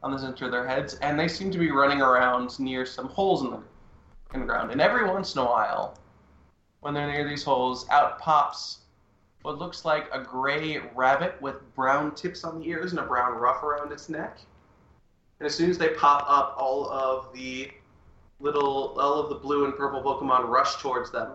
on 0.02 0.12
the 0.12 0.18
center 0.18 0.44
of 0.44 0.50
their 0.50 0.66
heads, 0.66 0.94
and 0.96 1.18
they 1.18 1.28
seem 1.28 1.50
to 1.50 1.58
be 1.58 1.70
running 1.70 2.00
around 2.00 2.58
near 2.60 2.84
some 2.86 3.08
holes 3.08 3.42
in 3.42 3.50
the 3.50 3.60
in 4.34 4.40
the 4.40 4.46
ground. 4.46 4.70
And 4.70 4.80
every 4.80 5.08
once 5.08 5.34
in 5.34 5.40
a 5.40 5.44
while, 5.44 5.96
when 6.80 6.94
they're 6.94 7.10
near 7.10 7.28
these 7.28 7.44
holes, 7.44 7.88
out 7.90 8.18
pops 8.18 8.80
what 9.42 9.58
looks 9.58 9.84
like 9.84 10.08
a 10.12 10.20
gray 10.20 10.78
rabbit 10.94 11.40
with 11.40 11.74
brown 11.74 12.14
tips 12.14 12.42
on 12.42 12.58
the 12.58 12.66
ears 12.68 12.90
and 12.90 12.98
a 12.98 13.04
brown 13.04 13.34
ruff 13.34 13.62
around 13.62 13.92
its 13.92 14.08
neck. 14.08 14.38
And 15.38 15.46
as 15.46 15.54
soon 15.54 15.70
as 15.70 15.78
they 15.78 15.90
pop 15.90 16.24
up, 16.28 16.56
all 16.58 16.90
of 16.90 17.32
the 17.32 17.70
little, 18.40 18.98
all 18.98 19.20
of 19.20 19.28
the 19.28 19.36
blue 19.36 19.64
and 19.64 19.76
purple 19.76 20.02
Pokemon 20.02 20.48
rush 20.48 20.76
towards 20.82 21.10
them, 21.10 21.32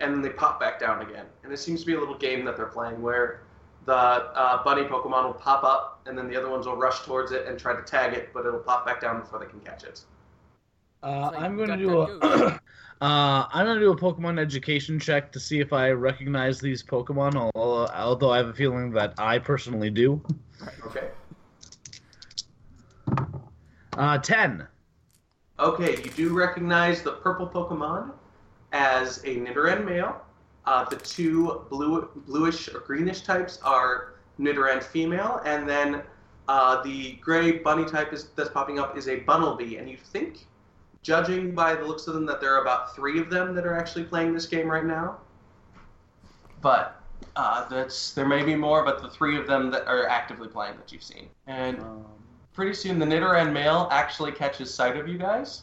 and 0.00 0.14
then 0.14 0.22
they 0.22 0.30
pop 0.30 0.58
back 0.58 0.80
down 0.80 1.02
again. 1.02 1.26
And 1.44 1.52
it 1.52 1.58
seems 1.58 1.80
to 1.80 1.86
be 1.86 1.94
a 1.94 1.98
little 1.98 2.18
game 2.18 2.44
that 2.46 2.56
they're 2.56 2.66
playing 2.66 3.00
where 3.00 3.42
the 3.84 3.94
uh, 3.94 4.62
bunny 4.64 4.82
Pokemon 4.82 5.24
will 5.24 5.34
pop 5.34 5.64
up, 5.64 6.00
and 6.06 6.16
then 6.16 6.28
the 6.28 6.36
other 6.36 6.50
ones 6.50 6.66
will 6.66 6.76
rush 6.76 7.00
towards 7.04 7.32
it 7.32 7.46
and 7.46 7.58
try 7.58 7.74
to 7.74 7.82
tag 7.82 8.14
it, 8.14 8.30
but 8.32 8.46
it'll 8.46 8.60
pop 8.60 8.86
back 8.86 9.00
down 9.00 9.20
before 9.20 9.38
they 9.38 9.46
can 9.46 9.60
catch 9.60 9.84
it. 9.84 10.02
Uh, 11.02 11.30
I'm 11.36 11.56
going 11.56 11.70
to 11.70 11.76
do 11.76 12.06
Duck, 12.20 12.22
a. 12.22 12.60
Uh, 13.00 13.48
I'm 13.50 13.64
gonna 13.64 13.80
do 13.80 13.92
a 13.92 13.96
Pokemon 13.96 14.38
education 14.38 15.00
check 15.00 15.32
to 15.32 15.40
see 15.40 15.58
if 15.58 15.72
I 15.72 15.88
recognize 15.92 16.60
these 16.60 16.82
Pokemon. 16.82 17.50
Although, 17.54 17.86
although 17.94 18.30
I 18.30 18.36
have 18.36 18.48
a 18.48 18.52
feeling 18.52 18.90
that 18.90 19.14
I 19.16 19.38
personally 19.38 19.90
do. 19.90 20.22
Okay. 20.84 21.08
Uh, 23.96 24.18
ten. 24.18 24.66
Okay, 25.58 25.96
you 26.02 26.10
do 26.10 26.34
recognize 26.34 27.00
the 27.00 27.12
purple 27.12 27.48
Pokemon 27.48 28.12
as 28.72 29.18
a 29.18 29.36
Nidoran 29.36 29.84
male. 29.84 30.20
Uh, 30.66 30.84
the 30.84 30.96
two 30.96 31.64
blue, 31.70 32.08
bluish 32.26 32.68
or 32.68 32.80
greenish 32.80 33.22
types 33.22 33.58
are 33.62 34.14
Nidoran 34.38 34.82
female, 34.82 35.40
and 35.44 35.68
then 35.68 36.02
uh, 36.48 36.82
the 36.82 37.12
gray 37.12 37.52
bunny 37.52 37.84
type 37.84 38.12
is, 38.12 38.28
that's 38.36 38.50
popping 38.50 38.78
up 38.78 38.96
is 38.96 39.08
a 39.08 39.20
Bunnelby. 39.20 39.78
And 39.78 39.88
you 39.88 39.96
think, 39.96 40.46
judging 41.02 41.54
by 41.54 41.74
the 41.74 41.84
looks 41.84 42.06
of 42.06 42.14
them, 42.14 42.26
that 42.26 42.40
there 42.40 42.54
are 42.54 42.62
about 42.62 42.94
three 42.94 43.18
of 43.20 43.30
them 43.30 43.54
that 43.54 43.66
are 43.66 43.76
actually 43.76 44.04
playing 44.04 44.34
this 44.34 44.46
game 44.46 44.68
right 44.68 44.84
now. 44.84 45.18
But 46.60 47.00
uh, 47.36 47.68
that's 47.68 48.12
there 48.12 48.26
may 48.26 48.42
be 48.42 48.54
more, 48.54 48.84
but 48.84 49.00
the 49.00 49.08
three 49.08 49.38
of 49.38 49.46
them 49.46 49.70
that 49.70 49.86
are 49.86 50.06
actively 50.08 50.48
playing 50.48 50.76
that 50.76 50.92
you've 50.92 51.02
seen. 51.02 51.28
And 51.46 51.82
pretty 52.52 52.74
soon 52.74 52.98
the 52.98 53.06
Nidoran 53.06 53.52
male 53.52 53.88
actually 53.90 54.32
catches 54.32 54.72
sight 54.72 54.96
of 54.96 55.08
you 55.08 55.16
guys 55.16 55.62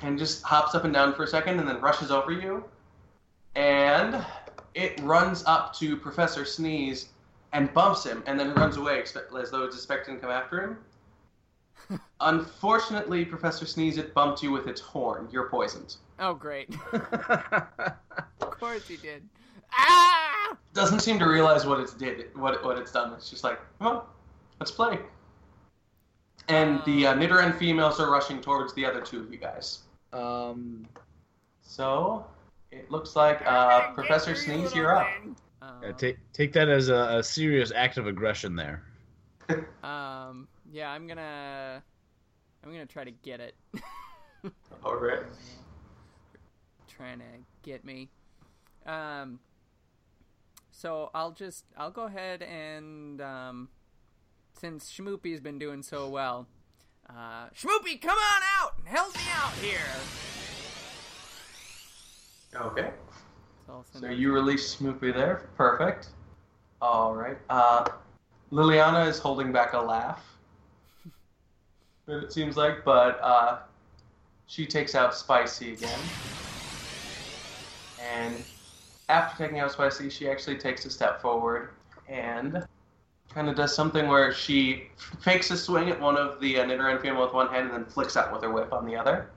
and 0.00 0.18
just 0.18 0.42
hops 0.42 0.74
up 0.74 0.84
and 0.84 0.94
down 0.94 1.14
for 1.14 1.24
a 1.24 1.26
second 1.26 1.58
and 1.58 1.68
then 1.68 1.80
rushes 1.80 2.10
over 2.10 2.32
you. 2.32 2.64
And 3.54 4.24
it 4.74 4.98
runs 5.00 5.44
up 5.46 5.74
to 5.76 5.96
Professor 5.96 6.44
Sneeze 6.44 7.08
and 7.52 7.72
bumps 7.74 8.04
him 8.04 8.22
and 8.26 8.38
then 8.40 8.54
runs 8.54 8.76
away 8.76 9.02
as 9.02 9.12
though 9.50 9.64
it's 9.64 9.76
expecting 9.76 10.14
to 10.14 10.20
come 10.20 10.30
after 10.30 10.62
him. 10.62 12.00
Unfortunately, 12.20 13.24
Professor 13.24 13.66
Sneeze, 13.66 13.98
it 13.98 14.14
bumped 14.14 14.42
you 14.42 14.50
with 14.50 14.66
its 14.66 14.80
horn. 14.80 15.28
You're 15.30 15.48
poisoned. 15.48 15.96
Oh 16.18 16.34
great. 16.34 16.74
of 16.92 17.98
course 18.40 18.86
he 18.86 18.96
did. 18.96 19.28
Ah! 19.72 20.56
Doesn't 20.74 21.00
seem 21.00 21.18
to 21.18 21.26
realize 21.26 21.66
what 21.66 21.80
it's 21.80 21.94
did, 21.94 22.34
what 22.36 22.64
what 22.64 22.78
it's 22.78 22.92
done. 22.92 23.12
It's 23.14 23.28
just 23.28 23.44
like, 23.44 23.60
well, 23.80 24.08
let's 24.60 24.70
play. 24.70 24.98
And 26.52 26.84
the 26.84 27.06
uh, 27.06 27.14
Nidoran 27.14 27.56
females 27.58 27.98
are 27.98 28.10
rushing 28.10 28.38
towards 28.42 28.74
the 28.74 28.84
other 28.84 29.00
two 29.00 29.20
of 29.20 29.32
you 29.32 29.38
guys. 29.38 29.84
um, 30.12 30.86
So 31.62 32.26
it 32.70 32.90
looks 32.90 33.16
like 33.16 33.40
uh, 33.46 33.92
Professor 33.92 34.32
you, 34.32 34.36
Sneeze, 34.36 34.62
little 34.64 34.78
you're 34.78 34.96
up. 34.96 35.08
Um, 35.62 35.70
yeah, 35.82 35.92
take 35.92 36.18
take 36.34 36.52
that 36.52 36.68
as 36.68 36.90
a, 36.90 37.18
a 37.18 37.22
serious 37.22 37.72
act 37.74 37.96
of 37.96 38.06
aggression 38.06 38.54
there. 38.54 38.82
um, 39.82 40.46
yeah, 40.70 40.90
I'm 40.90 41.06
gonna, 41.06 41.82
I'm 42.62 42.70
gonna 42.70 42.84
try 42.84 43.04
to 43.04 43.10
get 43.10 43.40
it. 43.40 43.54
All 44.84 44.96
right. 44.96 45.22
Trying 46.86 47.20
to 47.20 47.24
get 47.62 47.82
me. 47.82 48.10
Um. 48.84 49.38
So 50.70 51.10
I'll 51.14 51.30
just, 51.30 51.64
I'll 51.76 51.90
go 51.92 52.04
ahead 52.04 52.42
and, 52.42 53.20
um, 53.20 53.68
since 54.62 54.92
Schmoopy's 54.92 55.40
been 55.40 55.58
doing 55.58 55.82
so 55.82 56.08
well, 56.08 56.46
uh, 57.10 57.46
Schmoopy, 57.52 58.00
come 58.00 58.16
on 58.16 58.42
out 58.60 58.74
and 58.78 58.86
help 58.86 59.12
me 59.16 59.22
out 59.34 59.52
here. 59.54 59.80
Okay. 62.54 62.90
So, 63.66 63.72
I'll 63.72 63.82
send 63.82 64.04
So 64.04 64.10
out- 64.10 64.16
you 64.16 64.32
release 64.32 64.76
Schmoopy 64.76 65.12
there. 65.12 65.48
Perfect. 65.56 66.10
All 66.80 67.12
right. 67.12 67.38
Uh, 67.50 67.86
Liliana 68.52 69.08
is 69.08 69.18
holding 69.18 69.50
back 69.50 69.72
a 69.72 69.80
laugh. 69.80 70.24
it 72.06 72.32
seems 72.32 72.56
like, 72.56 72.84
but 72.84 73.18
uh, 73.20 73.58
she 74.46 74.64
takes 74.64 74.94
out 74.94 75.12
Spicy 75.12 75.72
again. 75.72 75.98
And 78.14 78.44
after 79.08 79.42
taking 79.42 79.58
out 79.58 79.72
Spicy, 79.72 80.08
she 80.08 80.30
actually 80.30 80.56
takes 80.56 80.84
a 80.84 80.90
step 80.90 81.20
forward 81.20 81.70
and 82.06 82.64
kind 83.34 83.48
of 83.48 83.56
does 83.56 83.74
something 83.74 84.08
where 84.08 84.32
she 84.32 84.88
fakes 85.20 85.50
a 85.50 85.56
swing 85.56 85.90
at 85.90 86.00
one 86.00 86.16
of 86.16 86.40
the 86.40 86.58
uh, 86.58 86.64
Nidoran 86.64 87.00
female 87.00 87.22
with 87.22 87.32
one 87.32 87.48
hand 87.48 87.66
and 87.66 87.74
then 87.74 87.84
flicks 87.84 88.16
out 88.16 88.32
with 88.32 88.42
her 88.42 88.50
whip 88.50 88.72
on 88.72 88.86
the 88.86 88.96
other. 88.96 89.30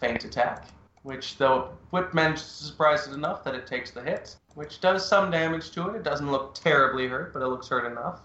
Feint 0.00 0.24
attack, 0.24 0.66
which 1.02 1.36
the 1.38 1.68
whip 1.90 2.12
manages 2.12 2.58
to 2.58 2.64
surprise 2.64 3.06
it 3.06 3.14
enough 3.14 3.42
that 3.44 3.54
it 3.54 3.66
takes 3.66 3.90
the 3.90 4.02
hit, 4.02 4.36
which 4.54 4.80
does 4.80 5.08
some 5.08 5.30
damage 5.30 5.70
to 5.70 5.88
it. 5.88 5.96
It 5.96 6.02
doesn't 6.02 6.30
look 6.30 6.54
terribly 6.54 7.06
hurt, 7.06 7.32
but 7.32 7.42
it 7.42 7.48
looks 7.48 7.68
hurt 7.68 7.90
enough 7.90 8.20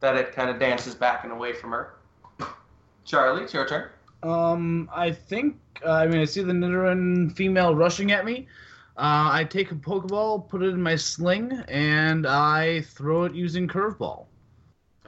that 0.00 0.16
it 0.16 0.32
kind 0.32 0.48
of 0.48 0.58
dances 0.58 0.94
back 0.94 1.24
and 1.24 1.32
away 1.32 1.52
from 1.52 1.70
her. 1.70 1.94
Charlie, 3.04 3.42
it's 3.42 3.52
your 3.52 3.66
turn. 3.66 3.90
Um, 4.22 4.88
I 4.92 5.10
think 5.12 5.56
uh, 5.84 5.92
I 5.92 6.06
mean 6.06 6.20
I 6.20 6.24
see 6.24 6.42
the 6.42 6.52
Nidoran 6.52 7.34
female 7.34 7.74
rushing 7.74 8.12
at 8.12 8.24
me. 8.24 8.46
Uh, 9.00 9.30
I 9.32 9.44
take 9.44 9.72
a 9.72 9.76
Pokeball, 9.76 10.46
put 10.46 10.62
it 10.62 10.66
in 10.74 10.82
my 10.82 10.94
sling, 10.94 11.52
and 11.68 12.26
I 12.26 12.82
throw 12.82 13.24
it 13.24 13.34
using 13.34 13.66
Curveball. 13.66 14.26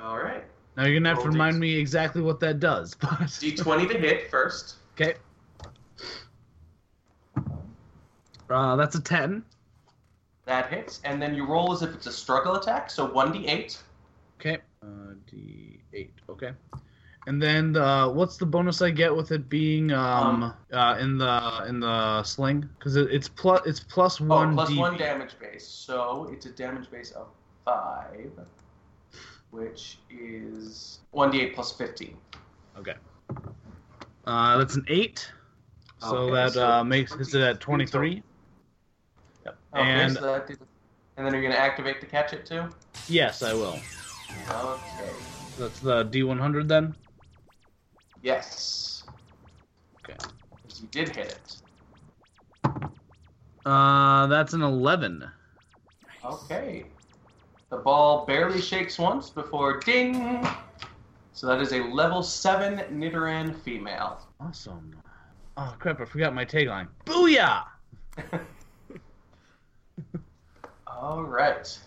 All 0.00 0.16
right. 0.16 0.42
Now 0.78 0.86
you're 0.86 0.98
gonna 0.98 1.10
have 1.10 1.22
to 1.22 1.28
remind 1.28 1.56
D- 1.56 1.60
me 1.60 1.76
exactly 1.76 2.22
what 2.22 2.40
that 2.40 2.58
does, 2.58 2.94
but 3.00 3.10
D20 3.10 3.90
to 3.90 3.98
hit 3.98 4.30
first. 4.30 4.76
okay. 4.94 5.16
Uh, 8.48 8.76
that's 8.76 8.94
a 8.94 9.02
ten. 9.02 9.44
That 10.46 10.70
hits, 10.70 11.02
and 11.04 11.20
then 11.20 11.34
you 11.34 11.44
roll 11.44 11.70
as 11.74 11.82
if 11.82 11.94
it's 11.94 12.06
a 12.06 12.12
struggle 12.12 12.56
attack, 12.56 12.88
so 12.88 13.06
1d8. 13.06 13.76
Okay. 14.40 14.56
Uh, 14.82 14.86
D 15.30 15.82
eight. 15.92 16.14
Okay. 16.30 16.52
And 17.28 17.40
then 17.40 17.76
uh, 17.76 18.08
what's 18.08 18.36
the 18.36 18.46
bonus 18.46 18.82
I 18.82 18.90
get 18.90 19.14
with 19.14 19.30
it 19.30 19.48
being 19.48 19.92
um, 19.92 20.42
Um, 20.42 20.54
uh, 20.72 20.96
in 20.98 21.18
the 21.18 21.64
in 21.68 21.78
the 21.80 22.22
sling? 22.24 22.68
Because 22.78 22.96
it, 22.96 23.08
it's 23.12 23.28
plus 23.28 23.60
it's 23.64 23.78
plus 23.80 24.20
Oh, 24.20 24.24
one. 24.24 24.54
plus 24.54 24.70
DP. 24.70 24.78
one 24.78 24.96
damage 24.98 25.38
base, 25.40 25.66
so 25.66 26.28
it's 26.32 26.46
a 26.46 26.50
damage 26.50 26.90
base 26.90 27.12
of 27.12 27.28
5, 27.64 28.30
which 29.52 29.98
is 30.10 30.98
1d8 31.14 31.54
plus 31.54 31.70
15. 31.72 32.16
Okay. 32.78 32.94
Uh, 34.24 34.58
that's 34.58 34.74
an 34.74 34.84
eight. 34.88 35.30
So 36.00 36.16
Okay, 36.16 36.32
that 36.34 36.52
so 36.54 36.68
uh, 36.68 36.82
makes 36.84 37.14
is 37.14 37.32
it 37.34 37.40
at 37.42 37.60
twenty 37.60 37.86
three? 37.86 38.24
Yep. 39.44 39.56
Okay, 39.74 39.82
And 39.82 40.14
so 40.14 40.20
that 40.22 40.48
and 41.16 41.24
then 41.26 41.32
you're 41.32 41.42
going 41.42 41.52
to 41.54 41.60
activate 41.60 42.00
to 42.00 42.06
catch 42.06 42.32
it 42.32 42.44
too? 42.46 42.64
yes, 43.08 43.42
I 43.44 43.52
will. 43.54 43.78
Okay. 44.50 45.10
That's 45.58 45.78
the 45.80 46.02
D 46.04 46.22
one 46.24 46.38
hundred 46.38 46.66
then. 46.68 46.96
Yes. 48.22 49.04
Okay. 50.04 50.16
Because 50.62 50.80
you 50.80 50.88
did 50.90 51.14
hit 51.14 51.26
it. 51.26 51.56
Uh, 53.64 54.26
that's 54.26 54.52
an 54.52 54.62
eleven. 54.62 55.28
Okay. 56.24 56.86
The 57.70 57.78
ball 57.78 58.26
barely 58.26 58.60
shakes 58.60 58.98
once 58.98 59.30
before 59.30 59.80
ding. 59.80 60.46
So 61.32 61.46
that 61.46 61.60
is 61.60 61.72
a 61.72 61.78
level 61.78 62.22
7 62.22 62.78
Nidoran 62.92 63.56
female. 63.62 64.20
Awesome. 64.38 64.94
Oh 65.56 65.74
crap! 65.78 66.00
I 66.00 66.04
forgot 66.04 66.34
my 66.34 66.44
tagline. 66.44 66.88
Booyah! 67.06 67.64
All 70.86 71.24
right. 71.24 71.66
So 71.66 71.80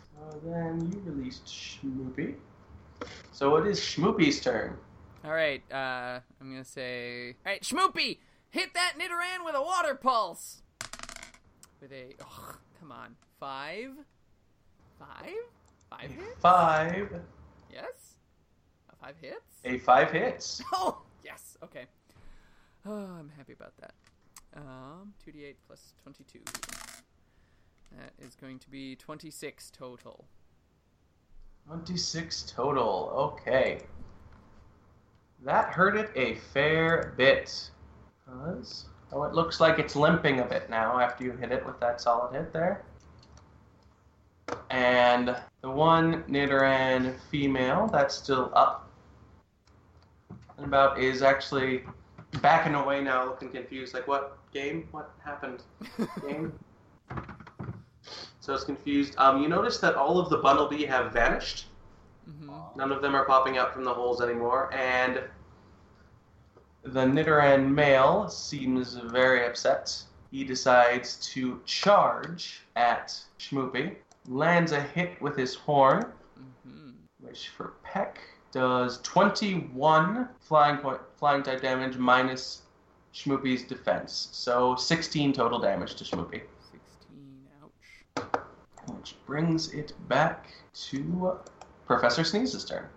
then 0.44 0.92
you 0.92 1.12
released 1.12 1.46
Schmoopy. 1.46 2.36
So 3.32 3.56
it 3.58 3.68
is 3.68 3.80
Schmoopy's 3.80 4.42
turn. 4.42 4.78
All 5.26 5.32
right, 5.34 5.64
uh, 5.72 6.20
I'm 6.40 6.52
gonna 6.52 6.64
say, 6.64 7.36
all 7.44 7.52
right, 7.52 7.64
Schmoopy, 7.64 8.20
hit 8.52 8.76
that 8.76 8.94
Nidoran 9.00 9.44
with 9.44 9.56
a 9.56 9.62
water 9.62 9.96
pulse. 9.96 10.62
With 11.82 11.92
a, 11.92 12.14
oh, 12.22 12.54
come 12.80 12.92
on, 12.92 13.16
five, 13.40 13.90
five, 15.00 15.34
five 15.90 16.12
hits. 16.12 16.40
Five. 16.40 17.10
Yes, 17.74 18.18
a 18.92 18.96
five 19.04 19.16
hits. 19.20 19.62
A 19.64 19.80
five 19.80 20.12
hits. 20.12 20.62
Oh, 20.74 21.02
yes. 21.24 21.58
Okay. 21.64 21.86
Oh, 22.86 22.94
I'm 23.20 23.32
happy 23.36 23.54
about 23.54 23.74
that. 23.78 23.96
Um, 24.56 25.12
2d8 25.28 25.56
plus 25.66 25.94
22. 26.04 26.40
That 27.98 28.14
is 28.24 28.36
going 28.36 28.60
to 28.60 28.70
be 28.70 28.96
26 28.96 29.72
total. 29.72 30.26
26 31.68 32.44
total. 32.44 33.34
Okay. 33.42 33.82
That 35.44 35.70
hurt 35.70 35.96
it 35.98 36.12
a 36.16 36.36
fair 36.54 37.14
bit. 37.18 37.70
Cause, 38.26 38.86
oh, 39.12 39.24
it 39.24 39.34
looks 39.34 39.60
like 39.60 39.80
it's 39.80 39.96
limping 39.96 40.40
a 40.40 40.46
bit 40.46 40.70
now 40.70 41.00
after 41.00 41.24
you 41.24 41.32
hit 41.34 41.52
it 41.52 41.66
with 41.66 41.80
that 41.80 42.02
solid 42.02 42.34
hit 42.34 42.52
there. 42.52 42.84
And 44.70 45.36
the 45.62 45.70
one 45.70 46.24
Nidoran 46.24 47.20
female 47.32 47.88
that's 47.92 48.16
still 48.16 48.52
up 48.56 48.90
and 50.58 50.66
about 50.66 51.00
is 51.00 51.22
actually 51.22 51.84
backing 52.42 52.76
away 52.76 53.02
now, 53.02 53.26
looking 53.26 53.50
confused. 53.50 53.94
Like, 53.94 54.08
what 54.08 54.38
game? 54.54 54.88
What 54.92 55.12
happened? 55.24 55.64
Game? 56.28 56.54
so 58.40 58.54
it's 58.54 58.64
confused. 58.64 59.16
Um, 59.18 59.42
you 59.42 59.50
notice 59.50 59.78
that 59.80 59.96
all 59.96 60.20
of 60.20 60.30
the 60.30 60.40
Bunnelby 60.40 60.88
have 60.88 61.12
vanished. 61.12 61.66
None 62.76 62.92
of 62.92 63.02
them 63.02 63.16
are 63.16 63.26
popping 63.26 63.58
out 63.58 63.74
from 63.74 63.84
the 63.84 63.94
holes 63.94 64.22
anymore, 64.22 64.74
and 64.74 65.22
the 66.84 67.06
Nidoran 67.06 67.74
male 67.74 68.30
seems 68.30 68.96
very 68.96 69.46
upset. 69.46 70.04
He 70.32 70.44
decides 70.44 71.16
to 71.34 71.62
charge 71.66 72.62
at 72.76 73.18
Schmoopy, 73.40 73.96
lands 74.28 74.72
a 74.72 74.82
hit 74.82 75.22
with 75.22 75.38
his 75.38 75.56
horn, 75.56 76.06
hmm 76.64 76.92
which 77.22 77.50
for 77.50 77.74
Peck 77.84 78.20
does 78.52 79.00
21 79.02 80.30
flying 80.40 80.78
point, 80.78 81.02
flying 81.18 81.44
type 81.44 81.62
damage 81.62 81.98
minus 81.98 82.62
Schmoopy's 83.14 83.64
defense, 83.64 84.30
so 84.32 84.76
16 84.76 85.34
total 85.34 85.60
damage 85.60 85.96
to 85.96 86.04
Schmoopy, 86.04 86.42
16. 86.72 87.48
Ouch. 87.64 88.26
which 88.88 89.16
brings 89.26 89.74
it 89.74 89.94
back 90.08 90.54
to 90.74 91.40
Professor 91.86 92.24
Sneeze's 92.24 92.66
turn. 92.66 92.88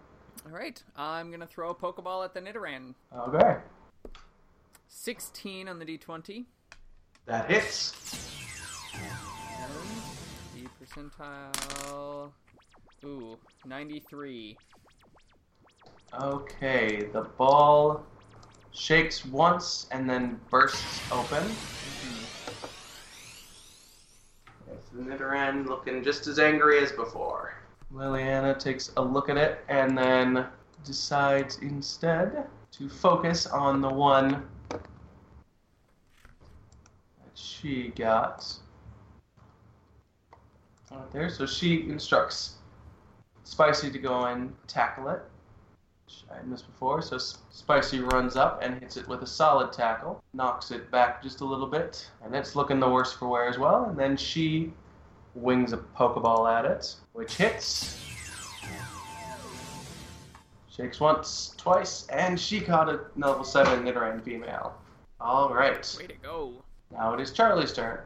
All 0.46 0.52
right, 0.52 0.82
I'm 0.96 1.30
gonna 1.30 1.46
throw 1.46 1.70
a 1.70 1.74
Pokeball 1.74 2.24
at 2.24 2.32
the 2.32 2.40
Nidoran. 2.40 2.94
Okay, 3.16 3.56
16 4.88 5.68
on 5.68 5.78
the 5.78 5.84
d20. 5.84 6.46
that 7.26 7.50
hits. 7.50 7.92
The 10.54 10.68
percentile. 10.84 12.32
Ooh, 13.04 13.38
93. 13.66 14.56
Okay, 16.20 17.04
the 17.12 17.22
ball 17.22 18.04
shakes 18.72 19.24
once 19.26 19.86
and 19.90 20.08
then 20.08 20.40
bursts 20.50 21.00
open. 21.12 21.42
Mm-hmm. 21.42 22.66
Yes, 24.70 24.82
the 24.94 25.02
Nidoran 25.02 25.66
looking 25.66 26.02
just 26.02 26.26
as 26.26 26.38
angry 26.38 26.78
as 26.78 26.90
before. 26.92 27.54
Liliana 27.92 28.58
takes 28.58 28.92
a 28.96 29.02
look 29.02 29.28
at 29.28 29.36
it 29.36 29.64
and 29.68 29.96
then 29.96 30.46
decides 30.84 31.58
instead 31.58 32.46
to 32.72 32.88
focus 32.88 33.46
on 33.46 33.80
the 33.80 33.88
one 33.88 34.46
that 34.70 34.80
she 37.34 37.88
got. 37.96 38.46
Right 40.90 41.10
there, 41.12 41.30
so 41.30 41.46
she 41.46 41.88
instructs 41.88 42.54
Spicy 43.44 43.90
to 43.90 43.98
go 43.98 44.26
and 44.26 44.54
tackle 44.66 45.08
it. 45.08 45.22
which 46.04 46.24
I 46.30 46.42
missed 46.42 46.66
before, 46.66 47.00
so 47.02 47.18
Spicy 47.18 48.00
runs 48.00 48.36
up 48.36 48.60
and 48.62 48.80
hits 48.80 48.96
it 48.96 49.08
with 49.08 49.22
a 49.22 49.26
solid 49.26 49.72
tackle, 49.72 50.22
knocks 50.34 50.70
it 50.70 50.90
back 50.90 51.22
just 51.22 51.40
a 51.40 51.44
little 51.44 51.66
bit, 51.66 52.10
and 52.22 52.34
it's 52.34 52.54
looking 52.56 52.80
the 52.80 52.88
worse 52.88 53.12
for 53.12 53.28
wear 53.28 53.48
as 53.48 53.58
well. 53.58 53.84
And 53.84 53.98
then 53.98 54.16
she 54.16 54.72
wings 55.40 55.72
a 55.72 55.76
Pokeball 55.78 56.50
at 56.52 56.64
it, 56.64 56.94
which 57.12 57.34
hits. 57.34 57.96
Shakes 60.70 61.00
once, 61.00 61.54
twice, 61.56 62.06
and 62.08 62.38
she 62.38 62.60
caught 62.60 62.88
a 62.88 63.00
level 63.16 63.42
7 63.44 63.84
Nidoran 63.84 64.22
female. 64.22 64.74
Alright, 65.20 65.96
Way 65.98 66.06
to 66.06 66.14
go. 66.22 66.52
now 66.92 67.14
it 67.14 67.20
is 67.20 67.32
Charlie's 67.32 67.72
turn. 67.72 67.98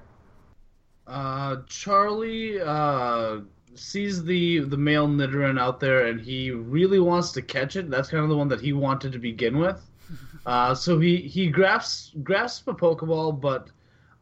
Uh, 1.06 1.56
Charlie 1.66 2.58
uh, 2.60 3.40
sees 3.74 4.24
the 4.24 4.60
the 4.60 4.76
male 4.76 5.06
Nidoran 5.06 5.60
out 5.60 5.80
there, 5.80 6.06
and 6.06 6.18
he 6.20 6.50
really 6.50 7.00
wants 7.00 7.32
to 7.32 7.42
catch 7.42 7.76
it. 7.76 7.90
That's 7.90 8.08
kind 8.08 8.22
of 8.22 8.30
the 8.30 8.36
one 8.36 8.48
that 8.48 8.60
he 8.60 8.72
wanted 8.72 9.12
to 9.12 9.18
begin 9.18 9.58
with. 9.58 9.80
Uh, 10.44 10.74
so 10.74 10.98
he 10.98 11.18
he 11.18 11.46
grasps 11.48 12.10
grasps 12.24 12.66
a 12.66 12.72
Pokeball, 12.72 13.40
but 13.40 13.68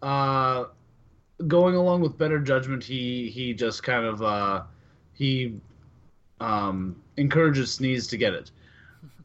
uh, 0.07 0.67
going 1.47 1.74
along 1.74 2.01
with 2.03 2.16
better 2.18 2.38
judgment, 2.38 2.82
he 2.84 3.30
he 3.30 3.53
just 3.55 3.82
kind 3.82 4.05
of 4.05 4.22
uh, 4.22 4.62
he 5.12 5.55
um, 6.41 6.97
encourages 7.16 7.72
Sneeze 7.72 8.07
to 8.09 8.16
get 8.16 8.32
it. 8.34 8.51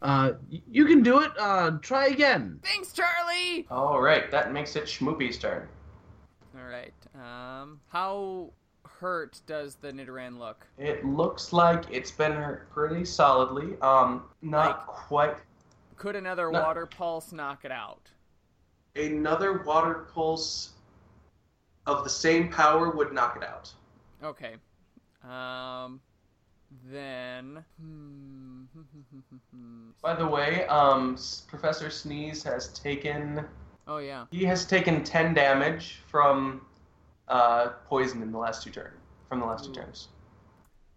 Uh, 0.01 0.33
you 0.71 0.85
can 0.85 1.01
do 1.01 1.21
it. 1.21 1.31
Uh, 1.39 1.71
try 1.81 2.07
again. 2.07 2.59
Thanks, 2.63 2.91
Charlie. 2.93 3.65
All 3.71 4.01
right, 4.01 4.29
that 4.31 4.51
makes 4.53 4.75
it 4.75 4.83
Schmoopy's 4.85 5.37
turn. 5.37 5.67
All 6.57 6.65
right. 6.69 6.93
Um, 7.15 7.79
how 7.87 8.51
hurt 8.99 9.39
does 9.47 9.75
the 9.75 9.91
Nidoran 9.91 10.37
look? 10.37 10.65
It 10.77 11.05
looks 11.05 11.51
like 11.53 11.85
it's 11.91 12.11
been 12.11 12.33
hurt 12.33 12.69
pretty 12.71 13.03
solidly. 13.05 13.79
Um, 13.81 14.23
not 14.41 14.77
Like- 14.79 14.87
quite. 14.87 15.37
Could 15.97 16.15
another 16.15 16.51
No. 16.51 16.61
water 16.61 16.85
pulse 16.85 17.31
knock 17.31 17.65
it 17.65 17.71
out? 17.71 18.09
Another 18.95 19.63
water 19.63 20.07
pulse 20.13 20.73
of 21.85 22.03
the 22.03 22.09
same 22.09 22.49
power 22.49 22.89
would 22.91 23.13
knock 23.13 23.37
it 23.37 23.43
out. 23.43 23.71
Okay. 24.23 24.55
Um, 25.23 25.99
then. 26.91 27.63
Hmm. 27.79 28.63
By 30.01 30.15
the 30.15 30.25
way, 30.27 30.65
um, 30.67 31.17
Professor 31.47 31.89
Sneeze 31.89 32.43
has 32.43 32.67
taken 32.69 33.45
Oh 33.87 33.97
yeah. 33.97 34.25
he 34.31 34.43
has 34.45 34.65
taken 34.65 35.03
ten 35.03 35.33
damage 35.33 35.99
from 36.07 36.61
uh, 37.27 37.69
poison 37.87 38.21
in 38.21 38.31
the 38.31 38.37
last 38.37 38.63
two 38.63 38.71
turns. 38.71 38.97
From 39.29 39.39
the 39.39 39.45
last 39.45 39.65
two 39.65 39.73
turns. 39.73 40.09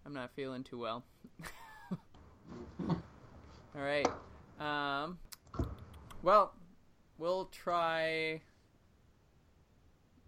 I'm 0.05 0.13
not 0.15 0.31
feeling 0.35 0.63
too 0.65 0.79
well. 0.79 1.05
All 2.89 2.97
right. 3.77 4.07
Um. 4.59 5.19
Well, 6.23 6.53
we'll 7.19 7.47
try 7.47 8.41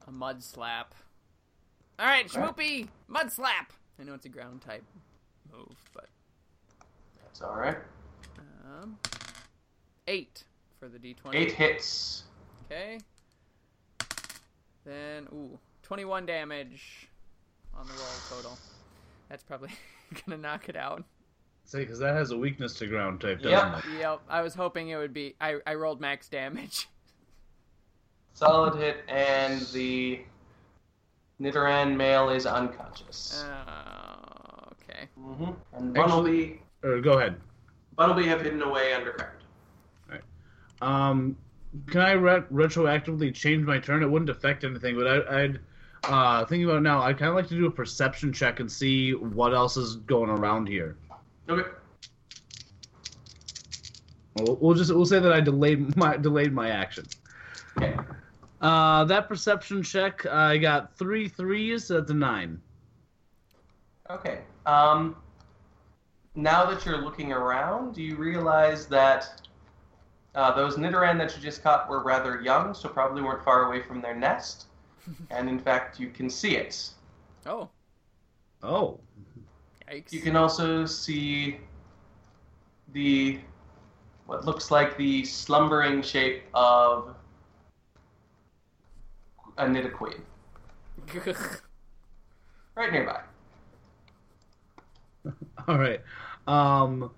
a 0.06 0.12
mud 0.12 0.42
slap. 0.42 0.94
All 1.98 2.06
right, 2.06 2.24
Okay. 2.26 2.38
Schmoopy, 2.40 2.88
mud 3.08 3.30
slap. 3.30 3.72
I 4.00 4.04
know 4.04 4.14
it's 4.14 4.24
a 4.26 4.30
ground 4.30 4.62
type 4.62 4.84
move, 5.52 5.76
but 5.94 6.08
That's 7.22 7.42
all 7.42 7.54
right. 7.56 7.76
um, 8.64 8.96
eight 10.08 10.44
for 10.78 10.88
the 10.88 10.98
d20. 10.98 11.34
Eight 11.34 11.52
hits. 11.52 12.24
Okay. 12.66 12.98
Then 14.84 15.26
ooh, 15.32 15.58
21 15.82 16.24
damage 16.26 17.08
on 17.74 17.86
the 17.86 17.92
roll 17.92 18.02
total. 18.30 18.58
That's 19.28 19.42
probably 19.42 19.70
gonna 20.26 20.40
knock 20.40 20.68
it 20.68 20.76
out. 20.76 21.04
Say, 21.66 21.80
because 21.80 21.98
that 22.00 22.14
has 22.16 22.30
a 22.32 22.36
weakness 22.36 22.74
to 22.74 22.86
ground 22.86 23.20
type, 23.20 23.42
doesn't 23.42 23.50
Yep. 23.74 23.84
it? 23.84 23.98
Yep, 24.00 24.20
I 24.28 24.40
was 24.40 24.54
hoping 24.54 24.88
it 24.88 24.96
would 24.96 25.12
be. 25.12 25.36
I, 25.40 25.58
I 25.66 25.74
rolled 25.74 26.00
max 26.00 26.28
damage. 26.28 26.88
Solid 28.34 28.76
hit, 28.80 28.98
and 29.08 29.60
the 29.72 30.20
Nidoran 31.40 31.96
male 31.96 32.30
is 32.30 32.46
unconscious. 32.46 33.44
Uh, 33.44 34.70
okay. 34.72 35.08
hmm 35.18 35.50
And 35.72 35.96
Actually- 35.96 36.60
Bunnelby, 36.82 36.88
Or 36.96 37.00
go 37.00 37.18
ahead. 37.18 37.40
Bunnelby 37.98 38.24
have 38.26 38.40
hidden 38.40 38.62
away 38.62 38.94
underground. 38.94 39.36
Um, 40.82 41.36
can 41.88 42.00
I 42.00 42.12
re- 42.12 42.40
retroactively 42.50 43.34
change 43.34 43.66
my 43.66 43.78
turn? 43.78 44.02
It 44.02 44.10
wouldn't 44.10 44.30
affect 44.30 44.64
anything, 44.64 44.96
but 44.96 45.06
I, 45.06 45.42
I'd 45.42 45.60
uh, 46.04 46.44
thinking 46.46 46.64
about 46.64 46.78
it 46.78 46.82
now. 46.82 47.02
I'd 47.02 47.18
kind 47.18 47.28
of 47.28 47.34
like 47.34 47.48
to 47.48 47.54
do 47.54 47.66
a 47.66 47.70
perception 47.70 48.32
check 48.32 48.60
and 48.60 48.72
see 48.72 49.12
what 49.14 49.52
else 49.52 49.76
is 49.76 49.96
going 49.96 50.30
around 50.30 50.68
here. 50.68 50.96
Okay. 51.50 51.68
We'll, 54.38 54.56
we'll 54.56 54.74
just 54.74 54.94
we'll 54.94 55.04
say 55.04 55.18
that 55.18 55.32
I 55.32 55.40
delayed 55.40 55.94
my 55.98 56.16
delayed 56.16 56.52
my 56.54 56.70
action. 56.70 57.04
Okay. 57.76 57.96
Uh, 58.60 59.04
that 59.04 59.28
perception 59.28 59.82
check, 59.82 60.26
I 60.26 60.58
got 60.58 60.96
three 60.96 61.28
threes 61.28 61.90
at 61.90 62.06
the 62.06 62.14
nine. 62.14 62.60
Okay. 64.10 64.40
Um, 64.66 65.16
now 66.34 66.68
that 66.68 66.84
you're 66.84 66.98
looking 67.02 67.32
around, 67.32 67.94
do 67.94 68.02
you 68.02 68.16
realize 68.16 68.86
that 68.86 69.40
uh, 70.34 70.52
those 70.54 70.76
Nidoran 70.76 71.18
that 71.18 71.34
you 71.34 71.42
just 71.42 71.62
caught 71.62 71.88
were 71.88 72.02
rather 72.02 72.40
young, 72.40 72.74
so 72.74 72.88
probably 72.88 73.22
weren't 73.22 73.44
far 73.44 73.64
away 73.66 73.82
from 73.82 74.00
their 74.00 74.14
nest. 74.14 74.66
and 75.30 75.48
in 75.48 75.58
fact, 75.58 75.98
you 75.98 76.10
can 76.10 76.28
see 76.28 76.56
it. 76.56 76.90
Oh, 77.46 77.70
Oh, 78.62 79.00
yikes. 79.90 80.12
You 80.12 80.20
can 80.20 80.36
also 80.36 80.84
see 80.84 81.58
the 82.92 83.40
what 84.26 84.44
looks 84.44 84.70
like 84.70 84.96
the 84.96 85.24
slumbering 85.24 86.02
shape 86.02 86.44
of 86.54 87.16
a 89.60 89.66
Nidoqueen 89.66 90.20
right 92.74 92.92
nearby. 92.92 93.20
all 95.68 95.78
right. 95.78 96.00
Um, 96.46 97.10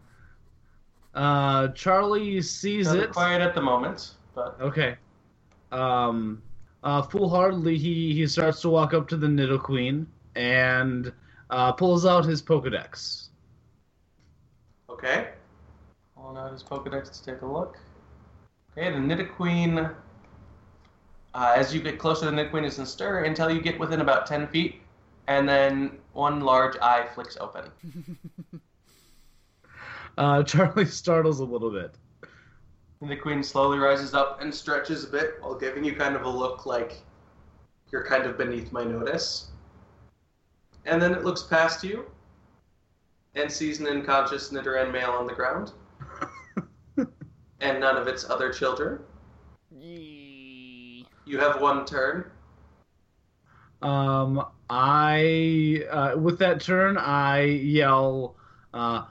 uh, 1.14 1.68
Charlie 1.68 2.42
sees 2.42 2.86
Rather 2.86 3.04
it. 3.04 3.12
quiet 3.12 3.40
at 3.42 3.54
the 3.54 3.60
moment, 3.60 4.12
but 4.34 4.56
Okay. 4.60 4.96
Um, 5.70 6.42
uh, 6.82 7.02
foolhardily, 7.02 7.78
he, 7.78 8.12
he 8.14 8.26
starts 8.26 8.60
to 8.62 8.68
walk 8.70 8.92
up 8.92 9.08
to 9.08 9.16
the 9.16 9.26
Nidoqueen 9.26 10.06
and 10.34 11.12
uh, 11.50 11.72
pulls 11.72 12.04
out 12.04 12.24
his 12.24 12.42
Pokedex. 12.42 13.28
Okay. 14.90 15.28
Pulling 16.16 16.36
out 16.38 16.52
his 16.52 16.62
Pokedex 16.62 17.10
to 17.18 17.32
take 17.32 17.42
a 17.42 17.46
look. 17.46 17.78
Okay, 18.76 18.90
the 18.90 18.98
Nidoqueen. 18.98 19.94
Uh, 21.34 21.54
as 21.56 21.74
you 21.74 21.80
get 21.80 21.98
closer, 21.98 22.26
the 22.26 22.32
Nidoqueen 22.32 22.64
is 22.64 22.78
in 22.78 22.86
stir 22.86 23.24
until 23.24 23.50
you 23.50 23.60
get 23.60 23.78
within 23.78 24.00
about 24.00 24.26
10 24.26 24.48
feet, 24.48 24.82
and 25.28 25.48
then 25.48 25.98
one 26.12 26.40
large 26.40 26.76
eye 26.78 27.06
flicks 27.14 27.36
open. 27.40 27.64
Uh, 30.18 30.42
Charlie 30.42 30.84
startles 30.84 31.40
a 31.40 31.44
little 31.44 31.70
bit. 31.70 31.94
And 33.00 33.10
The 33.10 33.16
queen 33.16 33.42
slowly 33.42 33.78
rises 33.78 34.12
up 34.14 34.42
and 34.42 34.54
stretches 34.54 35.04
a 35.04 35.08
bit 35.08 35.36
while 35.40 35.54
giving 35.54 35.84
you 35.84 35.96
kind 35.96 36.14
of 36.14 36.24
a 36.24 36.28
look 36.28 36.66
like 36.66 36.98
you're 37.90 38.04
kind 38.04 38.24
of 38.24 38.36
beneath 38.38 38.72
my 38.72 38.84
notice. 38.84 39.50
And 40.84 41.00
then 41.00 41.12
it 41.12 41.24
looks 41.24 41.42
past 41.42 41.82
you 41.82 42.04
and 43.34 43.50
sees 43.50 43.80
an 43.80 43.86
unconscious 43.86 44.50
Nidoran 44.50 44.92
male 44.92 45.10
on 45.12 45.26
the 45.26 45.32
ground 45.32 45.72
and 47.60 47.80
none 47.80 47.96
of 47.96 48.06
its 48.06 48.28
other 48.28 48.52
children. 48.52 48.98
Yee. 49.70 50.11
You 51.24 51.38
have 51.38 51.60
one 51.60 51.84
turn. 51.86 52.30
Um, 53.80 54.44
I 54.70 55.84
uh, 55.90 56.16
with 56.18 56.38
that 56.38 56.60
turn, 56.60 56.96
I 56.98 57.42
yell, 57.42 58.36
uh, 58.74 59.04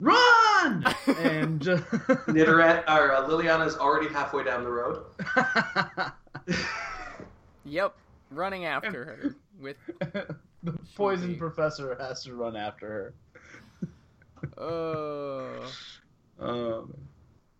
"Run!" 0.00 0.84
and 1.18 1.60
just 1.60 1.84
Nidoran, 2.28 2.82
or 2.88 3.12
uh, 3.12 3.26
Liliana's 3.28 3.76
already 3.76 4.08
halfway 4.12 4.44
down 4.44 4.64
the 4.64 4.70
road. 4.70 5.04
Yep, 7.64 7.94
running 8.30 8.64
after 8.64 9.04
her 9.04 9.34
with. 9.60 9.76
the 10.62 10.72
poison 10.96 11.32
be. 11.34 11.38
professor 11.38 11.94
has 12.00 12.22
to 12.24 12.34
run 12.34 12.56
after 12.56 13.12
Oh. 14.56 15.70
her. 16.40 16.48
Um, 16.48 16.94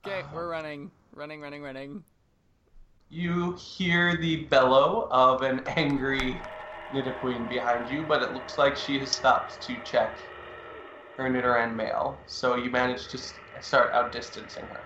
Okay, 0.06 0.22
we're 0.32 0.48
running, 0.48 0.90
running, 1.12 1.42
running, 1.42 1.60
running. 1.62 2.02
You 3.10 3.54
hear 3.54 4.16
the 4.16 4.44
bellow 4.46 5.08
of 5.10 5.42
an 5.42 5.60
angry 5.66 6.42
Nidoqueen 6.92 7.48
behind 7.48 7.88
you, 7.90 8.04
but 8.04 8.22
it 8.22 8.32
looks 8.32 8.58
like 8.58 8.76
she 8.76 8.98
has 9.00 9.10
stopped 9.12 9.60
to 9.62 9.80
check 9.80 10.18
her 11.16 11.28
Nidoran 11.28 11.74
male. 11.74 12.22
So 12.26 12.56
you 12.56 12.70
manage 12.70 13.08
to 13.08 13.18
s- 13.18 13.40
start 13.60 13.92
outdistancing 13.94 14.68
her. 14.68 14.84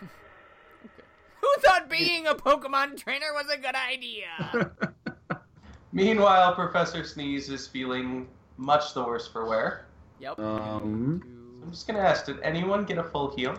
Who 1.40 1.48
thought 1.60 1.90
being 1.90 2.26
a 2.26 2.34
Pokemon 2.34 2.96
trainer 2.96 3.32
was 3.34 3.50
a 3.50 3.56
good 3.58 3.74
idea? 3.74 4.28
Meanwhile, 5.92 6.54
Professor 6.54 7.04
Sneeze 7.04 7.48
is 7.50 7.66
feeling 7.68 8.28
much 8.56 8.94
the 8.94 9.02
worse 9.04 9.28
for 9.28 9.46
wear. 9.46 9.86
yep. 10.18 10.38
Um, 10.38 11.22
I'm 11.62 11.70
just 11.70 11.86
gonna 11.86 12.00
ask, 12.00 12.26
did 12.26 12.40
anyone 12.40 12.84
get 12.84 12.98
a 12.98 13.04
full 13.04 13.34
heal? 13.36 13.58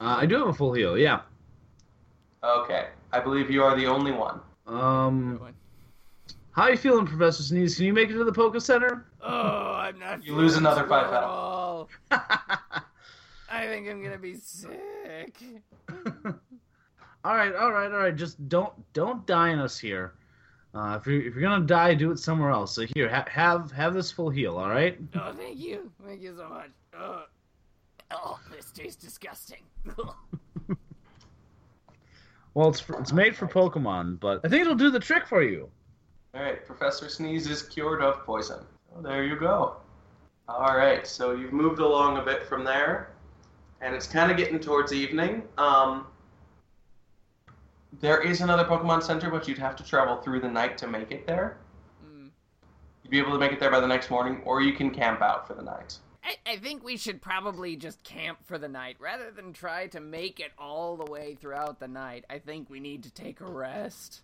uh, 0.00 0.16
I 0.20 0.26
do 0.26 0.38
have 0.38 0.48
a 0.48 0.52
full 0.52 0.72
heal. 0.72 0.96
Yeah. 0.96 1.20
Okay, 2.42 2.88
I 3.12 3.20
believe 3.20 3.50
you 3.50 3.62
are 3.62 3.76
the 3.76 3.86
only 3.86 4.12
one. 4.12 4.40
Good 4.66 4.74
Um, 4.74 5.38
one. 5.40 5.54
how 6.52 6.68
you 6.68 6.76
feeling, 6.76 7.06
Professor 7.06 7.42
Sneeze? 7.42 7.76
Can 7.76 7.86
you 7.86 7.92
make 7.92 8.08
it 8.10 8.14
to 8.14 8.24
the 8.24 8.32
Poke 8.32 8.60
Center? 8.60 9.06
Oh, 9.20 9.72
I'm 9.74 9.98
not. 9.98 10.24
You 10.24 10.34
lose 10.34 10.56
another 10.56 10.82
too 10.82 10.88
five 10.88 11.10
well 11.10 11.88
at 12.10 12.22
I 13.50 13.66
think 13.66 13.88
I'm 13.88 14.02
gonna 14.02 14.18
be 14.18 14.34
sick. 14.34 15.42
all 17.24 17.34
right, 17.36 17.54
all 17.54 17.72
right, 17.72 17.90
all 17.90 17.98
right. 17.98 18.14
Just 18.14 18.48
don't 18.48 18.72
don't 18.92 19.26
die 19.26 19.52
on 19.52 19.58
us 19.60 19.78
here. 19.78 20.14
Uh, 20.74 20.98
if 21.00 21.06
you're 21.06 21.20
if 21.22 21.34
you're 21.34 21.42
gonna 21.42 21.64
die, 21.64 21.94
do 21.94 22.10
it 22.10 22.18
somewhere 22.18 22.50
else. 22.50 22.74
So 22.74 22.86
here, 22.94 23.08
ha- 23.08 23.24
have 23.30 23.70
have 23.72 23.94
this 23.94 24.10
full 24.12 24.28
heal. 24.30 24.58
All 24.58 24.68
right. 24.68 24.98
Oh, 25.14 25.32
thank 25.32 25.58
you, 25.58 25.90
thank 26.04 26.20
you 26.20 26.36
so 26.36 26.48
much. 26.48 26.70
Oh, 26.98 27.24
oh 28.10 28.38
this 28.54 28.70
tastes 28.72 29.02
disgusting. 29.02 29.62
Well, 32.56 32.70
it's 32.70 32.80
for, 32.80 32.98
it's 32.98 33.12
made 33.12 33.36
for 33.36 33.46
Pokemon, 33.46 34.18
but 34.18 34.40
I 34.42 34.48
think 34.48 34.62
it'll 34.62 34.76
do 34.76 34.90
the 34.90 34.98
trick 34.98 35.26
for 35.26 35.42
you. 35.42 35.68
All 36.34 36.40
right, 36.40 36.64
Professor 36.64 37.06
Sneeze 37.06 37.46
is 37.46 37.60
cured 37.62 38.00
of 38.00 38.24
poison. 38.24 38.60
Oh, 38.96 39.02
there 39.02 39.24
you 39.24 39.36
go. 39.36 39.76
All 40.48 40.74
right, 40.74 41.06
so 41.06 41.32
you've 41.32 41.52
moved 41.52 41.80
along 41.80 42.16
a 42.16 42.22
bit 42.22 42.46
from 42.46 42.64
there, 42.64 43.10
and 43.82 43.94
it's 43.94 44.06
kind 44.06 44.30
of 44.30 44.38
getting 44.38 44.58
towards 44.58 44.94
evening. 44.94 45.42
Um, 45.58 46.06
there 48.00 48.22
is 48.22 48.40
another 48.40 48.64
Pokemon 48.64 49.02
Center, 49.02 49.28
but 49.28 49.46
you'd 49.46 49.58
have 49.58 49.76
to 49.76 49.84
travel 49.84 50.16
through 50.16 50.40
the 50.40 50.48
night 50.48 50.78
to 50.78 50.86
make 50.86 51.10
it 51.10 51.26
there. 51.26 51.58
Mm. 52.08 52.30
You'd 53.04 53.10
be 53.10 53.18
able 53.18 53.32
to 53.32 53.38
make 53.38 53.52
it 53.52 53.60
there 53.60 53.70
by 53.70 53.80
the 53.80 53.86
next 53.86 54.08
morning, 54.08 54.40
or 54.46 54.62
you 54.62 54.72
can 54.72 54.90
camp 54.90 55.20
out 55.20 55.46
for 55.46 55.52
the 55.52 55.62
night. 55.62 55.98
I, 56.26 56.34
I 56.54 56.56
think 56.56 56.82
we 56.82 56.96
should 56.96 57.22
probably 57.22 57.76
just 57.76 58.02
camp 58.02 58.38
for 58.46 58.58
the 58.58 58.68
night 58.68 58.96
rather 58.98 59.30
than 59.30 59.52
try 59.52 59.86
to 59.88 60.00
make 60.00 60.40
it 60.40 60.50
all 60.58 60.96
the 60.96 61.08
way 61.10 61.36
throughout 61.40 61.78
the 61.78 61.86
night. 61.86 62.24
I 62.28 62.40
think 62.40 62.68
we 62.68 62.80
need 62.80 63.04
to 63.04 63.10
take 63.12 63.40
a 63.40 63.46
rest. 63.46 64.22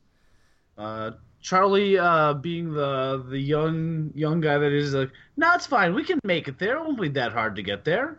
Uh, 0.77 1.13
Charlie, 1.41 1.99
uh, 1.99 2.33
being 2.35 2.73
the 2.73 3.25
the 3.29 3.39
young 3.39 4.11
young 4.15 4.41
guy 4.41 4.59
that 4.59 4.73
is, 4.73 4.95
like, 4.95 5.11
no, 5.37 5.53
it's 5.55 5.67
fine. 5.67 5.95
We 5.95 6.03
can 6.03 6.19
make 6.25 6.49
it 6.49 6.59
there. 6.59 6.77
It 6.79 6.81
won't 6.85 7.01
be 7.01 7.09
that 7.11 7.33
hard 7.33 7.55
to 7.57 7.63
get 7.63 7.85
there. 7.85 8.19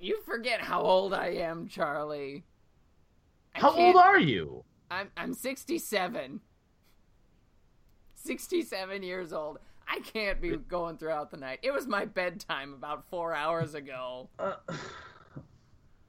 You 0.00 0.20
forget 0.26 0.60
how 0.60 0.80
old 0.82 1.14
I 1.14 1.28
am, 1.28 1.68
Charlie. 1.68 2.44
I 3.54 3.60
How 3.60 3.70
can't- 3.72 3.94
old 3.94 3.96
are 3.96 4.18
you? 4.18 4.64
I'm 4.90 5.10
I'm 5.16 5.32
67. 5.34 6.40
67 8.16 9.02
years 9.02 9.32
old. 9.32 9.58
I 9.88 10.00
can't 10.00 10.40
be 10.40 10.56
going 10.56 10.96
throughout 10.98 11.30
the 11.30 11.36
night. 11.36 11.60
It 11.62 11.72
was 11.72 11.86
my 11.86 12.04
bedtime 12.04 12.72
about 12.74 13.04
4 13.10 13.34
hours 13.34 13.74
ago. 13.74 14.28
Uh, 14.38 14.54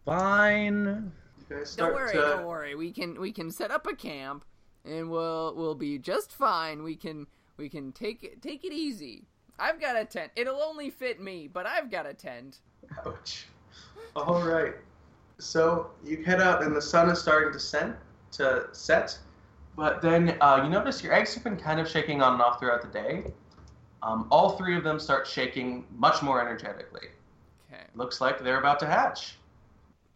fine. 0.05 1.11
You 1.49 1.63
Don't 1.75 1.93
worry, 1.93 2.11
to- 2.13 2.21
don't 2.21 2.45
worry. 2.45 2.75
We 2.75 2.91
can 2.91 3.19
we 3.19 3.31
can 3.31 3.51
set 3.51 3.69
up 3.71 3.85
a 3.85 3.95
camp 3.95 4.45
and 4.83 5.09
we'll 5.09 5.53
we'll 5.55 5.75
be 5.75 5.99
just 5.99 6.31
fine. 6.31 6.83
We 6.83 6.95
can 6.95 7.27
we 7.57 7.69
can 7.69 7.91
take 7.91 8.23
it 8.23 8.41
take 8.41 8.63
it 8.63 8.73
easy. 8.73 9.25
I've 9.59 9.79
got 9.79 9.95
a 9.95 10.05
tent. 10.05 10.31
It'll 10.35 10.61
only 10.61 10.89
fit 10.89 11.21
me, 11.21 11.47
but 11.47 11.65
I've 11.65 11.89
got 11.89 12.05
a 12.05 12.13
tent. 12.13 12.59
Ouch. 13.05 13.45
All 14.15 14.43
right. 14.43 14.73
So 15.37 15.91
you 16.03 16.23
head 16.23 16.41
out, 16.41 16.63
and 16.63 16.75
the 16.75 16.81
sun 16.81 17.09
is 17.09 17.19
starting 17.19 17.53
to 17.53 17.59
set. 17.59 17.97
To 18.33 18.67
set, 18.73 19.17
but 19.77 20.01
then 20.01 20.37
uh, 20.41 20.59
you 20.63 20.69
notice 20.69 21.01
your 21.01 21.13
eggs 21.13 21.33
have 21.35 21.43
been 21.45 21.55
kind 21.55 21.79
of 21.79 21.87
shaking 21.87 22.21
on 22.21 22.33
and 22.33 22.41
off 22.41 22.59
throughout 22.59 22.81
the 22.81 22.89
day. 22.89 23.31
Um, 24.05 24.27
all 24.29 24.51
three 24.51 24.77
of 24.77 24.83
them 24.83 24.99
start 24.99 25.27
shaking 25.27 25.85
much 25.97 26.21
more 26.21 26.39
energetically. 26.39 27.07
Okay. 27.73 27.83
Looks 27.95 28.21
like 28.21 28.41
they're 28.43 28.59
about 28.59 28.79
to 28.81 28.85
hatch. 28.85 29.37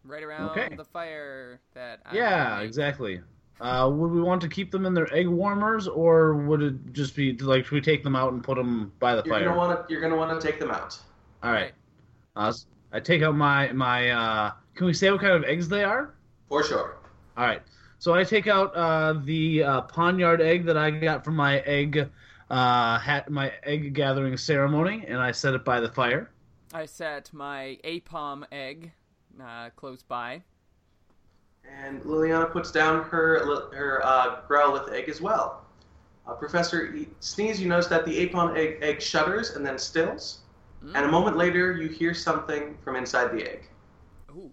Right 0.04 0.22
around 0.22 0.50
Okay. 0.50 0.74
the 0.76 0.84
fire 0.84 1.60
that 1.74 2.00
I 2.06 2.14
Yeah, 2.14 2.56
made. 2.58 2.66
exactly. 2.66 3.20
Uh, 3.60 3.90
would 3.92 4.10
we 4.10 4.22
want 4.22 4.40
to 4.42 4.48
keep 4.48 4.70
them 4.70 4.86
in 4.86 4.94
their 4.94 5.12
egg 5.14 5.28
warmers, 5.28 5.86
or 5.88 6.34
would 6.34 6.62
it 6.62 6.92
just 6.92 7.14
be 7.14 7.36
like 7.36 7.66
should 7.66 7.74
we 7.74 7.80
take 7.82 8.02
them 8.02 8.16
out 8.16 8.32
and 8.32 8.42
put 8.42 8.56
them 8.56 8.92
by 8.98 9.14
the 9.14 9.22
You're 9.24 9.34
fire? 9.34 9.44
gonna 9.44 9.58
want 9.58 9.86
to. 9.88 9.92
You're 9.92 10.00
gonna 10.00 10.16
want 10.16 10.40
to 10.40 10.46
take 10.46 10.58
them 10.58 10.70
out. 10.70 10.98
All 11.42 11.52
right. 11.52 11.74
Uh, 12.36 12.48
s- 12.48 12.66
I 12.92 13.00
take 13.00 13.22
out 13.22 13.36
my 13.36 13.70
my. 13.72 14.10
Uh, 14.10 14.52
can 14.74 14.86
we 14.86 14.94
say 14.94 15.10
what 15.10 15.20
kind 15.20 15.34
of 15.34 15.44
eggs 15.44 15.68
they 15.68 15.84
are? 15.84 16.14
For 16.48 16.62
sure. 16.64 16.96
All 17.36 17.44
right. 17.44 17.60
So 17.98 18.14
I 18.14 18.24
take 18.24 18.46
out 18.46 18.74
uh, 18.74 19.14
the 19.24 19.62
uh, 19.64 19.82
Pawniard 19.82 20.40
egg 20.40 20.64
that 20.64 20.78
I 20.78 20.90
got 20.90 21.22
from 21.22 21.36
my 21.36 21.58
egg 21.60 22.08
uh, 22.50 22.98
hat, 22.98 23.30
my 23.30 23.52
egg 23.62 23.94
gathering 23.94 24.36
ceremony, 24.36 25.04
and 25.08 25.18
I 25.18 25.32
set 25.32 25.54
it 25.54 25.64
by 25.64 25.80
the 25.80 25.88
fire. 25.88 26.30
I 26.72 26.86
set 26.86 27.32
my 27.32 27.78
Aipom 27.84 28.44
egg 28.52 28.92
uh, 29.42 29.70
close 29.76 30.02
by. 30.02 30.42
And 31.82 32.02
Liliana 32.02 32.50
puts 32.50 32.70
down 32.70 33.04
her 33.04 33.38
her 33.72 34.00
uh, 34.04 34.40
Growlithe 34.48 34.92
egg 34.92 35.08
as 35.08 35.20
well. 35.20 35.64
Uh, 36.26 36.34
Professor 36.34 36.94
Sneeze, 37.20 37.60
you 37.60 37.68
notice 37.68 37.86
that 37.88 38.04
the 38.04 38.26
Aipom 38.26 38.56
egg, 38.56 38.78
egg 38.82 39.00
shudders 39.00 39.56
and 39.56 39.64
then 39.64 39.78
stills. 39.78 40.40
Mm. 40.84 40.92
And 40.94 41.04
a 41.06 41.08
moment 41.08 41.36
later, 41.36 41.72
you 41.72 41.88
hear 41.88 42.14
something 42.14 42.76
from 42.82 42.96
inside 42.96 43.32
the 43.32 43.50
egg. 43.50 43.68
Ooh. 44.30 44.50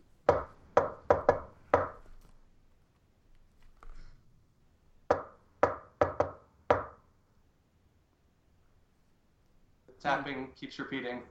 The 9.87 9.87
tapping 10.02 10.50
keeps 10.60 10.80
repeating. 10.80 11.22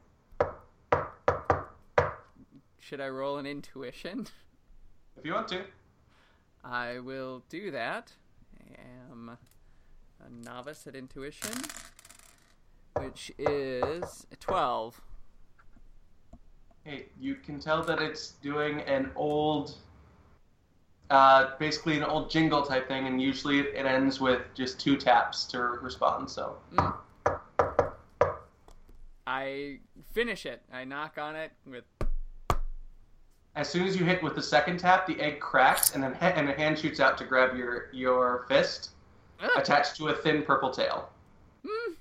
Should 2.78 3.00
I 3.00 3.08
roll 3.08 3.38
an 3.38 3.46
intuition? 3.46 4.28
If 5.16 5.24
you 5.24 5.32
want 5.32 5.48
to. 5.48 5.62
I 6.62 6.98
will 6.98 7.42
do 7.48 7.70
that. 7.70 8.12
I 8.60 8.80
am 9.10 9.38
a 10.24 10.44
novice 10.44 10.86
at 10.86 10.94
intuition, 10.94 11.52
which 12.94 13.32
is 13.38 14.26
a 14.30 14.36
12. 14.36 15.00
Hey, 16.84 17.06
you 17.20 17.34
can 17.36 17.58
tell 17.58 17.82
that 17.82 18.00
it's 18.00 18.32
doing 18.42 18.82
an 18.82 19.10
old, 19.16 19.74
uh, 21.10 21.50
basically 21.58 21.96
an 21.96 22.04
old 22.04 22.30
jingle 22.30 22.62
type 22.62 22.86
thing, 22.86 23.06
and 23.06 23.20
usually 23.20 23.60
it 23.60 23.86
ends 23.86 24.20
with 24.20 24.42
just 24.54 24.78
two 24.78 24.96
taps 24.96 25.44
to 25.46 25.60
respond. 25.60 26.30
So 26.30 26.56
I 29.46 29.78
finish 30.12 30.44
it. 30.44 30.62
I 30.72 30.84
knock 30.84 31.18
on 31.18 31.36
it 31.36 31.52
with. 31.66 31.84
as 33.54 33.68
soon 33.68 33.86
as 33.86 33.96
you 33.96 34.04
hit 34.04 34.22
with 34.22 34.34
the 34.34 34.42
second 34.42 34.78
tap, 34.78 35.06
the 35.06 35.18
egg 35.20 35.40
cracks, 35.40 35.94
and 35.94 36.02
then 36.02 36.12
he- 36.14 36.26
and 36.26 36.48
a 36.48 36.52
hand 36.52 36.78
shoots 36.78 37.00
out 37.00 37.16
to 37.18 37.24
grab 37.24 37.56
your 37.56 37.88
your 37.92 38.44
fist, 38.48 38.90
Ah! 39.40 39.48
attached 39.56 39.96
to 39.96 40.08
a 40.08 40.14
thin 40.14 40.42
purple 40.42 40.70
tail. 40.70 41.10
Mm. 41.64 41.96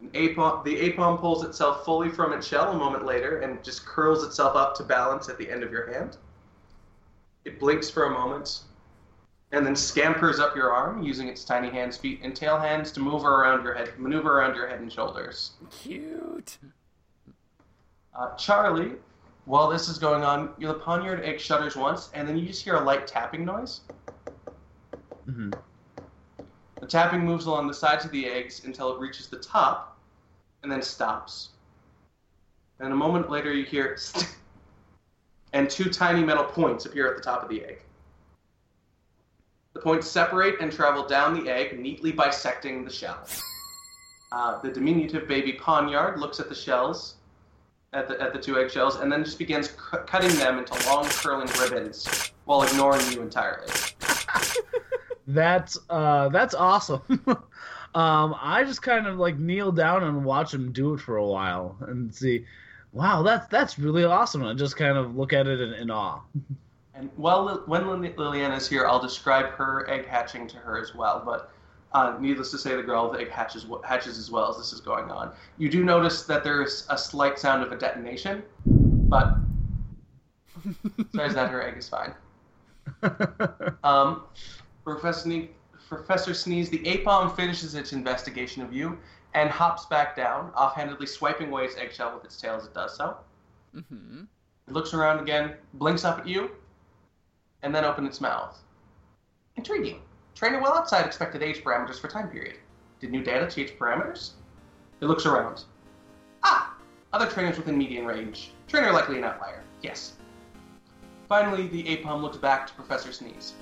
An 0.00 0.10
Aipom, 0.10 0.64
the 0.64 0.76
Aipom 0.90 1.18
pulls 1.20 1.44
itself 1.44 1.84
fully 1.84 2.08
from 2.10 2.32
its 2.32 2.46
shell 2.46 2.72
a 2.72 2.76
moment 2.76 3.04
later 3.06 3.38
and 3.38 3.62
just 3.62 3.86
curls 3.86 4.24
itself 4.24 4.56
up 4.56 4.74
to 4.76 4.82
balance 4.82 5.28
at 5.28 5.38
the 5.38 5.50
end 5.50 5.62
of 5.62 5.70
your 5.72 5.90
hand. 5.92 6.16
It 7.44 7.58
blinks 7.60 7.88
for 7.90 8.04
a 8.04 8.10
moment, 8.10 8.62
and 9.52 9.66
then 9.66 9.74
scampers 9.74 10.38
up 10.38 10.54
your 10.54 10.72
arm 10.72 11.02
using 11.02 11.28
its 11.28 11.44
tiny 11.44 11.70
hands, 11.70 11.96
feet, 11.96 12.20
and 12.22 12.34
tail 12.34 12.58
hands 12.58 12.92
to 12.92 13.00
move 13.00 13.24
around 13.24 13.64
your 13.64 13.74
head, 13.74 13.92
maneuver 13.98 14.38
around 14.38 14.54
your 14.54 14.68
head 14.68 14.80
and 14.80 14.92
shoulders. 14.92 15.52
Cute. 15.70 16.58
Uh, 18.14 18.34
Charlie, 18.36 18.92
while 19.46 19.68
this 19.68 19.88
is 19.88 19.98
going 19.98 20.22
on, 20.22 20.50
the 20.58 20.74
Pawniard 20.74 21.24
egg 21.24 21.40
shudders 21.40 21.74
once, 21.74 22.10
and 22.14 22.28
then 22.28 22.36
you 22.36 22.46
just 22.46 22.62
hear 22.62 22.76
a 22.76 22.80
light 22.80 23.06
tapping 23.06 23.44
noise. 23.44 23.80
Mm-hmm. 25.28 25.50
The 26.80 26.86
tapping 26.86 27.24
moves 27.24 27.46
along 27.46 27.66
the 27.66 27.74
sides 27.74 28.04
of 28.04 28.12
the 28.12 28.26
eggs 28.26 28.64
until 28.64 28.94
it 28.94 29.00
reaches 29.00 29.26
the 29.26 29.38
top, 29.38 29.98
and 30.62 30.70
then 30.70 30.82
stops. 30.82 31.50
And 32.78 32.92
a 32.92 32.96
moment 32.96 33.30
later, 33.30 33.52
you 33.52 33.64
hear 33.64 33.98
and 35.52 35.68
two 35.68 35.90
tiny 35.90 36.22
metal 36.22 36.44
points 36.44 36.86
appear 36.86 37.08
at 37.08 37.16
the 37.16 37.22
top 37.22 37.42
of 37.42 37.48
the 37.48 37.64
egg. 37.64 37.82
The 39.72 39.80
points 39.80 40.08
separate 40.08 40.60
and 40.60 40.72
travel 40.72 41.06
down 41.06 41.34
the 41.34 41.50
egg, 41.50 41.78
neatly 41.78 42.12
bisecting 42.12 42.84
the 42.84 42.90
shell. 42.90 43.26
Uh, 44.32 44.60
the 44.60 44.70
diminutive 44.70 45.28
baby 45.28 45.52
Pawniard 45.52 46.18
looks 46.18 46.40
at 46.40 46.48
the 46.48 46.54
shells, 46.54 47.16
at 47.92 48.08
the, 48.08 48.20
at 48.20 48.32
the 48.32 48.38
two 48.38 48.58
eggshells, 48.58 48.96
and 48.96 49.10
then 49.10 49.24
just 49.24 49.38
begins 49.38 49.68
cu- 49.68 49.98
cutting 49.98 50.36
them 50.38 50.58
into 50.58 50.74
long 50.88 51.04
curling 51.04 51.48
ribbons 51.60 52.32
while 52.44 52.62
ignoring 52.62 53.04
you 53.12 53.22
entirely. 53.22 53.68
That's 55.26 55.78
uh, 55.88 56.28
that's 56.30 56.54
awesome. 56.54 57.02
um, 57.94 58.34
I 58.40 58.64
just 58.66 58.82
kind 58.82 59.06
of 59.06 59.16
like 59.16 59.38
kneel 59.38 59.70
down 59.70 60.02
and 60.02 60.24
watch 60.24 60.52
him 60.52 60.72
do 60.72 60.94
it 60.94 61.00
for 61.00 61.18
a 61.18 61.26
while 61.26 61.76
and 61.82 62.12
see. 62.12 62.46
Wow, 62.92 63.22
that's 63.22 63.46
that's 63.46 63.78
really 63.78 64.02
awesome. 64.02 64.44
I 64.44 64.54
just 64.54 64.76
kind 64.76 64.98
of 64.98 65.14
look 65.14 65.32
at 65.32 65.46
it 65.46 65.60
in, 65.60 65.72
in 65.74 65.90
awe. 65.90 66.22
And 66.94 67.10
while 67.16 67.62
when 67.66 67.86
Lil- 67.86 68.12
Liliana 68.12 68.56
is 68.56 68.68
here, 68.68 68.86
I'll 68.86 69.00
describe 69.00 69.46
her 69.50 69.88
egg 69.88 70.06
hatching 70.06 70.46
to 70.48 70.56
her 70.56 70.78
as 70.80 70.94
well. 70.94 71.22
But 71.24 71.52
uh, 71.92 72.16
needless 72.20 72.50
to 72.52 72.58
say, 72.58 72.76
the 72.76 72.82
girl 72.82 73.10
the 73.10 73.20
egg 73.20 73.30
hatches 73.30 73.66
hatches 73.84 74.18
as 74.18 74.30
well 74.30 74.50
as 74.50 74.56
this 74.56 74.72
is 74.72 74.80
going 74.80 75.10
on. 75.10 75.32
You 75.58 75.68
do 75.68 75.84
notice 75.84 76.22
that 76.24 76.44
there's 76.44 76.86
a 76.90 76.98
slight 76.98 77.38
sound 77.38 77.62
of 77.62 77.72
a 77.72 77.76
detonation, 77.76 78.42
but 78.66 79.36
besides 81.12 81.34
that, 81.34 81.50
her 81.50 81.62
egg 81.62 81.76
is 81.76 81.88
fine. 81.88 82.14
Um, 83.84 84.24
Professor, 84.84 85.28
Sne- 85.28 85.48
Professor 85.88 86.34
Sneeze, 86.34 86.70
the 86.70 86.78
Aipom 86.80 87.34
finishes 87.36 87.74
its 87.74 87.92
investigation 87.92 88.62
of 88.62 88.72
you 88.72 88.98
and 89.34 89.48
hops 89.48 89.86
back 89.86 90.16
down, 90.16 90.50
offhandedly 90.54 91.06
swiping 91.06 91.48
away 91.48 91.64
its 91.64 91.76
eggshell 91.76 92.14
with 92.14 92.24
its 92.24 92.40
tail 92.40 92.56
as 92.56 92.66
it 92.66 92.74
does 92.74 92.96
so. 92.96 93.16
Mm-hmm. 93.74 94.22
It 94.68 94.72
looks 94.72 94.92
around 94.92 95.20
again, 95.20 95.54
blinks 95.74 96.04
up 96.04 96.18
at 96.20 96.26
you, 96.26 96.50
and 97.62 97.74
then 97.74 97.84
open 97.84 98.06
its 98.06 98.20
mouth. 98.20 98.58
Intriguing. 99.56 100.00
Trainer 100.34 100.60
well 100.60 100.74
outside 100.74 101.04
expected 101.06 101.42
age 101.42 101.62
parameters 101.62 102.00
for 102.00 102.08
time 102.08 102.28
period. 102.28 102.56
Did 103.00 103.10
new 103.10 103.22
data 103.22 103.50
change 103.50 103.78
parameters? 103.78 104.32
It 105.00 105.06
looks 105.06 105.26
around. 105.26 105.64
Ah! 106.42 106.76
Other 107.12 107.26
trainers 107.26 107.56
within 107.56 107.76
median 107.76 108.06
range. 108.06 108.52
Trainer 108.68 108.92
likely 108.92 109.18
an 109.18 109.24
outlier. 109.24 109.62
Yes. 109.82 110.14
Finally, 111.28 111.68
the 111.68 111.84
Aipom 111.84 112.22
looks 112.22 112.36
back 112.36 112.66
to 112.66 112.74
Professor 112.74 113.12
Sneeze. 113.12 113.54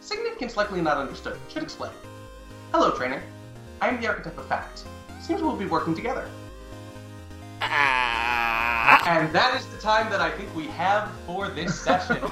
Significance 0.00 0.56
likely 0.56 0.80
not 0.80 0.96
understood. 0.96 1.38
Should 1.48 1.62
explain. 1.62 1.92
Hello, 2.72 2.90
trainer. 2.90 3.22
I 3.80 3.88
am 3.88 4.00
the 4.00 4.06
architect 4.06 4.38
of 4.38 4.46
fact. 4.46 4.84
Seems 5.20 5.42
we'll 5.42 5.56
be 5.56 5.66
working 5.66 5.94
together. 5.94 6.28
And 9.06 9.32
that 9.32 9.58
is 9.58 9.66
the 9.66 9.78
time 9.78 10.10
that 10.10 10.20
I 10.20 10.30
think 10.30 10.54
we 10.54 10.66
have 10.68 11.10
for 11.26 11.48
this 11.48 11.80
session. 11.80 12.18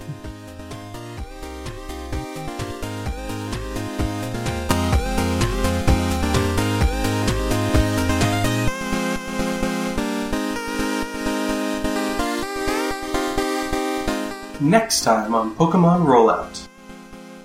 Next 14.64 15.02
time 15.04 15.34
on 15.34 15.54
Pokemon 15.56 16.06
Rollout. 16.06 16.66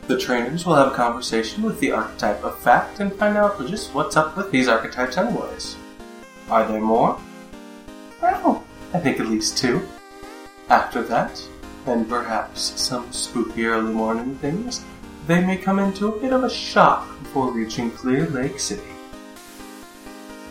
The 0.08 0.18
trainers 0.18 0.66
will 0.66 0.76
have 0.76 0.94
a 0.94 0.96
conversation 0.96 1.64
with 1.64 1.78
the 1.82 1.92
archetype 1.92 2.42
of 2.46 2.58
fact 2.60 3.02
and 3.02 3.14
find 3.14 3.36
out 3.36 3.60
just 3.68 3.94
what's 3.94 4.16
up 4.16 4.38
with 4.38 4.52
these 4.52 4.70
archetypes 4.70 5.18
anyways. 5.18 5.76
Are 6.50 6.66
there 6.66 6.80
more? 6.80 7.20
Well, 8.22 8.64
I 8.94 9.00
think 9.00 9.20
at 9.20 9.28
least 9.28 9.58
two. 9.58 9.86
After 10.70 11.04
that, 11.04 11.46
and 11.86 12.08
perhaps 12.08 12.62
some 12.82 13.12
spooky 13.12 13.66
early 13.66 13.94
morning 13.94 14.36
things, 14.36 14.86
they 15.28 15.44
may 15.44 15.58
come 15.58 15.78
into 15.78 16.08
a 16.08 16.20
bit 16.22 16.32
of 16.32 16.46
a 16.46 16.50
shock 16.50 17.06
before 17.20 17.52
reaching 17.52 17.92
Clear 17.92 18.28
Lake 18.28 18.62
City. 18.62 18.94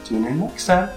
Tune 0.05 0.27
in 0.27 0.41
next 0.41 0.67
time. 0.67 0.91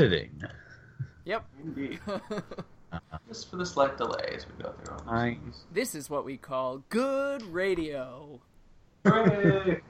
Editing. 0.00 0.42
Yep. 1.24 1.44
Indeed. 1.64 2.00
Just 3.28 3.50
for 3.50 3.56
the 3.56 3.66
slight 3.66 3.98
delay 3.98 4.32
as 4.34 4.46
we 4.46 4.62
go 4.62 4.72
through 4.72 4.96
all 5.06 5.14
I- 5.14 5.38
these 5.44 5.64
this 5.72 5.94
is 5.94 6.08
what 6.08 6.24
we 6.24 6.36
call 6.36 6.82
good 6.88 7.42
radio. 7.42 8.40
Hooray! 9.04 9.80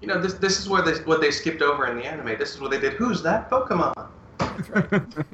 you 0.00 0.08
know, 0.08 0.20
this 0.20 0.34
this 0.34 0.58
is 0.58 0.68
where 0.68 0.82
they 0.82 0.94
what 1.04 1.20
they 1.20 1.30
skipped 1.30 1.62
over 1.62 1.86
in 1.86 1.96
the 1.96 2.04
anime. 2.04 2.38
This 2.38 2.54
is 2.54 2.60
where 2.60 2.70
they 2.70 2.80
did 2.80 2.94
Who's 2.94 3.22
that 3.22 3.48
Pokemon? 3.50 3.94
That's 4.38 4.68
right. 4.70 5.02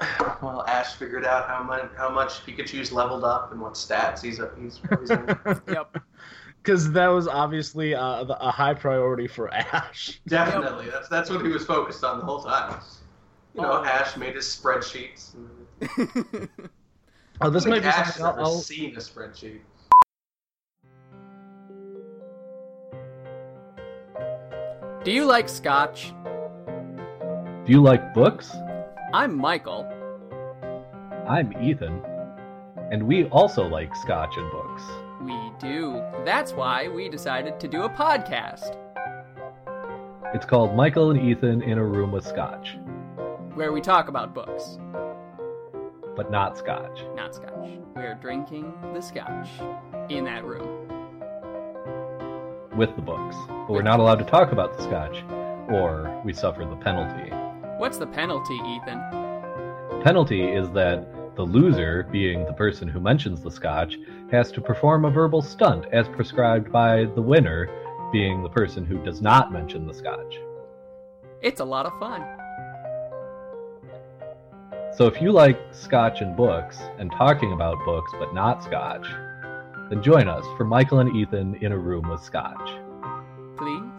Well, 0.42 0.64
Ash 0.66 0.94
figured 0.94 1.24
out 1.26 1.48
how 1.48 1.62
much 1.62 1.90
how 1.96 2.08
much 2.08 2.44
Pikachu's 2.46 2.92
leveled 2.92 3.24
up 3.24 3.52
and 3.52 3.60
what 3.60 3.74
stats 3.74 4.22
he's 4.22 4.40
he's 4.58 4.80
raising. 4.90 5.26
yep. 5.68 5.96
Because 6.62 6.90
that 6.92 7.08
was 7.08 7.26
obviously 7.28 7.94
uh, 7.94 8.24
a 8.24 8.50
high 8.50 8.74
priority 8.74 9.26
for 9.26 9.52
Ash. 9.52 10.20
Definitely, 10.26 10.88
that's 10.90 11.08
that's 11.08 11.28
what 11.30 11.44
he 11.44 11.50
was 11.50 11.64
focused 11.66 12.04
on 12.04 12.18
the 12.18 12.24
whole 12.24 12.42
time. 12.42 12.80
You 13.54 13.62
know, 13.62 13.72
Oh. 13.72 13.84
Ash 13.84 14.16
made 14.16 14.34
his 14.36 14.44
spreadsheets. 14.46 15.34
And 15.34 16.48
Oh, 17.40 17.48
this 17.50 17.66
I 17.66 17.70
might 17.70 17.80
be 17.82 17.88
Ash 17.88 17.94
has 18.06 18.14
something 18.16 18.24
I'll, 18.26 18.32
ever 18.32 18.40
I'll- 18.42 18.58
seen 18.58 18.94
a 18.94 18.98
spreadsheet. 18.98 19.60
Do 25.04 25.10
you 25.12 25.24
like 25.24 25.48
scotch? 25.48 26.12
Do 27.66 27.72
you 27.72 27.82
like 27.82 28.12
books? 28.12 28.50
I'm 29.14 29.36
Michael. 29.36 29.86
I'm 31.26 31.52
Ethan. 31.62 32.02
And 32.92 33.04
we 33.06 33.24
also 33.26 33.66
like 33.66 33.94
scotch 33.96 34.34
and 34.36 34.50
books. 34.50 34.82
We 35.22 35.52
do. 35.58 36.02
That's 36.24 36.52
why 36.52 36.88
we 36.88 37.08
decided 37.08 37.58
to 37.60 37.68
do 37.68 37.82
a 37.82 37.88
podcast 37.88 38.76
It's 40.34 40.44
called 40.46 40.74
Michael 40.76 41.10
and 41.10 41.20
Ethan 41.20 41.62
in 41.62 41.78
a 41.78 41.84
Room 41.84 42.12
with 42.12 42.26
Scotch, 42.26 42.76
where 43.60 43.72
we 43.72 43.80
talk 43.82 44.08
about 44.08 44.32
books, 44.32 44.78
but 46.16 46.30
not 46.30 46.56
scotch. 46.56 47.04
not 47.14 47.34
scotch. 47.34 47.52
We're 47.94 48.14
drinking 48.14 48.72
the 48.94 49.02
scotch 49.02 49.48
in 50.08 50.24
that 50.24 50.46
room. 50.46 50.88
With 52.74 52.96
the 52.96 53.02
books. 53.02 53.36
But 53.48 53.68
we're 53.68 53.82
not 53.82 54.00
allowed 54.00 54.18
to 54.20 54.24
talk 54.24 54.52
about 54.52 54.74
the 54.78 54.82
scotch, 54.82 55.22
or 55.70 56.22
we 56.24 56.32
suffer 56.32 56.64
the 56.64 56.76
penalty. 56.76 57.28
What's 57.76 57.98
the 57.98 58.06
penalty, 58.06 58.54
Ethan? 58.54 58.98
Penalty 60.02 60.42
is 60.42 60.70
that 60.70 61.06
the 61.36 61.42
loser, 61.42 62.04
being 62.10 62.46
the 62.46 62.54
person 62.54 62.88
who 62.88 62.98
mentions 62.98 63.42
the 63.42 63.50
scotch, 63.50 63.98
has 64.30 64.50
to 64.52 64.62
perform 64.62 65.04
a 65.04 65.10
verbal 65.10 65.42
stunt 65.42 65.84
as 65.92 66.08
prescribed 66.08 66.72
by 66.72 67.04
the 67.14 67.20
winner, 67.20 67.68
being 68.10 68.42
the 68.42 68.48
person 68.48 68.86
who 68.86 69.04
does 69.04 69.20
not 69.20 69.52
mention 69.52 69.86
the 69.86 69.92
scotch. 69.92 70.38
It's 71.42 71.60
a 71.60 71.64
lot 71.66 71.84
of 71.84 71.92
fun. 72.00 72.39
So 74.92 75.06
if 75.06 75.22
you 75.22 75.30
like 75.32 75.58
scotch 75.72 76.20
and 76.20 76.36
books, 76.36 76.78
and 76.98 77.10
talking 77.12 77.52
about 77.52 77.82
books 77.84 78.10
but 78.18 78.34
not 78.34 78.62
scotch, 78.62 79.06
then 79.88 80.02
join 80.02 80.28
us 80.28 80.44
for 80.56 80.64
Michael 80.64 80.98
and 80.98 81.14
Ethan 81.16 81.54
in 81.56 81.72
a 81.72 81.78
room 81.78 82.08
with 82.08 82.20
scotch. 82.20 82.70
Please? 83.56 83.89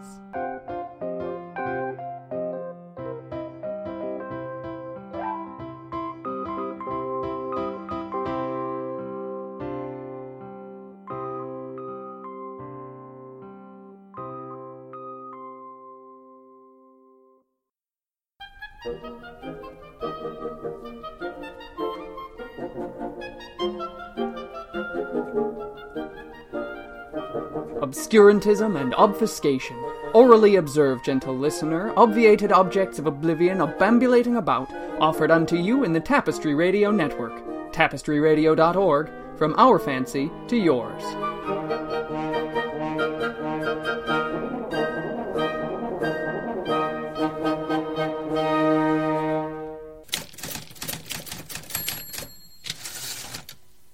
Obscurantism 28.12 28.78
and 28.78 28.94
obfuscation. 28.96 29.82
Orally 30.12 30.56
observe, 30.56 31.02
gentle 31.02 31.34
listener, 31.34 31.94
obviated 31.96 32.52
objects 32.52 32.98
of 32.98 33.06
oblivion 33.06 33.62
obambulating 33.62 34.36
about, 34.36 34.70
offered 35.00 35.30
unto 35.30 35.56
you 35.56 35.82
in 35.82 35.94
the 35.94 36.00
Tapestry 36.00 36.54
Radio 36.54 36.90
Network. 36.90 37.42
TapestryRadio.org, 37.72 39.10
from 39.38 39.54
our 39.56 39.78
fancy 39.78 40.30
to 40.48 40.58
yours. 40.58 41.31